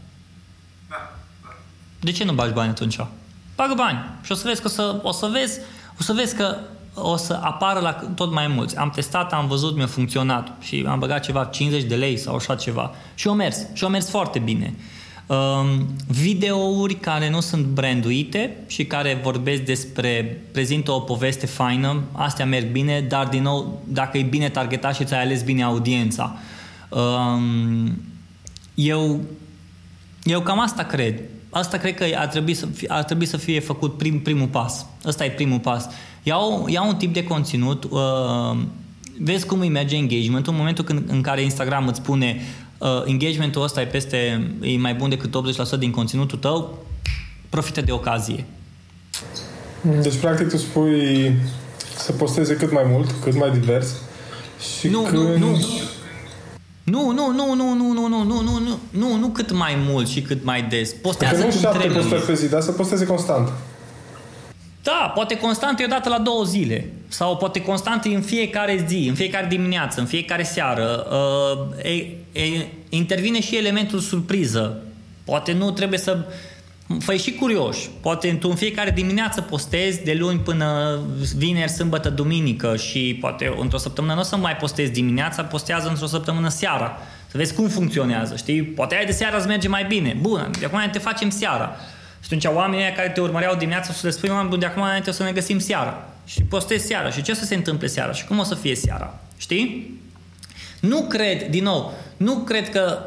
De 1.99 2.11
ce 2.11 2.23
nu 2.23 2.33
bagi 2.33 2.53
bani 2.53 2.69
atunci? 2.69 2.97
Bagă 3.55 3.73
bani 3.75 3.97
și 4.21 4.31
o 4.31 4.35
să 4.35 4.47
vezi 4.47 4.61
că 4.61 4.67
o 4.67 4.69
să, 4.69 4.99
o 5.01 5.11
să 5.11 5.29
vezi, 5.31 5.59
o 5.99 6.03
să 6.03 6.13
vezi 6.13 6.35
că 6.35 6.57
o 6.95 7.15
să 7.15 7.39
apară 7.41 7.79
la 7.79 7.91
tot 7.91 8.31
mai 8.31 8.47
mulți. 8.47 8.77
Am 8.77 8.89
testat, 8.89 9.33
am 9.33 9.47
văzut, 9.47 9.75
mi-a 9.75 9.87
funcționat 9.87 10.51
și 10.59 10.85
am 10.87 10.99
băgat 10.99 11.23
ceva 11.23 11.43
50 11.43 11.83
de 11.83 11.95
lei 11.95 12.17
sau 12.17 12.35
așa 12.35 12.55
ceva. 12.55 12.91
Și 13.15 13.27
o 13.27 13.33
mers. 13.33 13.65
Și 13.73 13.83
o 13.83 13.87
mers 13.87 14.09
foarte 14.09 14.39
bine. 14.39 14.73
Um, 15.25 15.87
videouri 16.07 16.93
care 16.93 17.29
nu 17.29 17.39
sunt 17.39 17.65
branduite 17.65 18.57
și 18.67 18.85
care 18.85 19.19
vorbesc 19.23 19.61
despre, 19.61 20.41
prezintă 20.51 20.91
o 20.91 20.99
poveste 20.99 21.45
faină, 21.45 22.03
astea 22.11 22.45
merg 22.45 22.71
bine, 22.71 23.01
dar 23.01 23.27
din 23.27 23.41
nou, 23.41 23.81
dacă 23.87 24.17
e 24.17 24.21
bine 24.21 24.49
targetat 24.49 24.95
și 24.95 25.05
ți-ai 25.05 25.21
ales 25.21 25.43
bine 25.43 25.63
audiența. 25.63 26.35
Um, 26.89 28.01
eu, 28.73 29.19
eu 30.23 30.41
cam 30.41 30.59
asta 30.59 30.83
cred. 30.83 31.21
Asta 31.49 31.77
cred 31.77 31.95
că 31.95 32.05
ar 32.15 32.27
trebui 32.27 32.53
să 32.53 32.65
fie, 32.65 32.87
ar 32.91 33.03
trebui 33.03 33.25
să 33.25 33.37
fie 33.37 33.59
făcut 33.59 33.97
prim, 33.97 34.21
primul 34.21 34.47
pas. 34.47 34.85
Ăsta 35.05 35.25
e 35.25 35.29
primul 35.29 35.59
pas. 35.59 35.87
Iau, 36.23 36.65
iau 36.69 36.87
un 36.87 36.95
tip 36.95 37.13
de 37.13 37.23
conținut, 37.23 37.83
uh, 37.83 38.57
vezi 39.19 39.45
cum 39.45 39.59
îi 39.59 39.69
merge 39.69 39.95
engagementul 39.95 40.51
în 40.51 40.57
momentul 40.59 40.83
când, 40.83 41.09
în 41.09 41.21
care 41.21 41.41
Instagram 41.41 41.87
îți 41.87 41.99
spune 41.99 42.41
uh, 42.77 42.87
engagementul 43.05 43.63
ăsta 43.63 43.81
e 43.81 43.85
peste, 43.85 44.47
e 44.61 44.77
mai 44.77 44.93
bun 44.93 45.09
decât 45.09 45.35
80% 45.75 45.79
din 45.79 45.91
conținutul 45.91 46.37
tău, 46.37 46.85
profită 47.49 47.81
de 47.81 47.91
ocazie. 47.91 48.45
Deci, 50.01 50.15
practic, 50.15 50.49
tu 50.49 50.57
spui 50.57 51.35
să 51.97 52.11
posteze 52.11 52.55
cât 52.55 52.71
mai 52.71 52.83
mult, 52.87 53.11
cât 53.23 53.35
mai 53.35 53.51
divers 53.51 53.87
și 54.79 54.87
Nu, 54.87 55.01
când... 55.01 55.21
nu, 55.21 55.37
nu. 55.37 55.57
Nu, 56.83 57.11
nu, 57.11 57.31
nu, 57.31 57.53
nu, 57.55 57.73
nu, 57.73 57.91
nu, 57.93 58.07
nu, 58.07 58.23
nu, 58.23 58.41
nu, 58.41 58.59
nu, 58.59 58.79
nu, 58.89 59.17
nu 59.17 59.27
cât 59.27 59.51
mai 59.51 59.77
mult 59.89 60.07
și 60.07 60.21
cât 60.21 60.43
mai 60.43 60.61
des. 60.61 60.89
Că 60.89 60.95
Postează 61.01 61.43
nu 61.43 61.49
cum 61.49 61.59
șapte 61.59 61.77
trebuie. 61.77 61.99
postări 62.01 62.21
pe 62.21 62.33
zi, 62.33 62.49
dar 62.49 62.61
să 62.61 62.71
posteze 62.71 63.05
constant. 63.05 63.49
Da, 64.83 65.11
poate 65.15 65.37
constant 65.37 65.79
e 65.79 65.83
o 65.83 65.87
dată 65.87 66.09
la 66.09 66.19
două 66.19 66.43
zile. 66.43 66.89
Sau 67.07 67.37
poate 67.37 67.61
constant 67.61 68.05
e 68.05 68.15
în 68.15 68.21
fiecare 68.21 68.85
zi, 68.87 69.05
în 69.07 69.15
fiecare 69.15 69.47
dimineață, 69.47 69.99
în 69.99 70.05
fiecare 70.05 70.43
seară. 70.43 71.07
Uh, 71.11 71.91
e, 71.91 72.39
e, 72.39 72.67
intervine 72.89 73.41
și 73.41 73.55
elementul 73.55 73.99
surpriză. 73.99 74.81
Poate 75.23 75.53
nu 75.53 75.71
trebuie 75.71 75.99
să... 75.99 76.17
Făi 76.99 77.17
și 77.17 77.31
curioși. 77.33 77.89
Poate 78.01 78.37
tu 78.39 78.49
în 78.49 78.55
fiecare 78.55 78.91
dimineață 78.91 79.41
postezi 79.41 80.03
de 80.03 80.13
luni 80.13 80.39
până 80.39 80.99
vineri, 81.35 81.71
sâmbătă, 81.71 82.09
duminică 82.09 82.75
și 82.75 83.17
poate 83.21 83.53
într-o 83.59 83.77
săptămână 83.77 84.13
nu 84.13 84.19
o 84.19 84.23
să 84.23 84.37
mai 84.37 84.55
postezi 84.55 84.91
dimineața, 84.91 85.43
postează 85.43 85.87
într-o 85.87 86.05
săptămână 86.05 86.49
seara. 86.49 86.97
Să 87.27 87.37
vezi 87.37 87.53
cum 87.53 87.67
funcționează, 87.67 88.35
știi? 88.35 88.63
Poate 88.63 88.95
ai 88.95 89.05
de 89.05 89.11
seara 89.11 89.37
îți 89.37 89.47
merge 89.47 89.67
mai 89.67 89.85
bine. 89.85 90.17
Bun, 90.21 90.51
de 90.59 90.65
acum 90.65 90.79
te 90.91 90.99
facem 90.99 91.29
seara. 91.29 91.75
Și 92.23 92.29
atunci 92.33 92.45
oamenii 92.45 92.85
ăia 92.85 92.93
care 92.93 93.09
te 93.09 93.21
urmăreau 93.21 93.55
dimineața 93.55 93.89
o 93.91 93.93
să 93.93 94.05
le 94.05 94.11
spui, 94.11 94.29
oameni 94.29 94.49
buni, 94.49 94.59
de 94.59 94.65
acum 94.65 94.81
înainte 94.81 95.09
o 95.09 95.13
să 95.13 95.23
ne 95.23 95.31
găsim 95.31 95.59
seara. 95.59 96.07
Și 96.25 96.43
postezi 96.43 96.85
seara. 96.85 97.09
Și 97.09 97.21
ce 97.21 97.31
o 97.31 97.35
să 97.35 97.45
se 97.45 97.55
întâmple 97.55 97.87
seara? 97.87 98.11
Și 98.11 98.25
cum 98.25 98.39
o 98.39 98.43
să 98.43 98.55
fie 98.55 98.75
seara? 98.75 99.19
Știi? 99.37 99.99
Nu 100.79 101.01
cred, 101.01 101.49
din 101.49 101.63
nou, 101.63 101.93
nu 102.17 102.35
cred 102.35 102.69
că 102.69 102.99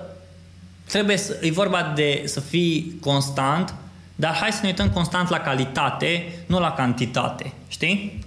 trebuie 0.85 1.17
să, 1.17 1.39
e 1.43 1.51
vorba 1.51 1.93
de 1.95 2.23
să 2.25 2.41
fii 2.41 2.99
constant, 3.01 3.75
dar 4.14 4.35
hai 4.35 4.53
să 4.53 4.59
ne 4.62 4.69
uităm 4.69 4.91
constant 4.91 5.29
la 5.29 5.41
calitate, 5.41 6.33
nu 6.47 6.61
la 6.61 6.73
cantitate. 6.73 7.53
Știi? 7.69 8.25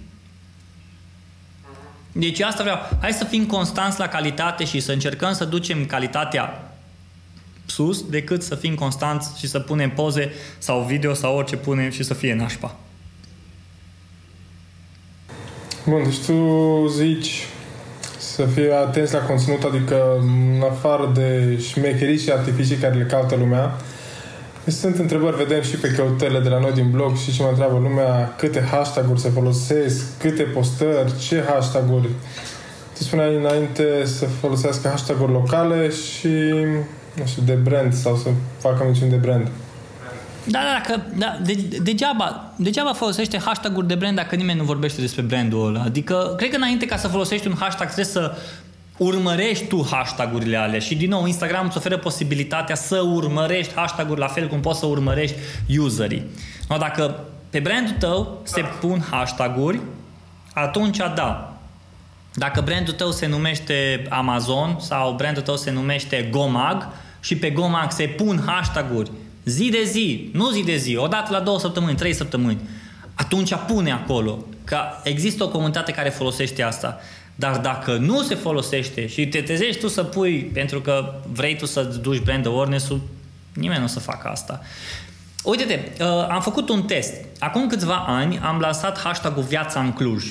Deci 2.12 2.40
asta 2.40 2.62
vreau. 2.62 2.78
Hai 3.00 3.12
să 3.12 3.24
fim 3.24 3.46
constanți 3.46 3.98
la 3.98 4.08
calitate 4.08 4.64
și 4.64 4.80
să 4.80 4.92
încercăm 4.92 5.32
să 5.32 5.44
ducem 5.44 5.86
calitatea 5.86 6.69
sus 7.70 8.08
decât 8.08 8.42
să 8.42 8.54
fim 8.54 8.74
constanți 8.74 9.38
și 9.38 9.48
să 9.48 9.58
punem 9.58 9.90
poze 9.90 10.32
sau 10.58 10.80
video 10.80 11.14
sau 11.14 11.36
orice 11.36 11.56
punem 11.56 11.90
și 11.90 12.02
să 12.02 12.14
fie 12.14 12.34
nașpa. 12.34 12.76
Bun, 15.86 16.02
deci 16.02 16.18
tu 16.26 16.86
zici 16.86 17.46
să 18.18 18.44
fie 18.44 18.72
atenți 18.72 19.12
la 19.12 19.20
conținut, 19.20 19.62
adică 19.62 20.16
în 20.20 20.62
afară 20.70 21.10
de 21.14 21.58
șmecherii 21.58 22.18
și 22.18 22.32
artificii 22.32 22.76
care 22.76 22.94
le 22.94 23.04
caută 23.04 23.34
lumea, 23.34 23.76
deci 24.64 24.74
sunt 24.74 24.98
întrebări, 24.98 25.36
vedem 25.36 25.62
și 25.62 25.76
pe 25.76 25.88
căutările 25.88 26.40
de 26.40 26.48
la 26.48 26.58
noi 26.58 26.72
din 26.72 26.90
blog 26.90 27.16
și 27.16 27.32
ce 27.32 27.42
mă 27.42 27.48
întreabă 27.48 27.78
lumea, 27.78 28.34
câte 28.38 28.60
hashtag-uri 28.70 29.20
se 29.20 29.28
folosesc, 29.28 30.18
câte 30.18 30.42
postări, 30.42 31.18
ce 31.18 31.44
hashtag-uri. 31.48 32.08
Tu 32.96 33.02
spuneai 33.02 33.36
înainte 33.36 34.04
să 34.04 34.24
folosească 34.26 34.88
hashtag-uri 34.88 35.32
locale 35.32 35.90
și, 35.90 36.28
nu 37.14 37.26
știu, 37.26 37.42
de 37.42 37.52
brand 37.52 37.94
sau 37.94 38.16
să 38.16 38.28
facă 38.58 38.84
mențiuni 38.84 39.10
de 39.10 39.16
brand. 39.16 39.48
Da, 40.44 40.58
da, 40.58 40.92
că, 40.92 41.00
da 41.16 41.38
de, 41.42 41.52
degeaba, 41.82 42.52
degeaba 42.56 42.92
folosește 42.92 43.38
hashtag-uri 43.38 43.86
de 43.86 43.94
brand 43.94 44.16
dacă 44.16 44.36
nimeni 44.36 44.58
nu 44.58 44.64
vorbește 44.64 45.00
despre 45.00 45.22
brandul 45.22 45.66
ăla. 45.66 45.82
Adică, 45.82 46.34
cred 46.36 46.50
că 46.50 46.56
înainte 46.56 46.86
ca 46.86 46.96
să 46.96 47.08
folosești 47.08 47.46
un 47.46 47.54
hashtag 47.58 47.86
trebuie 47.86 48.04
să 48.04 48.36
urmărești 48.96 49.64
tu 49.66 49.86
hashtag-urile 49.90 50.56
alea 50.56 50.78
și 50.78 50.94
din 50.94 51.08
nou 51.08 51.26
Instagram 51.26 51.66
îți 51.66 51.76
oferă 51.76 51.98
posibilitatea 51.98 52.74
să 52.74 53.00
urmărești 53.00 53.74
hashtag-uri 53.74 54.20
la 54.20 54.26
fel 54.26 54.48
cum 54.48 54.60
poți 54.60 54.78
să 54.78 54.86
urmărești 54.86 55.36
userii. 55.78 56.26
No, 56.68 56.76
dacă 56.76 57.24
pe 57.50 57.58
brandul 57.58 57.94
tău 57.98 58.40
se 58.42 58.64
pun 58.80 59.04
hashtag-uri, 59.10 59.80
atunci 60.52 60.96
da. 61.14 61.59
Dacă 62.34 62.60
brandul 62.60 62.94
tău 62.94 63.10
se 63.10 63.26
numește 63.26 64.06
Amazon 64.08 64.76
sau 64.80 65.14
brandul 65.14 65.42
tău 65.42 65.56
se 65.56 65.70
numește 65.70 66.28
Gomag 66.30 66.88
și 67.20 67.36
pe 67.36 67.50
Gomag 67.50 67.90
se 67.90 68.04
pun 68.04 68.42
hashtag-uri 68.46 69.10
zi 69.44 69.68
de 69.70 69.82
zi, 69.84 70.30
nu 70.32 70.50
zi 70.50 70.62
de 70.62 70.76
zi, 70.76 70.96
o 70.96 71.06
dată 71.06 71.32
la 71.32 71.40
două 71.40 71.58
săptămâni, 71.58 71.96
trei 71.96 72.12
săptămâni, 72.12 72.60
atunci 73.14 73.54
pune 73.66 73.92
acolo 73.92 74.44
că 74.64 74.78
există 75.02 75.44
o 75.44 75.48
comunitate 75.48 75.92
care 75.92 76.08
folosește 76.08 76.62
asta. 76.62 77.00
Dar 77.34 77.56
dacă 77.56 77.96
nu 77.96 78.22
se 78.22 78.34
folosește 78.34 79.06
și 79.06 79.28
te 79.28 79.40
trezești 79.40 79.80
tu 79.80 79.88
să 79.88 80.02
pui 80.02 80.42
pentru 80.42 80.80
că 80.80 81.14
vrei 81.32 81.56
tu 81.56 81.66
să 81.66 81.82
duci 81.82 82.22
brand 82.22 82.46
awareness-ul, 82.46 83.00
nimeni 83.52 83.78
nu 83.78 83.84
o 83.84 83.88
să 83.88 84.00
facă 84.00 84.28
asta. 84.28 84.60
Uite-te, 85.44 86.04
uh, 86.04 86.26
am 86.28 86.40
făcut 86.40 86.68
un 86.68 86.82
test. 86.82 87.14
Acum 87.38 87.66
câțiva 87.66 88.04
ani 88.06 88.38
am 88.38 88.58
lansat 88.58 88.98
hashtag-ul 88.98 89.42
Viața 89.42 89.80
în 89.80 89.92
Cluj. 89.92 90.24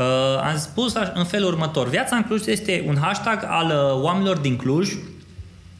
Uh, 0.00 0.06
am 0.50 0.58
spus 0.58 0.94
în 1.14 1.24
felul 1.24 1.48
următor. 1.48 1.88
Viața 1.88 2.16
în 2.16 2.22
Cluj 2.22 2.46
este 2.46 2.84
un 2.86 2.96
hashtag 3.00 3.44
al 3.46 3.66
uh, 3.66 4.02
oamenilor 4.02 4.36
din 4.36 4.56
Cluj 4.56 4.96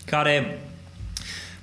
care 0.04 0.62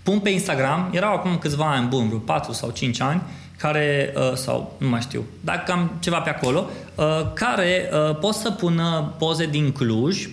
pun 0.03 0.19
pe 0.19 0.29
Instagram, 0.29 0.89
erau 0.93 1.13
acum 1.13 1.37
câțiva 1.37 1.71
ani 1.71 1.87
bun, 1.87 2.07
vreo 2.07 2.19
4 2.19 2.53
sau 2.53 2.69
5 2.69 3.01
ani, 3.01 3.21
care, 3.57 4.13
uh, 4.15 4.33
sau 4.33 4.75
nu 4.77 4.87
mai 4.87 5.01
știu, 5.01 5.25
dar 5.41 5.63
cam 5.63 5.91
ceva 5.99 6.19
pe 6.19 6.29
acolo, 6.29 6.69
uh, 6.95 7.05
care 7.33 7.89
uh, 7.91 8.15
pot 8.15 8.33
să 8.33 8.51
pună 8.51 9.13
poze 9.17 9.45
din 9.45 9.71
Cluj, 9.71 10.27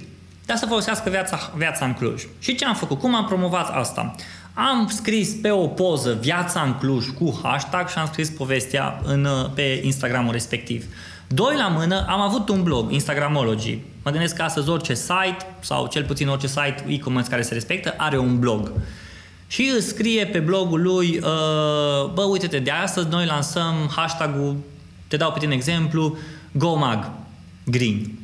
dar 0.46 0.56
să 0.56 0.66
folosească 0.66 1.10
viața, 1.10 1.52
viața 1.56 1.84
în 1.84 1.92
Cluj. 1.92 2.26
Și 2.38 2.54
ce 2.54 2.64
am 2.64 2.74
făcut? 2.74 2.98
Cum 2.98 3.14
am 3.14 3.26
promovat 3.26 3.76
asta? 3.76 4.14
Am 4.54 4.88
scris 4.88 5.34
pe 5.42 5.50
o 5.50 5.66
poză 5.66 6.18
viața 6.20 6.60
în 6.60 6.74
Cluj 6.74 7.08
cu 7.08 7.40
hashtag 7.42 7.88
și 7.88 7.98
am 7.98 8.06
scris 8.06 8.28
povestea 8.28 9.00
în, 9.04 9.28
pe 9.54 9.80
Instagramul 9.84 10.32
respectiv. 10.32 10.84
Doi 11.34 11.56
la 11.56 11.68
mână, 11.68 12.06
am 12.08 12.20
avut 12.20 12.48
un 12.48 12.62
blog, 12.62 12.92
Instagramology. 12.92 13.78
Mă 14.02 14.10
gândesc 14.10 14.36
că 14.36 14.42
astăzi 14.42 14.68
orice 14.68 14.94
site, 14.94 15.46
sau 15.60 15.86
cel 15.86 16.04
puțin 16.04 16.28
orice 16.28 16.46
site 16.46 16.84
e-commerce 16.88 17.30
care 17.30 17.42
se 17.42 17.54
respectă, 17.54 17.94
are 17.96 18.18
un 18.18 18.38
blog. 18.38 18.72
Și 19.46 19.72
îți 19.76 19.86
scrie 19.86 20.26
pe 20.26 20.38
blogul 20.38 20.82
lui, 20.82 21.18
bă, 22.14 22.22
uite-te, 22.30 22.58
de 22.58 22.70
astăzi 22.70 23.08
noi 23.08 23.26
lansăm 23.26 23.74
hashtag-ul, 23.96 24.56
te 25.08 25.16
dau 25.16 25.32
pe 25.32 25.38
tine 25.38 25.54
exemplu, 25.54 26.16
GoMag 26.52 27.10
Green. 27.64 28.18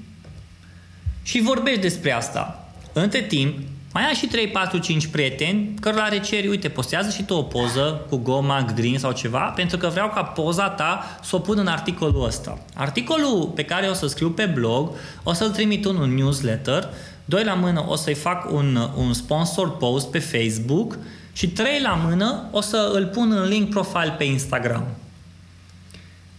și 1.22 1.40
vorbești 1.40 1.80
despre 1.80 2.12
asta. 2.12 2.72
Între 2.92 3.22
timp, 3.22 3.58
mai 3.92 4.06
ai 4.06 4.14
și 4.14 4.26
3, 4.26 4.48
4, 4.48 4.78
5 4.78 5.06
prieteni 5.06 5.74
cărora 5.80 6.06
le 6.06 6.20
ceri, 6.20 6.48
uite, 6.48 6.68
postează 6.68 7.10
și 7.10 7.22
tu 7.22 7.34
o 7.34 7.42
poză 7.42 8.06
cu 8.08 8.16
Goma, 8.16 8.66
Green 8.74 8.98
sau 8.98 9.12
ceva, 9.12 9.40
pentru 9.40 9.76
că 9.76 9.88
vreau 9.88 10.08
ca 10.08 10.22
poza 10.22 10.68
ta 10.68 11.18
să 11.22 11.36
o 11.36 11.38
pun 11.38 11.58
în 11.58 11.66
articolul 11.66 12.24
ăsta. 12.24 12.58
Articolul 12.74 13.52
pe 13.54 13.64
care 13.64 13.86
o 13.86 13.92
să 13.92 14.06
scriu 14.06 14.30
pe 14.30 14.46
blog, 14.46 14.90
o 15.22 15.32
să-l 15.32 15.50
trimit 15.50 15.84
în 15.84 15.96
un 15.96 16.14
newsletter, 16.14 16.88
doi 17.24 17.44
la 17.44 17.54
mână 17.54 17.84
o 17.88 17.96
să-i 17.96 18.14
fac 18.14 18.52
un, 18.52 18.78
un 18.96 19.12
sponsor 19.12 19.76
post 19.76 20.10
pe 20.10 20.18
Facebook 20.18 20.98
și 21.32 21.48
trei 21.48 21.80
la 21.80 22.00
mână 22.06 22.48
o 22.50 22.60
să 22.60 22.90
îl 22.94 23.06
pun 23.06 23.32
în 23.32 23.48
link 23.48 23.68
profile 23.68 24.14
pe 24.18 24.24
Instagram. 24.24 24.84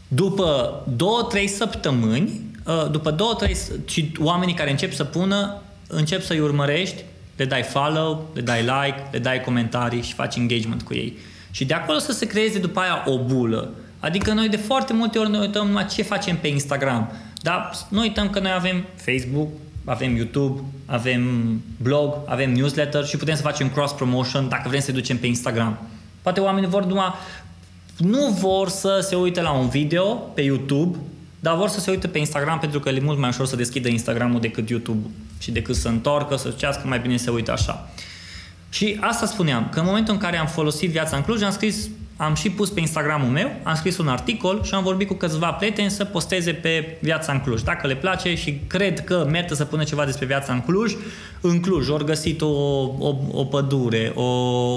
După 0.08 0.84
două, 0.96 1.24
trei 1.24 1.48
săptămâni, 1.48 2.42
ă, 2.68 2.88
după 2.92 3.12
două, 3.12 3.34
trei, 3.34 3.58
și 3.86 4.12
oamenii 4.20 4.54
care 4.54 4.70
încep 4.70 4.94
să 4.94 5.04
pună, 5.04 5.62
încep 5.88 6.24
să-i 6.24 6.40
urmărești, 6.40 7.04
le 7.36 7.46
dai 7.46 7.64
follow, 7.64 8.30
le 8.34 8.42
dai 8.42 8.62
like, 8.62 9.08
le 9.12 9.20
dai 9.20 9.42
comentarii 9.42 10.02
și 10.02 10.14
faci 10.14 10.36
engagement 10.36 10.82
cu 10.82 10.94
ei. 10.94 11.18
Și 11.52 11.66
de 11.66 11.74
acolo 11.74 11.98
să 11.98 12.12
se 12.12 12.26
creeze 12.26 12.60
după 12.60 12.80
aia 12.80 13.04
o 13.06 13.20
bulă. 13.20 13.74
Adică 14.00 14.34
noi 14.34 14.50
de 14.50 14.58
foarte 14.58 14.94
multe 14.94 15.18
ori 15.18 15.30
ne 15.30 15.38
uităm 15.38 15.68
numai 15.68 15.86
ce 15.86 16.02
facem 16.02 16.38
pe 16.38 16.48
Instagram. 16.48 17.12
Dar 17.42 17.72
noi 17.90 18.08
uităm 18.08 18.30
că 18.30 18.40
noi 18.40 18.52
avem 18.52 18.86
Facebook, 18.96 19.50
avem 19.86 20.16
YouTube, 20.16 20.62
avem 20.86 21.22
blog, 21.82 22.16
avem 22.26 22.54
newsletter 22.54 23.06
și 23.06 23.18
putem 23.18 23.36
să 23.36 23.42
facem 23.42 23.70
cross-promotion 23.70 24.50
dacă 24.50 24.70
vrem 24.70 24.80
să 24.80 24.92
ducem 24.92 25.18
pe 25.18 25.28
Instagram. 25.28 25.78
Poate 26.22 26.40
oamenii 26.40 26.70
vor 26.70 26.86
numai, 26.86 27.14
nu 27.98 28.28
vor 28.28 28.70
să 28.70 29.06
se 29.10 29.16
uite 29.16 29.42
la 29.42 29.52
un 29.52 29.70
video 29.70 30.06
pe 30.14 30.42
YouTube, 30.42 30.98
dar 31.44 31.56
vor 31.56 31.68
să 31.68 31.80
se 31.80 31.92
uite 31.92 32.08
pe 32.08 32.18
Instagram 32.18 32.60
pentru 32.60 32.80
că 32.80 32.90
e 32.90 33.00
mult 33.04 33.18
mai 33.20 33.30
ușor 33.30 33.46
să 33.46 33.56
deschidă 33.56 33.88
Instagramul 33.88 34.40
decât 34.40 34.70
YouTube 34.70 35.10
și 35.40 35.52
decât 35.52 35.76
să 35.76 35.88
întoarcă, 35.88 36.36
să 36.36 36.54
cească, 36.58 36.88
mai 36.88 37.00
bine 37.00 37.18
să 37.18 37.32
uite 37.32 37.52
așa. 37.52 37.90
Și 38.70 38.98
asta 39.00 39.26
spuneam, 39.26 39.68
că 39.72 39.80
în 39.80 39.86
momentul 39.86 40.14
în 40.14 40.20
care 40.20 40.38
am 40.38 40.48
folosit 40.48 40.90
viața 40.90 41.16
în 41.16 41.24
Cluj, 41.24 41.42
am 41.42 41.52
scris, 41.52 41.90
am 42.18 42.34
și 42.34 42.50
pus 42.50 42.70
pe 42.70 42.80
Instagramul 42.80 43.30
meu, 43.30 43.52
am 43.64 43.76
scris 43.76 43.98
un 43.98 44.08
articol 44.08 44.64
și 44.64 44.74
am 44.74 44.84
vorbit 44.84 45.08
cu 45.08 45.14
câțiva 45.14 45.52
prieteni 45.52 45.90
să 45.90 46.06
posteze 46.06 46.52
pe 46.52 46.98
viața 47.02 47.32
în 47.32 47.40
Cluj. 47.40 47.62
Dacă 47.62 47.88
le 47.88 47.96
place 47.96 48.36
și 48.36 48.60
cred 48.68 49.04
că 49.04 49.28
merită 49.30 49.56
să 49.56 49.66
pună 49.66 49.84
ceva 49.84 50.06
despre 50.06 50.26
viața 50.26 50.54
în 50.54 50.62
Cluj, 50.62 50.96
în 51.42 51.60
Cluj 51.60 51.90
ori 51.90 52.06
găsit 52.06 52.42
o, 52.42 52.48
o, 53.00 53.16
o 53.32 53.44
pădure, 53.44 54.12
o, 54.16 54.24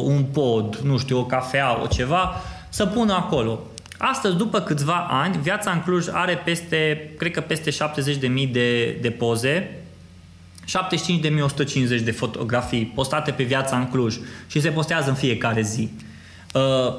un 0.04 0.22
pod, 0.22 0.76
nu 0.76 0.98
știu, 0.98 1.18
o 1.18 1.24
cafea, 1.24 1.82
o 1.82 1.86
ceva, 1.86 2.42
să 2.68 2.86
pună 2.86 3.12
acolo. 3.12 3.60
Astăzi, 3.98 4.36
după 4.36 4.60
câțiva 4.60 5.06
ani, 5.10 5.38
viața 5.42 5.70
în 5.70 5.82
Cluj 5.82 6.06
are 6.10 6.36
peste, 6.44 7.10
cred 7.18 7.32
că 7.32 7.40
peste 7.40 7.70
70.000 7.70 8.50
de, 8.50 8.98
de 9.00 9.10
poze, 9.10 9.78
75.150 11.98 12.02
de 12.04 12.10
fotografii 12.10 12.92
postate 12.94 13.30
pe 13.30 13.42
viața 13.42 13.78
în 13.78 13.88
Cluj 13.88 14.16
și 14.46 14.60
se 14.60 14.70
postează 14.70 15.08
în 15.08 15.14
fiecare 15.14 15.62
zi. 15.62 15.90
Uh, 16.54 16.94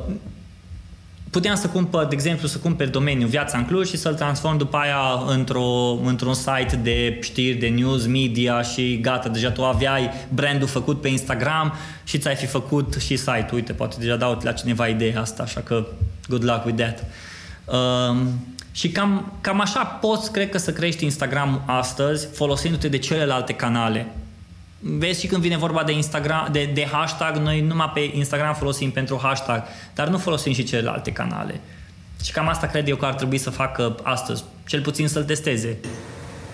puteam 1.29 1.55
să 1.55 1.67
cumpăr, 1.67 2.05
de 2.05 2.15
exemplu, 2.15 2.47
să 2.47 2.57
cumpăr 2.57 2.87
domeniul 2.87 3.29
Viața 3.29 3.57
în 3.57 3.65
Cluj 3.65 3.89
și 3.89 3.97
să-l 3.97 4.13
transform 4.13 4.57
după 4.57 4.77
aia 4.77 5.23
într-o, 5.27 5.99
într-un 6.03 6.33
site 6.33 6.79
de 6.83 7.17
știri, 7.21 7.57
de 7.57 7.67
news, 7.67 8.05
media 8.05 8.61
și 8.61 8.99
gata, 9.01 9.29
deja 9.29 9.51
tu 9.51 9.63
aveai 9.63 10.09
brandul 10.33 10.67
făcut 10.67 11.01
pe 11.01 11.07
Instagram 11.07 11.73
și 12.03 12.17
ți-ai 12.17 12.35
fi 12.35 12.45
făcut 12.45 12.93
și 12.99 13.17
site-ul. 13.17 13.53
Uite, 13.53 13.73
poate 13.73 13.95
deja 13.99 14.15
dau 14.15 14.39
la 14.43 14.51
cineva 14.51 14.87
ideea 14.87 15.21
asta, 15.21 15.43
așa 15.43 15.61
că 15.61 15.87
good 16.27 16.43
luck 16.43 16.65
with 16.65 16.83
that. 16.83 17.03
Um, 17.65 18.27
și 18.71 18.89
cam, 18.89 19.31
cam 19.41 19.59
așa 19.59 19.83
poți, 19.83 20.31
cred 20.31 20.49
că, 20.49 20.57
să 20.57 20.71
crești 20.71 21.03
Instagram 21.03 21.63
astăzi 21.65 22.27
folosindu-te 22.33 22.87
de 22.87 22.97
celelalte 22.97 23.53
canale. 23.53 24.07
Vezi 24.79 25.19
și 25.19 25.27
când 25.27 25.41
vine 25.41 25.57
vorba 25.57 25.83
de 25.83 25.91
Instagram, 25.91 26.47
de, 26.51 26.69
de 26.73 26.87
hashtag, 26.91 27.35
noi 27.35 27.61
numai 27.61 27.91
pe 27.93 28.11
Instagram 28.13 28.53
folosim 28.53 28.91
pentru 28.91 29.19
hashtag, 29.23 29.63
dar 29.93 30.07
nu 30.07 30.17
folosim 30.17 30.53
și 30.53 30.63
celelalte 30.63 31.11
canale. 31.11 31.61
Și 32.23 32.31
cam 32.31 32.47
asta 32.47 32.67
cred 32.67 32.87
eu 32.87 32.95
că 32.95 33.05
ar 33.05 33.13
trebui 33.13 33.37
să 33.37 33.49
facă 33.49 33.95
astăzi, 34.03 34.43
cel 34.67 34.81
puțin 34.81 35.07
să-l 35.07 35.23
testeze. 35.23 35.77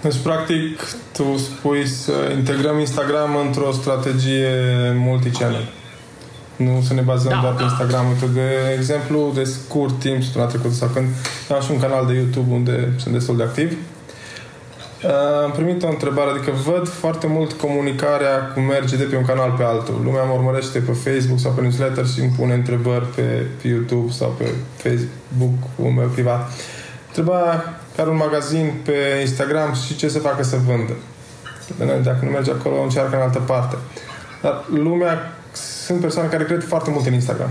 Deci, 0.01 0.17
practic, 0.23 0.81
tu 1.13 1.37
spui 1.37 1.87
să 1.87 2.31
integrăm 2.37 2.79
Instagram 2.79 3.35
într-o 3.35 3.71
strategie 3.71 4.49
multichannel. 4.95 5.67
Nu 6.63 6.81
să 6.81 6.93
ne 6.93 7.01
bazăm 7.01 7.31
da, 7.31 7.39
doar 7.41 7.53
pe 7.53 7.63
Instagram. 7.63 8.05
Uite, 8.07 8.25
de 8.25 8.49
exemplu, 8.77 9.31
de 9.33 9.43
scurt 9.43 9.99
timp, 9.99 10.23
săptămâna 10.23 10.51
trecută 10.51 10.73
sau 10.73 10.87
când 10.87 11.07
am 11.53 11.61
și 11.61 11.71
un 11.71 11.79
canal 11.79 12.05
de 12.05 12.13
YouTube 12.13 12.53
unde 12.53 12.93
sunt 12.97 13.13
destul 13.13 13.37
de 13.37 13.43
activ, 13.43 13.71
uh, 13.71 15.43
am 15.43 15.51
primit 15.51 15.83
o 15.83 15.87
întrebare, 15.87 16.29
adică 16.29 16.51
văd 16.51 16.87
foarte 16.87 17.27
mult 17.27 17.51
comunicarea 17.51 18.51
cum 18.53 18.63
merge 18.63 18.95
de 18.95 19.03
pe 19.03 19.15
un 19.15 19.25
canal 19.25 19.51
pe 19.57 19.63
altul. 19.63 20.01
Lumea 20.03 20.23
mă 20.23 20.33
urmărește 20.33 20.79
pe 20.79 20.91
Facebook 20.91 21.39
sau 21.39 21.51
pe 21.51 21.61
newsletter 21.61 22.07
și 22.07 22.19
îmi 22.19 22.33
pune 22.37 22.53
întrebări 22.53 23.05
pe, 23.05 23.45
YouTube 23.61 24.11
sau 24.11 24.35
pe 24.37 24.45
Facebook-ul 24.75 25.91
meu 25.91 26.07
privat. 26.07 26.51
Întreba 27.07 27.63
care 27.95 28.09
un 28.09 28.15
magazin 28.15 28.73
pe 28.85 28.95
Instagram 29.19 29.73
și 29.73 29.95
ce 29.95 30.07
să 30.07 30.19
facă 30.19 30.43
să 30.43 30.57
vândă. 30.67 30.93
Dacă 32.03 32.19
nu 32.25 32.29
merge 32.29 32.51
acolo, 32.51 32.81
încearcă 32.81 33.15
în 33.15 33.21
altă 33.21 33.39
parte. 33.39 33.75
Dar 34.41 34.63
lumea 34.73 35.40
sunt 35.85 35.99
persoane 36.01 36.29
care 36.29 36.43
cred 36.43 36.63
foarte 36.63 36.89
mult 36.89 37.05
în 37.05 37.13
Instagram. 37.13 37.49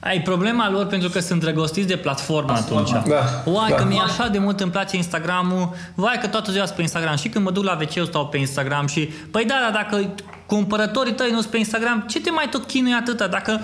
Ai 0.00 0.20
problema 0.20 0.70
lor 0.70 0.86
pentru 0.86 1.08
că 1.08 1.20
sunt 1.20 1.40
drăgostiți 1.40 1.86
de 1.86 1.96
platformă 1.96 2.52
atunci. 2.52 2.90
Da, 2.90 3.42
Uai, 3.44 3.70
da. 3.70 3.74
că 3.74 3.84
mi-e 3.84 4.00
așa 4.00 4.28
de 4.28 4.38
mult 4.38 4.60
îmi 4.60 4.70
place 4.70 4.96
Instagramul. 4.96 5.74
Vai 5.94 6.18
că 6.20 6.26
toată 6.26 6.50
ziua 6.50 6.64
sunt 6.64 6.76
pe 6.76 6.82
Instagram. 6.82 7.16
Și 7.16 7.28
când 7.28 7.44
mă 7.44 7.50
duc 7.50 7.64
la 7.64 7.78
wc 7.80 8.06
stau 8.06 8.26
pe 8.26 8.38
Instagram 8.38 8.86
și... 8.86 9.00
Păi 9.30 9.44
da, 9.44 9.54
dar 9.62 9.82
dacă 9.82 10.10
cumpărătorii 10.46 11.12
tăi 11.12 11.30
nu 11.30 11.40
sunt 11.40 11.50
pe 11.50 11.58
Instagram, 11.58 12.04
ce 12.08 12.20
te 12.20 12.30
mai 12.30 12.48
tot 12.50 12.66
chinui 12.66 12.92
atâta? 12.92 13.26
Dacă, 13.26 13.60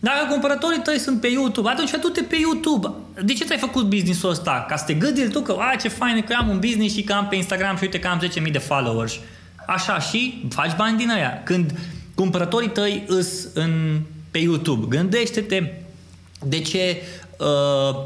dacă 0.00 0.26
cumpărătorii 0.30 0.80
tăi 0.80 0.98
sunt 0.98 1.20
pe 1.20 1.28
YouTube, 1.28 1.68
atunci 1.68 1.90
du-te 1.90 2.22
pe 2.22 2.36
YouTube. 2.40 2.90
De 3.22 3.32
ce 3.32 3.44
ți-ai 3.44 3.58
făcut 3.58 3.84
business-ul 3.84 4.30
ăsta? 4.30 4.64
Ca 4.68 4.76
să 4.76 4.84
te 4.86 4.94
gândi 4.94 5.28
tu 5.28 5.40
că, 5.40 5.56
a, 5.58 5.76
ce 5.76 5.88
fain 5.88 6.24
că 6.28 6.34
am 6.38 6.48
un 6.48 6.58
business 6.58 6.94
și 6.94 7.02
că 7.02 7.12
am 7.12 7.26
pe 7.28 7.36
Instagram 7.36 7.76
și 7.76 7.82
uite 7.82 7.98
că 7.98 8.08
am 8.08 8.20
10.000 8.44 8.50
de 8.52 8.58
followers. 8.58 9.18
Așa 9.66 9.98
și 9.98 10.44
faci 10.50 10.76
bani 10.76 10.96
din 10.96 11.10
aia. 11.10 11.40
Când 11.44 11.72
cumpărătorii 12.20 12.68
tăi 12.68 13.04
îs 13.06 13.48
în, 13.54 14.00
pe 14.30 14.38
YouTube. 14.38 14.96
Gândește-te 14.96 15.72
de 16.44 16.60
ce 16.60 16.96
uh, 17.38 18.02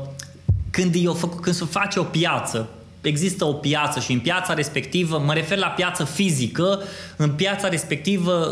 când, 0.70 0.94
e 0.94 1.08
o, 1.08 1.12
când 1.12 1.54
se 1.54 1.64
face 1.64 1.98
o 1.98 2.02
piață, 2.02 2.68
există 3.04 3.44
o 3.44 3.52
piață 3.52 4.00
și 4.00 4.12
în 4.12 4.18
piața 4.18 4.54
respectivă, 4.54 5.22
mă 5.26 5.32
refer 5.32 5.58
la 5.58 5.66
piață 5.66 6.04
fizică, 6.04 6.82
în 7.16 7.30
piața 7.30 7.68
respectivă 7.68 8.50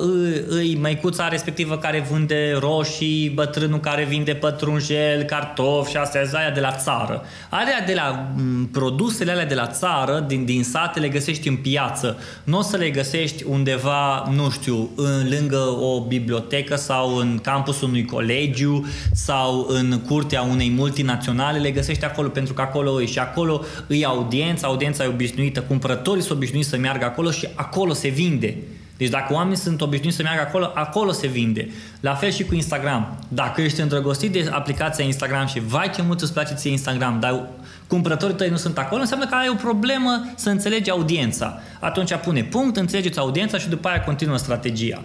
îi 0.49 0.79
măicuța 0.81 1.29
respectivă 1.29 1.77
care 1.77 2.07
vinde 2.13 2.57
roșii, 2.59 3.29
bătrânul 3.35 3.81
care 3.81 4.05
vinde 4.05 4.35
pătrunjel, 4.35 5.23
cartofi 5.23 5.91
și 5.91 5.97
astea, 5.97 6.23
aia 6.33 6.51
de 6.51 6.61
la 6.61 6.73
țară. 6.73 7.23
Alea 7.51 7.85
de 7.87 7.95
la 7.95 8.29
produsele 8.73 9.31
alea 9.31 9.47
de 9.47 9.55
la 9.55 9.67
țară, 9.67 10.25
din, 10.29 10.45
din 10.45 10.65
sate, 10.65 11.01
le 11.01 11.09
găsești 11.09 11.49
în 11.49 11.57
piață. 11.57 12.19
Nu 12.45 12.59
o 12.59 12.63
să 12.63 12.77
le 12.77 12.91
găsești 12.91 13.45
undeva, 13.49 14.29
nu 14.35 14.51
știu, 14.51 14.91
în, 14.97 15.29
lângă 15.31 15.59
o 15.81 16.01
bibliotecă 16.01 16.77
sau 16.77 17.17
în 17.17 17.39
campusul 17.43 17.89
unui 17.89 18.05
colegiu 18.05 18.87
sau 19.13 19.67
în 19.69 20.01
curtea 20.07 20.43
unei 20.43 20.71
multinaționale, 20.71 21.59
le 21.59 21.71
găsești 21.71 22.05
acolo 22.05 22.29
pentru 22.29 22.55
că 22.55 22.61
acolo 22.63 23.03
e 23.03 23.07
și 23.07 23.19
acolo 23.19 23.65
îi 23.87 24.05
audiența, 24.43 24.67
audiența 24.67 25.05
e 25.05 25.07
obișnuită, 25.07 25.61
cumpărătorii 25.61 26.23
sunt 26.23 26.37
obișnuiți 26.37 26.69
să 26.69 26.77
meargă 26.77 27.05
acolo 27.05 27.31
și 27.31 27.49
acolo 27.55 27.93
se 27.93 28.09
vinde. 28.09 28.57
Deci 28.97 29.09
dacă 29.09 29.33
oamenii 29.33 29.57
sunt 29.57 29.81
obișnuiți 29.81 30.17
să 30.17 30.23
meargă 30.23 30.41
acolo, 30.41 30.71
acolo 30.75 31.13
se 31.13 31.27
vinde. 31.27 31.69
La 32.01 32.15
fel 32.15 32.31
și 32.31 32.45
cu 32.45 32.55
Instagram. 32.55 33.19
Dacă 33.29 33.61
ești 33.61 33.81
îndrăgostit 33.81 34.33
de 34.33 34.49
aplicația 34.51 35.05
Instagram 35.05 35.47
și 35.47 35.61
vai 35.61 35.91
ce 35.91 36.03
mult 36.03 36.21
îți 36.21 36.33
place 36.33 36.55
ție 36.55 36.71
Instagram, 36.71 37.21
dar 37.21 37.49
cumpărătorii 37.87 38.37
tăi 38.37 38.49
nu 38.49 38.57
sunt 38.57 38.79
acolo, 38.79 39.01
înseamnă 39.01 39.27
că 39.27 39.35
ai 39.35 39.49
o 39.49 39.55
problemă 39.55 40.33
să 40.37 40.49
înțelegi 40.49 40.91
audiența. 40.91 41.61
Atunci 41.81 42.15
pune 42.15 42.43
punct, 42.43 42.77
înțelegeți 42.77 43.19
audiența 43.19 43.59
și 43.59 43.69
după 43.69 43.89
aia 43.89 44.01
continuă 44.01 44.37
strategia. 44.37 45.03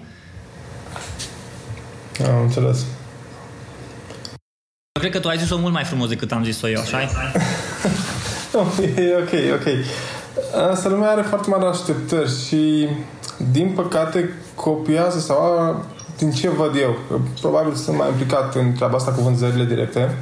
Am 2.26 2.42
înțeles. 2.42 2.86
Eu 4.92 5.02
cred 5.02 5.12
că 5.12 5.20
tu 5.20 5.28
ai 5.28 5.38
zis-o 5.38 5.58
mult 5.58 5.74
mai 5.74 5.84
frumos 5.84 6.10
decât 6.10 6.32
am 6.32 6.44
zis-o 6.44 6.70
eu, 6.70 6.80
așa 6.80 6.98
no, 6.98 7.06
e 8.98 9.16
ok, 9.22 9.60
ok. 9.60 9.68
Asta 10.72 10.90
lumea 10.90 11.10
are 11.10 11.22
foarte 11.22 11.50
mari 11.50 11.66
așteptări 11.66 12.46
și 12.48 12.88
din 13.52 13.72
păcate 13.76 14.34
copiază 14.56 15.20
sau 15.20 15.76
din 16.18 16.32
ce 16.32 16.50
văd 16.50 16.76
eu, 16.82 17.20
probabil 17.42 17.74
sunt 17.74 17.98
mai 17.98 18.08
implicat 18.10 18.56
în 18.56 18.72
treaba 18.74 18.96
asta 18.96 19.12
cu 19.12 19.22
vânzările 19.22 19.66
directe, 19.66 20.18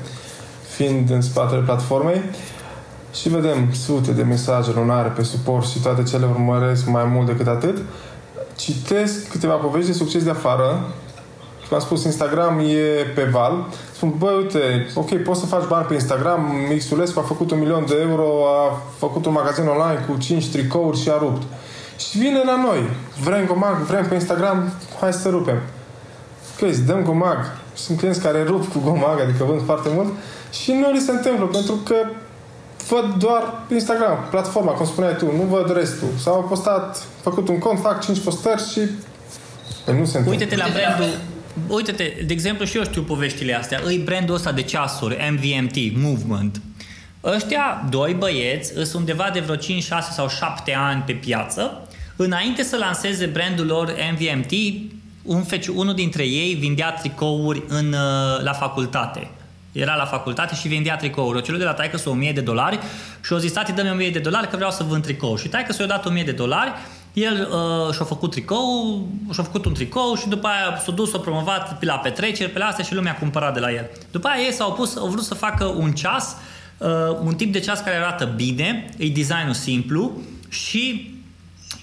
fiind 0.76 1.10
în 1.10 1.22
spatele 1.22 1.62
platformei 1.62 2.22
și 3.14 3.30
vedem 3.30 3.74
sute 3.74 4.12
de 4.12 4.24
mesaje 4.24 4.72
lunare 4.76 5.10
pe 5.10 5.24
suport 5.24 5.68
și 5.68 5.80
toate 5.80 6.04
cele 6.04 6.26
urmăresc 6.26 6.86
mai 6.86 7.04
mult 7.06 7.28
decât 7.28 7.48
atât. 7.48 7.78
Citesc 8.56 9.30
câteva 9.30 9.54
povești 9.54 9.90
de 9.90 9.98
succes 9.98 10.24
de 10.24 10.30
afară 10.30 10.94
cum 11.68 11.78
am 11.78 11.84
spus, 11.84 12.04
Instagram 12.04 12.60
e 12.60 13.12
pe 13.16 13.24
val. 13.24 13.66
Spun, 13.96 14.14
băi, 14.18 14.36
uite, 14.38 14.88
ok, 14.94 15.18
poți 15.18 15.40
să 15.40 15.46
faci 15.46 15.68
bani 15.68 15.86
pe 15.86 15.94
Instagram, 15.94 16.56
Mixulescu 16.70 17.20
a 17.20 17.22
făcut 17.22 17.52
un 17.52 17.60
milion 17.60 17.86
de 17.86 17.96
euro, 18.10 18.46
a 18.48 18.82
făcut 18.98 19.26
un 19.26 19.32
magazin 19.32 19.68
online 19.68 20.06
cu 20.08 20.18
5 20.18 20.48
tricouri 20.48 21.02
și 21.02 21.10
a 21.10 21.18
rupt. 21.18 21.42
Și 21.98 22.18
vine 22.18 22.42
la 22.46 22.62
noi. 22.62 22.90
Vrem 23.24 23.46
gomag, 23.46 23.76
vrem 23.76 24.08
pe 24.08 24.14
Instagram, 24.14 24.74
hai 25.00 25.14
să 25.14 25.30
rupem. 25.30 25.62
Ok, 26.54 26.70
îți 26.70 26.82
dăm 26.82 27.04
gomag. 27.04 27.38
Sunt 27.74 27.98
clienți 27.98 28.22
care 28.22 28.44
rup 28.44 28.72
cu 28.72 28.80
gomag, 28.84 29.20
adică 29.20 29.44
vând 29.44 29.66
foarte 29.66 29.90
mult 29.94 30.08
și 30.52 30.72
nu 30.72 30.92
li 30.92 31.00
se 31.00 31.12
întâmplă, 31.12 31.46
pentru 31.46 31.74
că 31.84 31.96
văd 32.90 33.14
doar 33.18 33.62
Instagram, 33.72 34.18
platforma, 34.30 34.72
cum 34.72 34.86
spuneai 34.86 35.16
tu, 35.16 35.26
nu 35.26 35.44
văd 35.50 35.74
restul. 35.74 36.08
Sau 36.20 36.34
au 36.34 36.44
postat, 36.44 37.04
făcut 37.22 37.48
un 37.48 37.60
cont, 37.60 37.80
fac 37.80 38.02
5 38.02 38.20
postări 38.20 38.70
și 38.72 38.80
nu 38.80 40.06
se 40.06 40.18
întâmplă. 40.18 40.32
Uite-te 40.32 40.56
la 40.56 40.66
brandul 40.74 41.20
Uite-te, 41.68 42.14
de 42.26 42.34
exemplu, 42.34 42.66
și 42.66 42.78
eu 42.78 42.84
știu 42.84 43.02
poveștile 43.02 43.54
astea. 43.54 43.82
Îi 43.84 43.98
brandul 43.98 44.36
ăsta 44.36 44.52
de 44.52 44.62
ceasuri, 44.62 45.18
MVMT, 45.32 45.76
Movement. 45.96 46.62
Ăștia 47.24 47.86
doi 47.90 48.14
băieți 48.14 48.74
sunt 48.74 48.94
undeva 48.94 49.30
de 49.34 49.40
vreo 49.40 49.56
5, 49.56 49.84
6 49.84 50.12
sau 50.12 50.30
7 50.30 50.74
ani 50.74 51.04
pe 51.06 51.14
piață. 51.14 51.88
Înainte 52.16 52.64
să 52.64 52.78
lanseze 52.78 53.26
brandul 53.26 53.66
lor 53.66 53.96
MVMT, 54.12 54.52
un 55.24 55.44
feci, 55.44 55.68
unul 55.68 55.94
dintre 55.94 56.24
ei 56.24 56.54
vindea 56.54 56.92
tricouri 56.92 57.64
în, 57.68 57.88
uh, 57.88 58.44
la 58.44 58.54
facultate. 58.54 59.30
Era 59.72 59.96
la 59.96 60.06
facultate 60.06 60.56
și 60.56 60.68
vendea 60.68 60.96
tricouri. 60.96 61.38
O 61.38 61.42
celul 61.42 61.60
de 61.60 61.66
la 61.66 61.74
taică 61.74 62.02
1000 62.06 62.32
de 62.32 62.42
dolari 62.42 62.80
și 63.24 63.34
o 63.34 63.38
zis, 63.38 63.52
tati, 63.52 63.72
dă-mi 63.72 63.90
1000 63.90 64.10
de 64.10 64.20
dolari 64.20 64.50
că 64.50 64.56
vreau 64.56 64.72
să 64.72 64.84
vând 64.84 65.04
tricou. 65.04 65.38
Și 65.38 65.48
taică 65.48 65.74
s-a 65.74 65.86
dat 65.86 66.06
1000 66.06 66.24
de 66.24 66.32
dolari 66.32 66.72
el 67.16 67.50
uh, 67.52 67.94
și-a 67.94 68.06
făcut 68.06 68.32
tricou, 68.32 69.08
și-a 69.34 69.44
făcut 69.44 69.66
un 69.66 69.74
tricou 69.74 70.16
și 70.16 70.28
după 70.28 70.48
aia 70.48 70.80
s-a 70.86 70.92
dus, 70.92 71.10
s-a 71.10 71.18
promovat 71.18 71.80
pe 71.80 71.86
la 71.86 71.94
petreceri, 71.94 72.52
pe 72.52 72.60
la 72.60 72.66
astea 72.66 72.84
și 72.84 72.94
lumea 72.94 73.12
a 73.12 73.16
cumpărat 73.20 73.54
de 73.54 73.60
la 73.60 73.72
el. 73.72 73.90
După 74.12 74.28
aia 74.28 74.44
ei 74.44 74.54
s-au 74.54 74.74
pus, 74.74 74.96
au 74.96 75.08
vrut 75.08 75.24
să 75.24 75.34
facă 75.34 75.66
un 75.66 75.92
ceas, 75.92 76.36
uh, 76.78 76.88
un 77.24 77.36
tip 77.36 77.52
de 77.52 77.60
ceas 77.60 77.80
care 77.80 77.96
arată 77.96 78.34
bine, 78.36 78.90
e 78.98 79.08
designul 79.08 79.54
simplu 79.54 80.12
și 80.50 81.14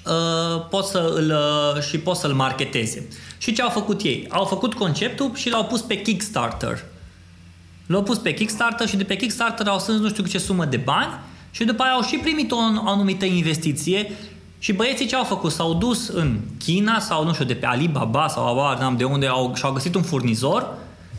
uh, 0.07 0.66
pot 0.70 0.85
să 0.85 1.12
îl, 1.16 1.30
uh, 1.76 1.83
și 1.83 1.99
pot 1.99 2.16
să-l 2.16 2.33
marketeze. 2.33 3.09
Și 3.39 3.53
ce 3.53 3.62
au 3.62 3.70
făcut 3.70 4.03
ei? 4.03 4.26
Au 4.30 4.45
făcut 4.45 4.74
conceptul 4.74 5.35
și 5.35 5.51
l-au 5.51 5.64
pus 5.64 5.80
pe 5.80 6.01
Kickstarter. 6.01 6.85
L-au 7.87 8.03
pus 8.03 8.18
pe 8.18 8.35
Kickstarter 8.35 8.89
și 8.89 8.97
de 8.97 9.05
pe 9.05 9.16
Kickstarter 9.16 9.66
au 9.66 9.78
strâns 9.78 10.01
nu 10.01 10.09
știu 10.09 10.26
ce 10.26 10.39
sumă 10.39 10.64
de 10.64 10.76
bani 10.76 11.12
și 11.51 11.64
după 11.64 11.83
aia 11.83 11.93
au 11.93 12.03
și 12.03 12.16
primit 12.16 12.51
o 12.53 12.57
anumită 12.85 13.24
investiție 13.24 14.11
și 14.62 14.72
băieții 14.72 15.06
ce 15.06 15.16
au 15.16 15.24
făcut? 15.24 15.52
S-au 15.52 15.74
dus 15.74 16.08
în 16.08 16.38
China 16.58 16.98
sau, 16.98 17.24
nu 17.24 17.32
știu, 17.32 17.44
de 17.44 17.54
pe 17.54 17.66
Alibaba 17.66 18.28
sau 18.28 18.48
abar, 18.48 18.78
n-am 18.78 18.96
de 18.96 19.04
unde 19.04 19.26
au, 19.26 19.52
și-au 19.54 19.72
găsit 19.72 19.94
un 19.94 20.02
furnizor 20.02 20.74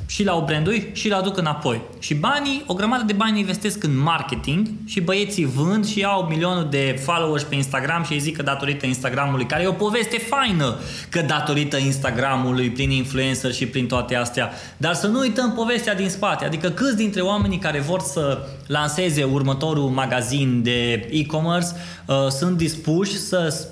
și 0.06 0.24
l-au 0.24 0.44
branduit 0.46 0.96
și 0.96 1.10
l-au 1.10 1.20
aduc 1.20 1.38
înapoi. 1.38 1.82
Și 2.00 2.14
banii, 2.14 2.64
o 2.68 2.74
grămadă 2.74 3.04
de 3.04 3.14
bani 3.14 3.40
investesc 3.40 3.84
în 3.84 3.98
marketing 3.98 4.68
și 4.86 5.02
băieții 5.02 5.46
vând 5.46 5.88
și 5.88 6.04
au 6.04 6.22
milionul 6.22 6.68
de 6.70 7.02
followers 7.04 7.44
pe 7.44 7.56
Instagram 7.56 8.04
și 8.04 8.14
îi 8.14 8.20
zic 8.20 8.36
că 8.36 8.42
datorită 8.42 8.86
Instagramului, 8.86 9.46
care 9.46 9.64
e 9.64 9.68
o 9.68 9.72
poveste 9.72 10.18
faină, 10.18 10.76
că 11.10 11.22
datorită 11.22 11.78
Instagramului, 11.78 12.70
prin 12.70 12.90
influencer 12.90 13.54
și 13.54 13.66
prin 13.66 13.88
toate 13.88 14.16
astea. 14.16 14.52
Dar 14.78 14.94
să 14.94 15.08
nu 15.08 15.20
uităm 15.20 15.52
povestea 15.52 15.96
din 15.96 16.10
spate, 16.10 16.46
adică 16.46 16.70
câți 16.70 16.96
dintre 16.96 17.22
oamenii 17.22 17.58
care 17.58 17.80
vor 17.80 18.00
să 18.00 18.48
lanseze 18.68 19.24
următorul 19.24 19.90
magazin 19.90 20.64
de 20.64 21.08
e-commerce 21.12 21.68
uh, 22.06 22.28
sunt 22.30 22.58
dispuși 22.58 23.18
să 23.18 23.68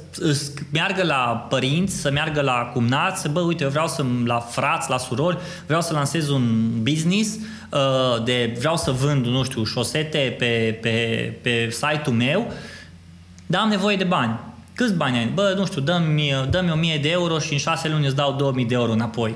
meargă 0.72 1.04
la 1.04 1.46
părinți, 1.50 1.96
să 1.96 2.12
meargă 2.12 2.42
la 2.42 2.72
cumnați, 2.74 3.22
să 3.22 3.28
bă, 3.28 3.40
uite, 3.40 3.64
eu 3.64 3.70
vreau 3.70 3.88
să 3.88 4.06
la 4.26 4.40
frați, 4.40 4.90
la 4.90 4.98
surori, 4.98 5.38
vreau 5.66 5.82
să 5.82 5.94
lansez 5.94 6.30
un 6.30 6.70
business 6.82 7.36
uh, 7.70 8.24
de 8.24 8.56
vreau 8.60 8.78
să 8.78 8.92
vând, 8.92 9.26
nu 9.26 9.44
știu, 9.44 9.64
șosete 9.64 10.36
pe, 10.38 10.80
pe, 10.82 10.90
pe 11.42 11.70
site-ul 11.70 12.16
meu, 12.16 12.52
dar 13.46 13.62
am 13.62 13.70
nevoie 13.70 13.96
de 13.96 14.04
bani. 14.04 14.40
Câți 14.76 14.94
bani 14.94 15.18
ai? 15.18 15.32
Bă, 15.34 15.54
nu 15.58 15.66
știu, 15.66 15.82
dă-mi, 15.82 16.48
dă-mi 16.50 16.72
1000 16.72 16.98
de 16.98 17.10
euro 17.10 17.40
și 17.40 17.54
în 17.54 17.60
6 17.60 17.90
luni 17.90 18.06
îți 18.06 18.16
dau 18.16 18.34
2000 18.34 18.66
de 18.66 18.74
euro 18.74 18.92
înapoi. 18.92 19.36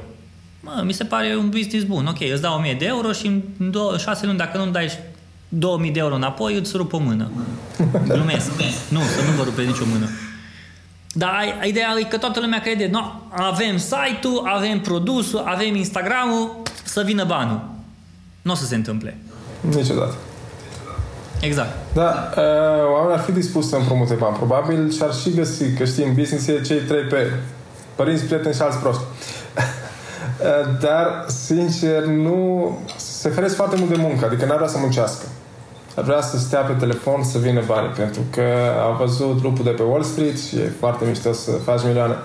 Mă, 0.59 0.83
mi 0.85 0.93
se 0.93 1.03
pare 1.03 1.35
un 1.35 1.49
business 1.49 1.85
bun. 1.85 2.05
Ok, 2.05 2.21
îți 2.31 2.41
dau 2.41 2.57
1000 2.57 2.73
de 2.73 2.85
euro 2.85 3.11
și 3.11 3.25
în 3.57 3.73
6 3.97 4.25
luni, 4.25 4.37
dacă 4.37 4.57
nu-mi 4.57 4.71
dai 4.71 4.89
2000 5.49 5.91
de 5.91 5.99
euro 5.99 6.15
înapoi, 6.15 6.55
îți 6.55 6.77
rup 6.77 6.93
o 6.93 6.97
mână. 6.97 7.31
Glumesc. 8.07 8.51
nu, 8.93 8.99
să 8.99 9.21
nu 9.29 9.35
vă 9.37 9.43
rupe 9.43 9.61
nicio 9.61 9.85
mână. 9.91 10.09
Dar 11.17 11.61
ideea 11.63 11.95
e 11.99 12.03
că 12.03 12.17
toată 12.17 12.39
lumea 12.39 12.59
crede, 12.59 12.89
no, 12.91 12.99
avem 13.29 13.77
site-ul, 13.77 14.49
avem 14.55 14.79
produsul, 14.79 15.43
avem 15.45 15.75
Instagram-ul, 15.75 16.61
să 16.83 17.01
vină 17.05 17.23
banul. 17.23 17.69
Nu 18.41 18.51
o 18.51 18.55
să 18.55 18.65
se 18.65 18.75
întâmple. 18.75 19.17
Niciodată. 19.61 20.13
Exact. 21.41 21.69
Da, 21.93 22.29
uh, 22.37 22.43
oamenii 22.93 23.17
ar 23.17 23.23
fi 23.23 23.31
dispuși 23.31 23.67
să 23.67 23.75
împrumute 23.75 24.13
bani, 24.13 24.35
probabil, 24.35 24.91
și 24.91 24.99
ar 25.01 25.13
și 25.13 25.33
găsi, 25.33 25.73
că 25.73 25.85
știi, 25.85 26.03
în 26.03 26.13
business 26.13 26.47
e 26.47 26.61
cei 26.61 26.79
trei 26.79 27.03
pe 27.03 27.31
părinți, 27.95 28.23
prieteni 28.23 28.55
și 28.55 28.61
alți 28.61 28.77
proști. 28.77 29.01
uh, 29.03 30.79
dar, 30.79 31.25
sincer, 31.27 32.03
nu... 32.03 32.79
Se 32.95 33.29
feresc 33.29 33.55
foarte 33.55 33.75
mult 33.75 33.89
de 33.89 34.01
muncă, 34.01 34.25
adică 34.25 34.45
n-ar 34.45 34.55
vrea 34.55 34.67
să 34.67 34.77
muncească 34.77 35.25
ar 35.95 36.03
vrea 36.03 36.21
să 36.21 36.37
stea 36.37 36.59
pe 36.59 36.73
telefon 36.73 37.23
să 37.23 37.37
vină 37.37 37.61
bani, 37.65 37.87
pentru 37.87 38.21
că 38.31 38.43
a 38.87 38.95
văzut 38.97 39.39
grupul 39.39 39.63
de 39.63 39.69
pe 39.69 39.83
Wall 39.83 40.03
Street 40.03 40.39
și 40.39 40.55
e 40.55 40.71
foarte 40.79 41.05
mișto 41.05 41.33
să 41.33 41.51
faci 41.51 41.83
milioane. 41.83 42.15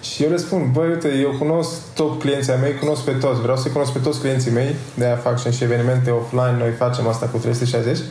Și 0.00 0.22
eu 0.22 0.30
le 0.30 0.36
spun, 0.36 0.70
băi, 0.72 0.88
uite, 0.88 1.08
eu 1.08 1.34
cunosc 1.38 1.70
top 1.94 2.20
clienții 2.20 2.52
mei, 2.60 2.74
cunosc 2.74 3.02
pe 3.02 3.10
toți, 3.10 3.40
vreau 3.40 3.56
să-i 3.56 3.72
cunosc 3.72 3.92
pe 3.92 3.98
toți 3.98 4.20
clienții 4.20 4.50
mei, 4.50 4.74
de 4.94 5.04
aia 5.04 5.16
fac 5.16 5.40
și 5.40 5.64
evenimente 5.64 6.10
offline, 6.10 6.56
noi 6.58 6.70
facem 6.70 7.08
asta 7.08 7.26
cu 7.26 7.38
360, 7.38 7.98
uh, 7.98 8.04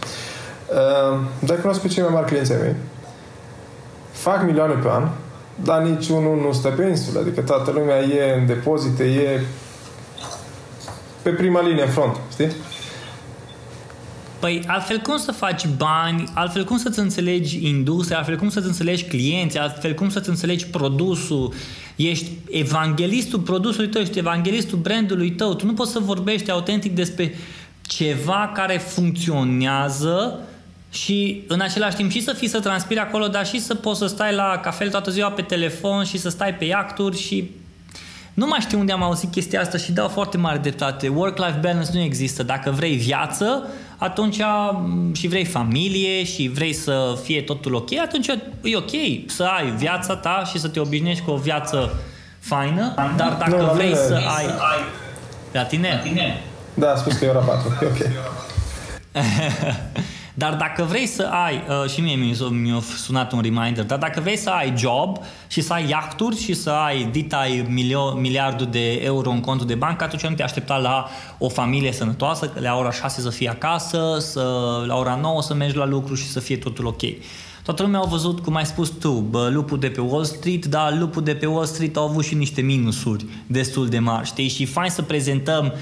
dar 1.39 1.61
cunosc 1.61 1.79
pe 1.79 1.87
cei 1.87 2.03
mai 2.03 2.11
mari 2.13 2.25
clienții 2.25 2.55
mei. 2.61 2.75
Fac 4.11 4.43
milioane 4.45 4.73
pe 4.73 4.87
an, 4.89 5.07
dar 5.63 5.81
niciunul 5.81 6.41
nu 6.45 6.51
stă 6.51 6.67
pe 6.67 6.83
insulă, 6.83 7.19
adică 7.19 7.41
toată 7.41 7.71
lumea 7.71 7.97
e 8.01 8.39
în 8.39 8.45
depozite, 8.45 9.03
e 9.03 9.41
pe 11.21 11.29
prima 11.29 11.61
linie 11.61 11.83
în 11.83 11.89
front, 11.89 12.15
știi? 12.31 12.51
Păi 14.39 14.63
altfel 14.67 14.97
cum 14.97 15.17
să 15.17 15.31
faci 15.31 15.67
bani, 15.77 16.23
altfel 16.33 16.63
cum 16.63 16.77
să-ți 16.77 16.99
înțelegi 16.99 17.67
industria, 17.67 18.17
altfel 18.17 18.37
cum 18.37 18.49
să-ți 18.49 18.67
înțelegi 18.67 19.03
clienții, 19.03 19.59
altfel 19.59 19.93
cum 19.93 20.09
să-ți 20.09 20.29
înțelegi 20.29 20.65
produsul. 20.65 21.53
Ești 21.95 22.31
evanghelistul 22.49 23.39
produsului 23.39 23.89
tău, 23.89 24.01
ești 24.01 24.17
evanghelistul 24.17 24.77
brandului 24.77 25.31
tău. 25.31 25.53
Tu 25.53 25.65
nu 25.65 25.73
poți 25.73 25.91
să 25.91 25.99
vorbești 25.99 26.51
autentic 26.51 26.95
despre 26.95 27.35
ceva 27.81 28.51
care 28.53 28.77
funcționează 28.77 30.39
și 30.91 31.43
în 31.47 31.61
același 31.61 31.95
timp 31.95 32.11
și 32.11 32.23
să 32.23 32.33
fii 32.33 32.47
să 32.47 32.59
transpiri 32.59 32.99
acolo, 32.99 33.27
dar 33.27 33.47
și 33.47 33.59
să 33.59 33.75
poți 33.75 33.99
să 33.99 34.05
stai 34.07 34.33
la 34.33 34.59
cafel 34.63 34.89
toată 34.89 35.11
ziua 35.11 35.31
pe 35.31 35.41
telefon 35.41 36.03
și 36.03 36.17
să 36.17 36.29
stai 36.29 36.53
pe 36.53 36.65
iacturi 36.65 37.17
și 37.17 37.49
nu 38.39 38.47
mai 38.47 38.59
știu 38.59 38.79
unde 38.79 38.91
am 38.91 39.03
auzit 39.03 39.31
chestia 39.31 39.61
asta 39.61 39.77
și 39.77 39.91
dau 39.91 40.07
foarte 40.07 40.37
mare 40.37 40.57
dreptate. 40.57 41.07
Work-life 41.07 41.57
balance 41.61 41.89
nu 41.93 41.99
există. 41.99 42.43
Dacă 42.43 42.71
vrei 42.71 42.95
viață, 42.95 43.67
atunci 43.97 44.37
mm, 44.71 45.13
și 45.13 45.27
vrei 45.27 45.45
familie 45.45 46.23
și 46.23 46.51
vrei 46.53 46.73
să 46.73 47.17
fie 47.23 47.41
totul 47.41 47.73
ok, 47.73 47.93
atunci 47.93 48.27
e 48.61 48.77
ok 48.77 48.91
să 49.25 49.43
ai 49.43 49.71
viața 49.71 50.15
ta 50.15 50.43
și 50.51 50.59
să 50.59 50.67
te 50.67 50.79
obișnuiești 50.79 51.23
cu 51.23 51.31
o 51.31 51.37
viață 51.37 51.93
faină, 52.39 52.93
dar 53.17 53.35
dacă 53.39 53.55
nu, 53.55 53.73
vrei 53.73 53.85
mine. 53.85 53.99
să 53.99 54.13
ai... 54.13 54.45
La 55.51 55.63
tine? 55.63 55.89
La 56.03 56.09
tine? 56.09 56.41
Da, 56.73 56.91
a 56.91 56.95
spus 56.95 57.13
că 57.13 57.25
e 57.25 57.29
ora 57.29 57.39
4. 57.39 57.77
E 57.81 57.85
ok. 57.85 57.97
Dar 60.39 60.55
dacă 60.55 60.83
vrei 60.83 61.05
să 61.05 61.29
ai, 61.31 61.63
uh, 61.83 61.89
și 61.89 62.01
mie 62.01 62.15
mi-a 62.15 62.81
sunat 62.97 63.31
un 63.31 63.41
reminder, 63.41 63.85
dar 63.85 63.97
dacă 63.97 64.19
vrei 64.21 64.37
să 64.37 64.49
ai 64.49 64.73
job 64.77 65.17
și 65.47 65.61
să 65.61 65.73
ai 65.73 65.89
iahturi 65.89 66.37
și 66.37 66.53
să 66.53 66.69
ai 66.69 67.03
ditai 67.11 67.65
milio, 67.69 68.13
miliardul 68.13 68.67
de 68.71 68.91
euro 68.93 69.29
în 69.29 69.39
contul 69.39 69.67
de 69.67 69.75
bancă, 69.75 70.03
atunci 70.03 70.25
nu 70.25 70.35
te 70.35 70.43
aștepta 70.43 70.77
la 70.77 71.07
o 71.37 71.49
familie 71.49 71.91
sănătoasă, 71.91 72.47
că 72.47 72.59
la 72.59 72.75
ora 72.75 72.91
6 72.91 73.21
să 73.21 73.29
fii 73.29 73.47
acasă, 73.47 74.17
să, 74.19 74.41
la 74.87 74.95
ora 74.95 75.19
9 75.21 75.41
să 75.41 75.53
mergi 75.53 75.75
la 75.75 75.85
lucru 75.85 76.15
și 76.15 76.27
să 76.27 76.39
fie 76.39 76.57
totul 76.57 76.85
ok. 76.85 77.01
Toată 77.63 77.83
lumea 77.83 77.99
a 77.99 78.07
văzut, 78.07 78.39
cum 78.39 78.55
ai 78.55 78.65
spus 78.65 78.89
tu, 78.89 79.11
bă, 79.11 79.49
lupul 79.51 79.79
de 79.79 79.87
pe 79.87 80.01
Wall 80.01 80.23
Street, 80.23 80.65
dar 80.65 80.97
lupul 80.97 81.23
de 81.23 81.33
pe 81.35 81.45
Wall 81.45 81.65
Street 81.65 81.97
au 81.97 82.07
avut 82.07 82.23
și 82.23 82.35
niște 82.35 82.61
minusuri 82.61 83.25
destul 83.47 83.87
de 83.87 83.99
mari, 83.99 84.27
știi? 84.27 84.47
Și 84.47 84.65
fain 84.65 84.89
să 84.89 85.01
prezentăm 85.01 85.73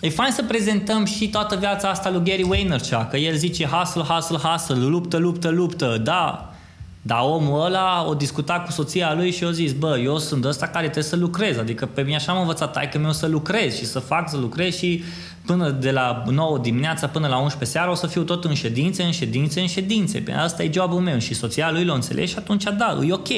E 0.00 0.08
fain 0.08 0.32
să 0.32 0.42
prezentăm 0.42 1.04
și 1.04 1.28
toată 1.28 1.56
viața 1.56 1.88
asta 1.88 2.10
lui 2.10 2.22
Gary 2.24 2.42
Vaynerchuk, 2.42 3.08
că 3.08 3.16
el 3.16 3.36
zice 3.36 3.64
hustle, 3.64 4.02
hustle, 4.02 4.36
hustle, 4.36 4.74
luptă, 4.74 5.16
luptă, 5.16 5.48
luptă, 5.48 6.00
da. 6.02 6.54
Dar 7.02 7.18
omul 7.22 7.64
ăla 7.64 8.04
o 8.08 8.14
discuta 8.14 8.60
cu 8.60 8.72
soția 8.72 9.14
lui 9.14 9.30
și 9.30 9.44
eu 9.44 9.50
zis, 9.50 9.72
bă, 9.72 9.98
eu 9.98 10.18
sunt 10.18 10.44
ăsta 10.44 10.66
care 10.66 10.84
trebuie 10.84 11.04
să 11.04 11.16
lucrez, 11.16 11.58
adică 11.58 11.86
pe 11.86 12.02
mine 12.02 12.16
așa 12.16 12.32
am 12.32 12.40
învățat 12.40 12.72
tai 12.72 12.88
că 12.88 12.98
meu 12.98 13.12
să 13.12 13.26
lucrez 13.26 13.76
și 13.76 13.84
să 13.86 13.98
fac 13.98 14.28
să 14.30 14.36
lucrez 14.36 14.76
și 14.76 15.02
până 15.46 15.70
de 15.70 15.90
la 15.90 16.24
9 16.30 16.58
dimineața 16.58 17.06
până 17.06 17.26
la 17.26 17.36
11 17.36 17.76
seara 17.76 17.90
o 17.90 17.94
să 17.94 18.06
fiu 18.06 18.22
tot 18.22 18.44
în 18.44 18.54
ședințe, 18.54 19.02
în 19.02 19.10
ședințe, 19.10 19.60
în 19.60 19.66
ședințe. 19.66 20.18
Pe 20.18 20.32
asta 20.32 20.62
e 20.62 20.70
jobul 20.72 21.00
meu 21.00 21.18
și 21.18 21.34
soția 21.34 21.70
lui 21.70 21.84
l-a 21.84 21.94
înțeles 21.94 22.30
și 22.30 22.36
atunci 22.38 22.64
da, 22.64 22.98
e 23.06 23.12
ok. 23.12 23.28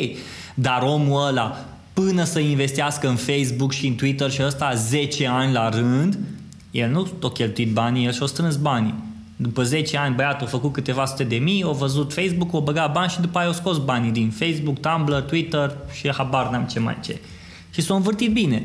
Dar 0.55 0.83
omul 0.83 1.27
ăla 1.27 1.65
până 1.93 2.25
să 2.25 2.39
investească 2.39 3.09
în 3.09 3.17
Facebook 3.17 3.73
și 3.73 3.87
în 3.87 3.95
Twitter 3.95 4.31
și 4.31 4.43
ăsta 4.47 4.75
10 4.75 5.27
ani 5.27 5.53
la 5.53 5.69
rând, 5.69 6.19
el 6.73 6.91
nu 6.91 7.09
a 7.23 7.29
cheltuit 7.29 7.73
banii, 7.73 8.07
el 8.07 8.12
și-a 8.12 8.27
strâns 8.27 8.57
banii. 8.57 8.95
După 9.37 9.62
10 9.62 9.97
ani, 9.97 10.14
băiatul 10.14 10.47
a 10.47 10.51
făcut 10.51 10.73
câteva 10.73 11.05
sute 11.05 11.25
de 11.25 11.37
mii, 11.37 11.64
a 11.66 11.70
văzut 11.70 12.12
Facebook, 12.12 12.55
a 12.55 12.59
băgat 12.59 12.93
bani 12.93 13.11
și 13.11 13.20
după 13.20 13.39
aia 13.39 13.49
a 13.49 13.53
scos 13.53 13.79
banii 13.79 14.11
din 14.11 14.31
Facebook, 14.31 14.79
Tumblr, 14.81 15.20
Twitter 15.20 15.77
și 15.93 16.12
habar 16.12 16.51
n-am 16.51 16.64
ce 16.64 16.79
mai 16.79 16.99
ce. 17.05 17.20
Și 17.70 17.81
s-a 17.81 17.95
învârtit 17.95 18.33
bine. 18.33 18.62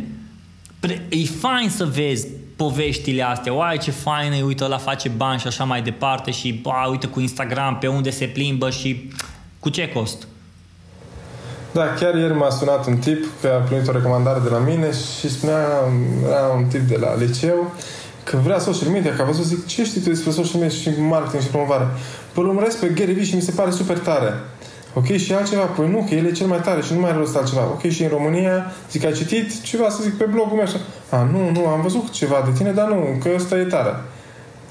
E 1.09 1.25
fain 1.25 1.69
să 1.69 1.85
vezi 1.85 2.27
poveștile 2.55 3.21
astea, 3.21 3.53
oai 3.53 3.77
ce 3.77 3.91
fain 3.91 4.31
e, 4.31 4.41
uite, 4.41 4.67
la 4.67 4.77
face 4.77 5.09
bani 5.09 5.39
și 5.39 5.47
așa 5.47 5.63
mai 5.63 5.81
departe 5.81 6.31
și 6.31 6.53
bă, 6.53 6.71
uite 6.89 7.07
cu 7.07 7.19
Instagram 7.19 7.77
pe 7.77 7.87
unde 7.87 8.09
se 8.09 8.25
plimbă 8.25 8.69
și 8.69 9.09
cu 9.59 9.69
ce 9.69 9.89
cost. 9.89 10.27
Da, 11.77 11.93
chiar 11.99 12.15
ieri 12.15 12.33
m-a 12.33 12.49
sunat 12.49 12.87
un 12.87 12.97
tip 12.97 13.25
că 13.41 13.47
a 13.47 13.63
primit 13.65 13.87
o 13.87 13.91
recomandare 13.91 14.39
de 14.43 14.49
la 14.49 14.57
mine 14.57 14.89
și 15.19 15.29
spunea, 15.29 15.63
era 16.27 16.47
un 16.57 16.65
tip 16.65 16.81
de 16.81 16.97
la 16.97 17.15
liceu, 17.15 17.71
că 18.23 18.37
vrea 18.43 18.59
social 18.59 18.89
media, 18.89 19.15
că 19.15 19.21
a 19.21 19.25
văzut, 19.25 19.45
zic, 19.45 19.65
ce 19.65 19.83
știi 19.83 20.01
tu 20.01 20.09
despre 20.09 20.31
social 20.31 20.59
media 20.61 20.77
și 20.77 21.01
marketing 21.01 21.43
și 21.43 21.49
promovare? 21.49 21.87
Păi 22.33 22.43
îl 22.43 22.49
urmăresc 22.49 22.77
pe 22.79 22.87
Gary 22.87 23.11
Vee 23.11 23.23
și 23.23 23.35
mi 23.35 23.41
se 23.41 23.51
pare 23.51 23.71
super 23.71 23.97
tare. 23.97 24.33
Ok, 24.93 25.05
și 25.05 25.33
altceva? 25.33 25.61
Păi 25.61 25.89
nu, 25.89 26.05
că 26.07 26.15
el 26.15 26.25
e 26.25 26.31
cel 26.31 26.47
mai 26.47 26.61
tare 26.61 26.81
și 26.81 26.93
nu 26.93 26.99
mai 26.99 27.09
are 27.09 27.19
rost 27.19 27.35
altceva. 27.35 27.61
Ok, 27.61 27.89
și 27.89 28.03
în 28.03 28.09
România, 28.09 28.71
zic, 28.91 29.05
ai 29.05 29.13
citit 29.13 29.61
ceva, 29.61 29.89
să 29.89 29.99
zic, 30.01 30.13
pe 30.17 30.25
blogul 30.25 30.55
meu 30.55 30.65
așa. 30.65 30.79
A, 31.09 31.27
nu, 31.31 31.49
nu, 31.49 31.67
am 31.67 31.81
văzut 31.81 32.09
ceva 32.09 32.41
de 32.45 32.51
tine, 32.57 32.71
dar 32.71 32.87
nu, 32.87 33.17
că 33.23 33.29
ăsta 33.35 33.57
e 33.57 33.63
tare. 33.63 33.93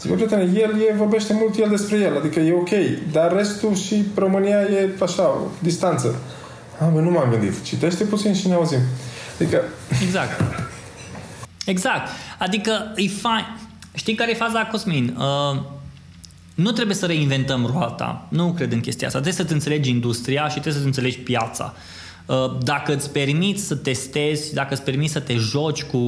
Zic, 0.00 0.10
bă, 0.10 0.14
prietene, 0.14 0.42
el 0.42 0.70
e, 0.88 0.94
vorbește 0.96 1.32
mult 1.40 1.58
el 1.58 1.68
despre 1.70 1.96
el, 1.96 2.16
adică 2.16 2.40
e 2.40 2.52
ok, 2.52 2.70
dar 3.12 3.36
restul 3.36 3.74
și 3.74 4.04
România 4.14 4.60
e 4.60 4.88
așa, 5.02 5.22
o 5.22 5.48
distanță. 5.58 6.14
A, 6.80 6.84
bă, 6.84 7.00
nu 7.00 7.10
m-am 7.10 7.30
gândit. 7.30 7.62
Citește 7.62 8.04
puțin 8.04 8.34
și 8.34 8.46
ne 8.46 8.54
auzim. 8.54 8.80
Adică... 9.40 9.62
Exact. 10.02 10.40
Exact. 11.64 12.08
Adică 12.38 12.92
e 12.96 13.08
fain. 13.08 13.44
Știi 13.94 14.14
care 14.14 14.30
e 14.30 14.34
faza, 14.34 14.66
Cosmin? 14.70 15.16
Uh, 15.18 15.60
nu 16.54 16.70
trebuie 16.70 16.96
să 16.96 17.06
reinventăm 17.06 17.66
roata. 17.72 18.26
Nu 18.28 18.52
cred 18.52 18.72
în 18.72 18.80
chestia 18.80 19.06
asta. 19.06 19.20
Trebuie 19.20 19.40
să-ți 19.42 19.52
înțelegi 19.52 19.90
industria 19.90 20.44
și 20.44 20.50
trebuie 20.52 20.72
să-ți 20.72 20.86
înțelegi 20.86 21.18
piața. 21.18 21.74
Uh, 22.26 22.58
dacă 22.62 22.94
îți 22.94 23.10
permiți 23.10 23.62
să 23.62 23.74
testezi, 23.74 24.54
dacă 24.54 24.74
îți 24.74 24.82
permiți 24.82 25.12
să 25.12 25.20
te 25.20 25.34
joci 25.34 25.82
cu 25.82 25.98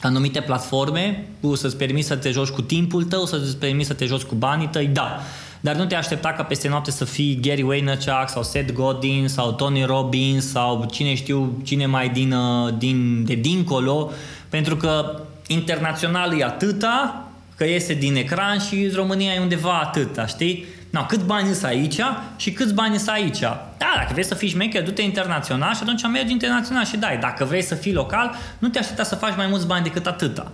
anumite 0.00 0.40
platforme, 0.40 1.28
cu 1.40 1.54
să-ți 1.54 1.76
permiți 1.76 2.06
să 2.06 2.16
te 2.16 2.30
joci 2.30 2.48
cu 2.48 2.62
timpul 2.62 3.04
tău, 3.04 3.24
să-ți 3.24 3.56
permiți 3.56 3.86
să 3.86 3.94
te 3.94 4.04
joci 4.04 4.22
cu 4.22 4.34
banii 4.34 4.68
tăi, 4.68 4.86
da. 4.86 5.20
Dar 5.60 5.74
nu 5.74 5.84
te 5.84 5.94
aștepta 5.94 6.32
ca 6.32 6.42
peste 6.42 6.68
noapte 6.68 6.90
să 6.90 7.04
fii 7.04 7.38
Gary 7.42 7.62
Vaynerchuk 7.62 8.28
sau 8.28 8.42
Seth 8.42 8.72
Godin 8.72 9.28
sau 9.28 9.52
Tony 9.52 9.84
Robbins 9.84 10.50
sau 10.50 10.88
cine 10.90 11.14
știu, 11.14 11.62
cine 11.64 11.86
mai 11.86 12.08
din, 12.08 12.32
uh, 12.32 12.74
din, 12.78 13.24
de 13.24 13.34
dincolo, 13.34 14.10
pentru 14.48 14.76
că 14.76 15.22
internațional 15.46 16.38
e 16.38 16.44
atâta, 16.44 17.24
că 17.56 17.64
iese 17.64 17.94
din 17.94 18.16
ecran 18.16 18.58
și 18.58 18.90
România 18.94 19.32
e 19.34 19.40
undeva 19.40 19.78
atâta, 19.78 20.26
știi? 20.26 20.64
No, 20.90 21.04
cât 21.06 21.24
bani 21.24 21.52
sunt 21.52 21.64
aici 21.64 22.00
și 22.36 22.52
câți 22.52 22.74
bani 22.74 22.96
sunt 22.96 23.08
aici. 23.08 23.40
Da, 23.78 23.94
dacă 23.96 24.08
vrei 24.12 24.24
să 24.24 24.34
fii 24.34 24.48
șmecher, 24.48 24.82
du-te 24.82 25.02
internațional 25.02 25.74
și 25.74 25.80
atunci 25.82 26.02
mergi 26.02 26.32
internațional 26.32 26.84
și 26.84 26.96
dai. 26.96 27.18
Dacă 27.18 27.44
vrei 27.44 27.62
să 27.62 27.74
fii 27.74 27.92
local, 27.92 28.34
nu 28.58 28.68
te 28.68 28.78
aștepta 28.78 29.02
să 29.02 29.14
faci 29.14 29.36
mai 29.36 29.46
mulți 29.46 29.66
bani 29.66 29.82
decât 29.82 30.06
atâta. 30.06 30.52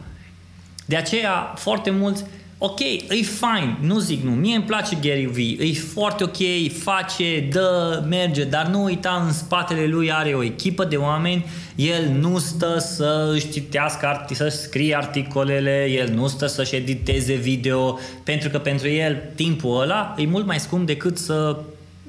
De 0.86 0.96
aceea, 0.96 1.52
foarte 1.56 1.90
mulți 1.90 2.24
ok, 2.66 2.80
e 2.80 3.22
fine, 3.22 3.76
nu 3.80 3.98
zic 3.98 4.22
nu, 4.22 4.30
mie 4.30 4.54
îmi 4.54 4.64
place 4.64 4.98
Gary 5.00 5.24
Vee, 5.24 5.68
e 5.68 5.72
foarte 5.72 6.24
ok, 6.24 6.36
face, 6.82 7.48
dă, 7.50 8.04
merge, 8.08 8.44
dar 8.44 8.66
nu 8.66 8.82
uita, 8.82 9.22
în 9.26 9.32
spatele 9.32 9.86
lui 9.86 10.12
are 10.12 10.34
o 10.34 10.42
echipă 10.42 10.84
de 10.84 10.96
oameni, 10.96 11.46
el 11.74 12.08
nu 12.18 12.38
stă 12.38 12.78
să 12.78 13.30
își 13.34 13.50
citească, 13.50 14.26
să 14.30 14.48
scrie 14.48 14.96
articolele, 14.96 15.86
el 15.90 16.08
nu 16.08 16.26
stă 16.26 16.46
să-și 16.46 16.74
editeze 16.74 17.34
video, 17.34 17.98
pentru 18.22 18.48
că 18.48 18.58
pentru 18.58 18.88
el 18.88 19.22
timpul 19.34 19.80
ăla 19.80 20.14
e 20.18 20.26
mult 20.26 20.46
mai 20.46 20.60
scump 20.60 20.86
decât 20.86 21.18
să 21.18 21.56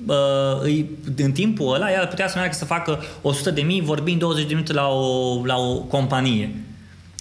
uh, 0.05 0.15
îi, 0.61 0.89
în 1.17 1.31
timpul 1.31 1.73
ăla 1.73 1.91
el 1.91 2.07
putea 2.07 2.27
să 2.27 2.33
meargă 2.37 2.55
să 2.55 2.65
facă 2.65 3.03
100 3.21 3.51
de 3.51 3.61
mii 3.61 3.81
vorbind 3.81 4.19
20 4.19 4.45
de 4.47 4.53
minute 4.53 4.73
la 4.73 4.87
o, 4.87 5.41
la 5.45 5.57
o 5.57 5.75
companie. 5.75 6.55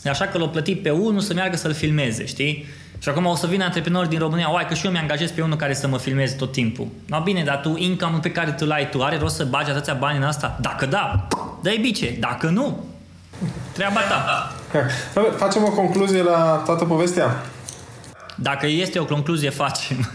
Așa 0.04 0.24
că 0.24 0.38
l-a 0.38 0.48
plătit 0.48 0.82
pe 0.82 0.90
unul 0.90 1.20
să 1.20 1.34
meargă 1.34 1.56
să-l 1.56 1.72
filmeze, 1.72 2.26
știi? 2.26 2.64
Și 2.98 3.08
acum 3.08 3.26
o 3.26 3.34
să 3.34 3.46
vină 3.46 3.64
antreprenori 3.64 4.08
din 4.08 4.18
România, 4.18 4.48
uai 4.48 4.66
că 4.66 4.74
și 4.74 4.86
eu 4.86 4.92
mi-angajez 4.92 5.30
pe 5.30 5.42
unul 5.42 5.56
care 5.56 5.74
să 5.74 5.88
mă 5.88 5.98
filmeze 5.98 6.34
tot 6.34 6.52
timpul. 6.52 6.86
No, 7.06 7.20
bine, 7.20 7.42
dar 7.42 7.60
tu, 7.62 7.76
income 7.76 8.18
pe 8.22 8.30
care 8.30 8.50
tu 8.50 8.64
l-ai 8.64 8.88
tu, 8.88 9.02
are 9.02 9.18
rost 9.18 9.36
să 9.36 9.44
bagi 9.44 9.70
atâția 9.70 9.94
bani 9.94 10.16
în 10.16 10.22
asta? 10.22 10.58
Dacă 10.60 10.86
da, 10.86 11.28
dă-i 11.62 11.78
bice. 11.78 12.16
Dacă 12.20 12.46
nu, 12.46 12.84
treaba 13.72 14.00
ta. 14.00 14.52
Facem 15.36 15.64
o 15.64 15.70
concluzie 15.70 16.22
la 16.22 16.62
toată 16.64 16.84
povestea. 16.84 17.42
Dacă 18.36 18.66
este 18.66 18.98
o 18.98 19.04
concluzie, 19.04 19.50
facem. 19.50 20.10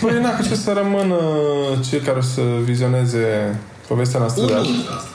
Păi, 0.00 0.20
n 0.20 0.42
ce 0.48 0.54
să 0.54 0.72
rămână 0.72 1.16
cei 1.88 2.00
care 2.00 2.20
să 2.20 2.40
vizioneze 2.62 3.58
povestea 3.88 4.18
noastră 4.20 4.42
Unu. 4.42 4.52
de 4.52 4.68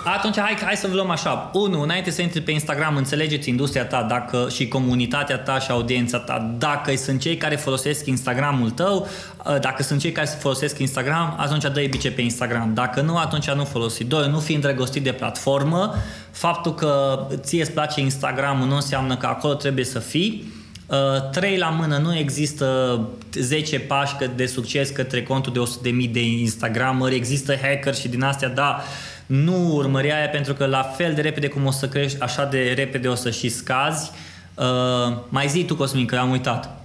Atunci 0.03 0.39
hai, 0.39 0.57
hai 0.63 0.75
să 0.75 0.87
luăm 0.91 1.09
așa. 1.09 1.49
Unu, 1.53 1.81
înainte 1.81 2.11
să 2.11 2.21
intri 2.21 2.41
pe 2.41 2.51
Instagram, 2.51 2.95
înțelegeți 2.95 3.49
industria 3.49 3.85
ta 3.85 4.05
dacă, 4.09 4.47
și 4.51 4.67
comunitatea 4.67 5.37
ta 5.37 5.59
și 5.59 5.71
audiența 5.71 6.17
ta. 6.17 6.55
Dacă 6.57 6.95
sunt 6.95 7.19
cei 7.19 7.37
care 7.37 7.55
folosesc 7.55 8.05
Instagramul 8.05 8.69
tău, 8.69 9.07
ă, 9.45 9.57
dacă 9.57 9.83
sunt 9.83 9.99
cei 9.99 10.11
care 10.11 10.27
folosesc 10.39 10.79
Instagram, 10.79 11.35
atunci 11.37 11.63
dă 11.63 11.85
bice 11.89 12.11
pe 12.11 12.21
Instagram. 12.21 12.73
Dacă 12.73 13.01
nu, 13.01 13.17
atunci 13.17 13.51
nu 13.51 13.63
folosi. 13.63 14.03
Doi, 14.03 14.29
nu 14.29 14.39
fi 14.39 14.53
îndrăgostit 14.53 15.03
de 15.03 15.11
platformă. 15.11 15.93
Faptul 16.31 16.73
că 16.73 17.19
ție 17.35 17.61
îți 17.61 17.71
place 17.71 17.99
Instagramul 17.99 18.67
nu 18.67 18.75
înseamnă 18.75 19.17
că 19.17 19.25
acolo 19.25 19.53
trebuie 19.53 19.85
să 19.85 19.99
fii. 19.99 20.58
Uh, 20.89 21.29
trei 21.31 21.57
la 21.57 21.69
mână, 21.69 21.97
nu 21.97 22.17
există 22.17 22.99
10 23.33 23.79
pași 23.79 24.15
de 24.35 24.45
succes 24.45 24.89
către 24.89 25.23
contul 25.23 25.53
de 25.53 25.89
100.000 26.07 26.11
de 26.11 26.25
Instagramări, 26.25 27.15
există 27.15 27.55
hacker 27.61 27.95
și 27.95 28.07
din 28.07 28.23
astea, 28.23 28.49
da, 28.49 28.81
nu 29.25 29.71
urmări 29.73 30.11
aia 30.11 30.29
pentru 30.29 30.53
că 30.53 30.65
la 30.65 30.81
fel 30.81 31.13
de 31.13 31.21
repede 31.21 31.47
cum 31.47 31.65
o 31.65 31.71
să 31.71 31.87
crești, 31.87 32.21
așa 32.21 32.45
de 32.45 32.73
repede 32.75 33.07
o 33.07 33.15
să 33.15 33.29
și 33.29 33.49
scazi. 33.49 34.11
Uh, 34.55 35.17
mai 35.27 35.47
zi 35.47 35.63
tu, 35.63 35.75
Cosmin, 35.75 36.05
că 36.05 36.15
am 36.15 36.31
uitat. 36.31 36.77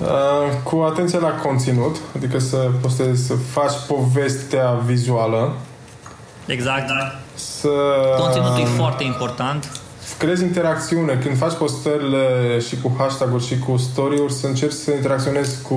Uh, 0.00 0.08
cu 0.62 0.76
atenție 0.76 1.18
la 1.18 1.30
conținut, 1.30 1.96
adică 2.16 2.38
să 2.38 2.70
postezi, 2.80 3.26
să 3.26 3.34
faci 3.34 3.72
povestea 3.86 4.70
vizuală. 4.70 5.54
Exact. 6.46 6.90
Să... 7.34 7.68
Conținutul 8.18 8.60
e 8.60 8.64
foarte 8.64 9.04
important 9.04 9.70
creezi 10.18 10.42
interacțiune. 10.42 11.18
Când 11.22 11.36
faci 11.36 11.54
postările 11.54 12.58
și 12.68 12.80
cu 12.80 12.94
hashtag-uri 12.98 13.46
și 13.46 13.58
cu 13.58 13.76
story-uri, 13.76 14.32
să 14.32 14.46
încerci 14.46 14.72
să 14.72 14.90
interacționezi 14.90 15.62
cu 15.62 15.76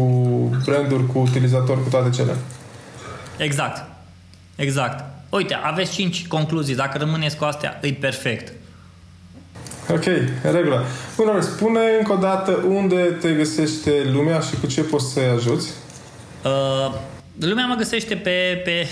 branduri, 0.65 1.05
cu 1.07 1.19
utilizatori, 1.19 1.83
cu 1.83 1.89
toate 1.89 2.09
cele. 2.09 2.35
Exact. 3.37 3.83
Exact. 4.55 5.03
Uite, 5.29 5.53
aveți 5.63 5.91
5 5.91 6.27
concluzii. 6.27 6.75
Dacă 6.75 6.97
rămâneți 6.97 7.37
cu 7.37 7.43
astea, 7.43 7.79
e 7.81 7.93
perfect. 7.93 8.53
Ok, 9.89 10.05
în 10.43 10.51
regulă. 10.51 10.85
Bun, 11.15 11.41
spune 11.41 11.79
încă 11.99 12.11
o 12.11 12.15
dată 12.15 12.51
unde 12.67 12.95
te 12.95 13.33
găsește 13.33 13.91
lumea 14.11 14.39
și 14.39 14.55
cu 14.59 14.67
ce 14.67 14.81
poți 14.81 15.11
să-i 15.11 15.27
ajuți. 15.35 15.69
Uh, 16.43 16.93
lumea 17.39 17.65
mă 17.65 17.75
găsește 17.75 18.15
pe, 18.15 18.61
pe 18.63 18.87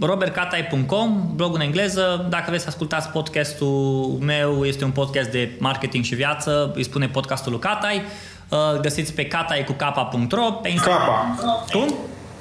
robertcatai.com, 0.00 1.32
blog 1.34 1.54
în 1.54 1.60
engleză. 1.60 2.26
Dacă 2.28 2.44
vreți 2.48 2.62
să 2.62 2.68
ascultați 2.68 3.08
podcastul 3.08 4.18
meu, 4.20 4.64
este 4.64 4.84
un 4.84 4.90
podcast 4.90 5.30
de 5.30 5.50
marketing 5.58 6.04
și 6.04 6.14
viață, 6.14 6.72
îi 6.74 6.82
spune 6.82 7.08
podcastul 7.08 7.52
lui 7.52 7.60
Catai. 7.60 8.02
Uh, 8.48 8.80
găsiți 8.80 9.12
pe 9.12 9.26
catai 9.26 9.64
cu 9.64 9.72
capa.ro 9.72 10.50
pe 10.50 10.68
Instagram. 10.68 11.36
Capa. 11.36 11.64
Cum? 11.72 11.94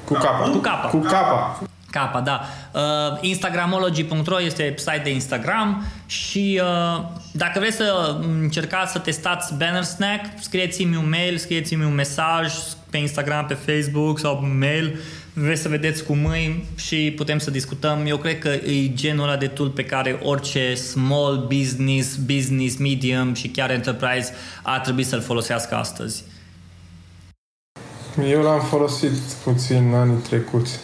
Cu 0.05 0.13
capa. 0.13 0.49
Cu 0.49 0.57
capa. 0.57 0.87
Cu 0.87 0.99
capa. 0.99 1.59
Capa, 1.91 2.19
da. 2.19 2.41
Uh, 2.71 2.81
Instagramology.ro 3.21 4.41
este 4.41 4.73
site 4.77 5.01
de 5.03 5.13
Instagram 5.13 5.83
și 6.05 6.61
uh, 6.63 7.03
dacă 7.31 7.59
vreți 7.59 7.75
să 7.75 8.17
încercați 8.21 8.91
să 8.91 8.99
testați 8.99 9.53
Banner 9.55 9.83
Snack, 9.83 10.25
scrieți-mi 10.39 10.95
un 10.95 11.09
mail, 11.09 11.37
scrieți-mi 11.37 11.83
un 11.83 11.93
mesaj 11.93 12.53
pe 12.89 12.97
Instagram, 12.97 13.45
pe 13.45 13.53
Facebook 13.53 14.19
sau 14.19 14.47
mail 14.59 14.99
vreți 15.39 15.61
să 15.61 15.69
vedeți 15.69 16.03
cu 16.03 16.13
mâini 16.13 16.63
și 16.75 17.13
putem 17.15 17.37
să 17.37 17.51
discutăm. 17.51 18.05
Eu 18.05 18.17
cred 18.17 18.39
că 18.39 18.47
e 18.47 18.93
genul 18.93 19.23
ăla 19.23 19.37
de 19.37 19.47
tool 19.47 19.69
pe 19.69 19.83
care 19.83 20.19
orice 20.23 20.73
small 20.75 21.45
business, 21.47 22.15
business, 22.15 22.77
medium 22.77 23.33
și 23.33 23.47
chiar 23.47 23.71
enterprise 23.71 24.33
ar 24.63 24.79
trebui 24.79 25.03
să-l 25.03 25.21
folosească 25.21 25.75
astăzi. 25.75 26.23
Eu 28.29 28.41
l-am 28.41 28.61
folosit 28.61 29.11
puțin 29.43 29.87
în 29.87 29.93
anii 29.93 30.21
trecuți. 30.21 30.79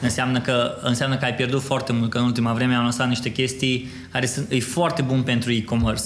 Înseamnă 0.00 0.40
că, 0.40 0.74
înseamnă 0.82 1.16
că 1.16 1.24
ai 1.24 1.34
pierdut 1.34 1.62
foarte 1.62 1.92
mult, 1.92 2.10
că 2.10 2.18
în 2.18 2.24
ultima 2.24 2.52
vreme 2.52 2.74
am 2.74 2.84
lăsat 2.84 3.08
niște 3.08 3.32
chestii 3.32 3.88
care 4.12 4.26
sunt 4.26 4.50
e 4.50 4.60
foarte 4.60 5.02
bun 5.02 5.22
pentru 5.22 5.52
e-commerce. 5.52 6.04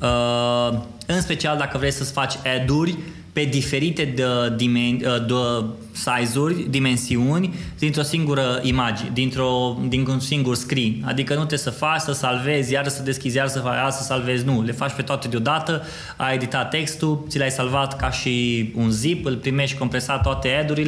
Uh, 0.00 0.78
în 1.06 1.20
special 1.20 1.56
dacă 1.56 1.78
vrei 1.78 1.92
să-ți 1.92 2.12
faci 2.12 2.34
ad-uri 2.60 2.98
pe 3.36 3.44
diferite 3.44 4.04
de, 4.04 4.54
dimen- 4.56 5.26
de 5.26 5.64
size-uri, 5.92 6.66
dimensiuni, 6.70 7.54
dintr-o 7.78 8.02
singură 8.02 8.60
imagine, 8.62 9.10
dintr-o, 9.12 9.78
dintr-un 9.88 10.20
singur 10.20 10.54
screen. 10.54 11.02
Adică 11.04 11.32
nu 11.32 11.38
trebuie 11.38 11.58
să 11.58 11.70
faci, 11.70 12.00
să 12.00 12.12
salvezi, 12.12 12.72
iar 12.72 12.88
să 12.88 13.02
deschizi, 13.02 13.36
iar 13.36 13.48
să 13.48 13.58
faci, 13.58 13.74
iar 13.74 13.90
să 13.90 14.02
salvezi. 14.02 14.44
Nu, 14.44 14.62
le 14.62 14.72
faci 14.72 14.92
pe 14.92 15.02
toate 15.02 15.28
deodată, 15.28 15.82
ai 16.16 16.34
editat 16.34 16.70
textul, 16.70 17.24
ți 17.28 17.38
l-ai 17.38 17.50
salvat 17.50 17.96
ca 17.96 18.10
și 18.10 18.72
un 18.76 18.90
zip, 18.90 19.26
îl 19.26 19.36
primești 19.36 19.78
compresat 19.78 20.22
toate 20.22 20.48
ad 20.48 20.78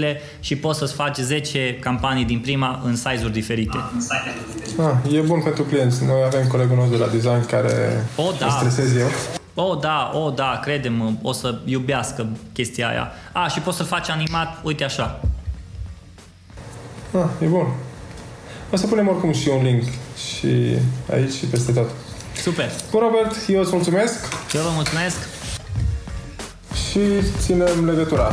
și 0.40 0.56
poți 0.56 0.78
să-ți 0.78 0.94
faci 0.94 1.16
10 1.16 1.76
campanii 1.80 2.24
din 2.24 2.38
prima 2.38 2.80
în 2.84 2.96
size-uri 2.96 3.32
diferite. 3.32 3.76
Ah, 4.78 5.14
e 5.14 5.20
bun 5.20 5.42
pentru 5.42 5.62
clienți. 5.62 6.04
Noi 6.04 6.22
avem 6.26 6.46
colegul 6.46 6.76
nostru 6.76 6.96
de 6.96 7.04
la 7.04 7.10
design 7.10 7.46
care 7.46 8.04
o, 8.16 8.32
da. 8.38 8.48
stresez 8.48 8.96
eu. 8.96 9.37
O, 9.60 9.74
da, 9.74 10.10
o, 10.14 10.30
da, 10.30 10.60
crede-mă, 10.62 11.12
o 11.22 11.32
să 11.32 11.58
iubească 11.64 12.26
chestia 12.52 12.88
aia. 12.88 13.12
A, 13.32 13.48
și 13.48 13.60
poți 13.60 13.76
să 13.76 13.82
faci 13.82 14.08
animat, 14.08 14.58
uite 14.62 14.84
așa. 14.84 15.20
Ah, 17.12 17.28
e 17.42 17.46
bun. 17.46 17.66
O 18.70 18.76
să 18.76 18.86
punem 18.86 19.08
oricum 19.08 19.32
și 19.32 19.48
un 19.48 19.62
link 19.62 19.82
și 20.16 20.78
aici 21.10 21.32
și 21.32 21.44
peste 21.44 21.72
tot. 21.72 21.90
Super. 22.42 22.70
Bun, 22.90 23.00
Robert, 23.00 23.36
eu 23.48 23.60
îți 23.60 23.72
mulțumesc. 23.72 24.28
Eu 24.54 24.62
vă 24.62 24.70
mulțumesc. 24.74 25.16
Și 26.74 27.00
ținem 27.38 27.84
legătura. 27.84 28.32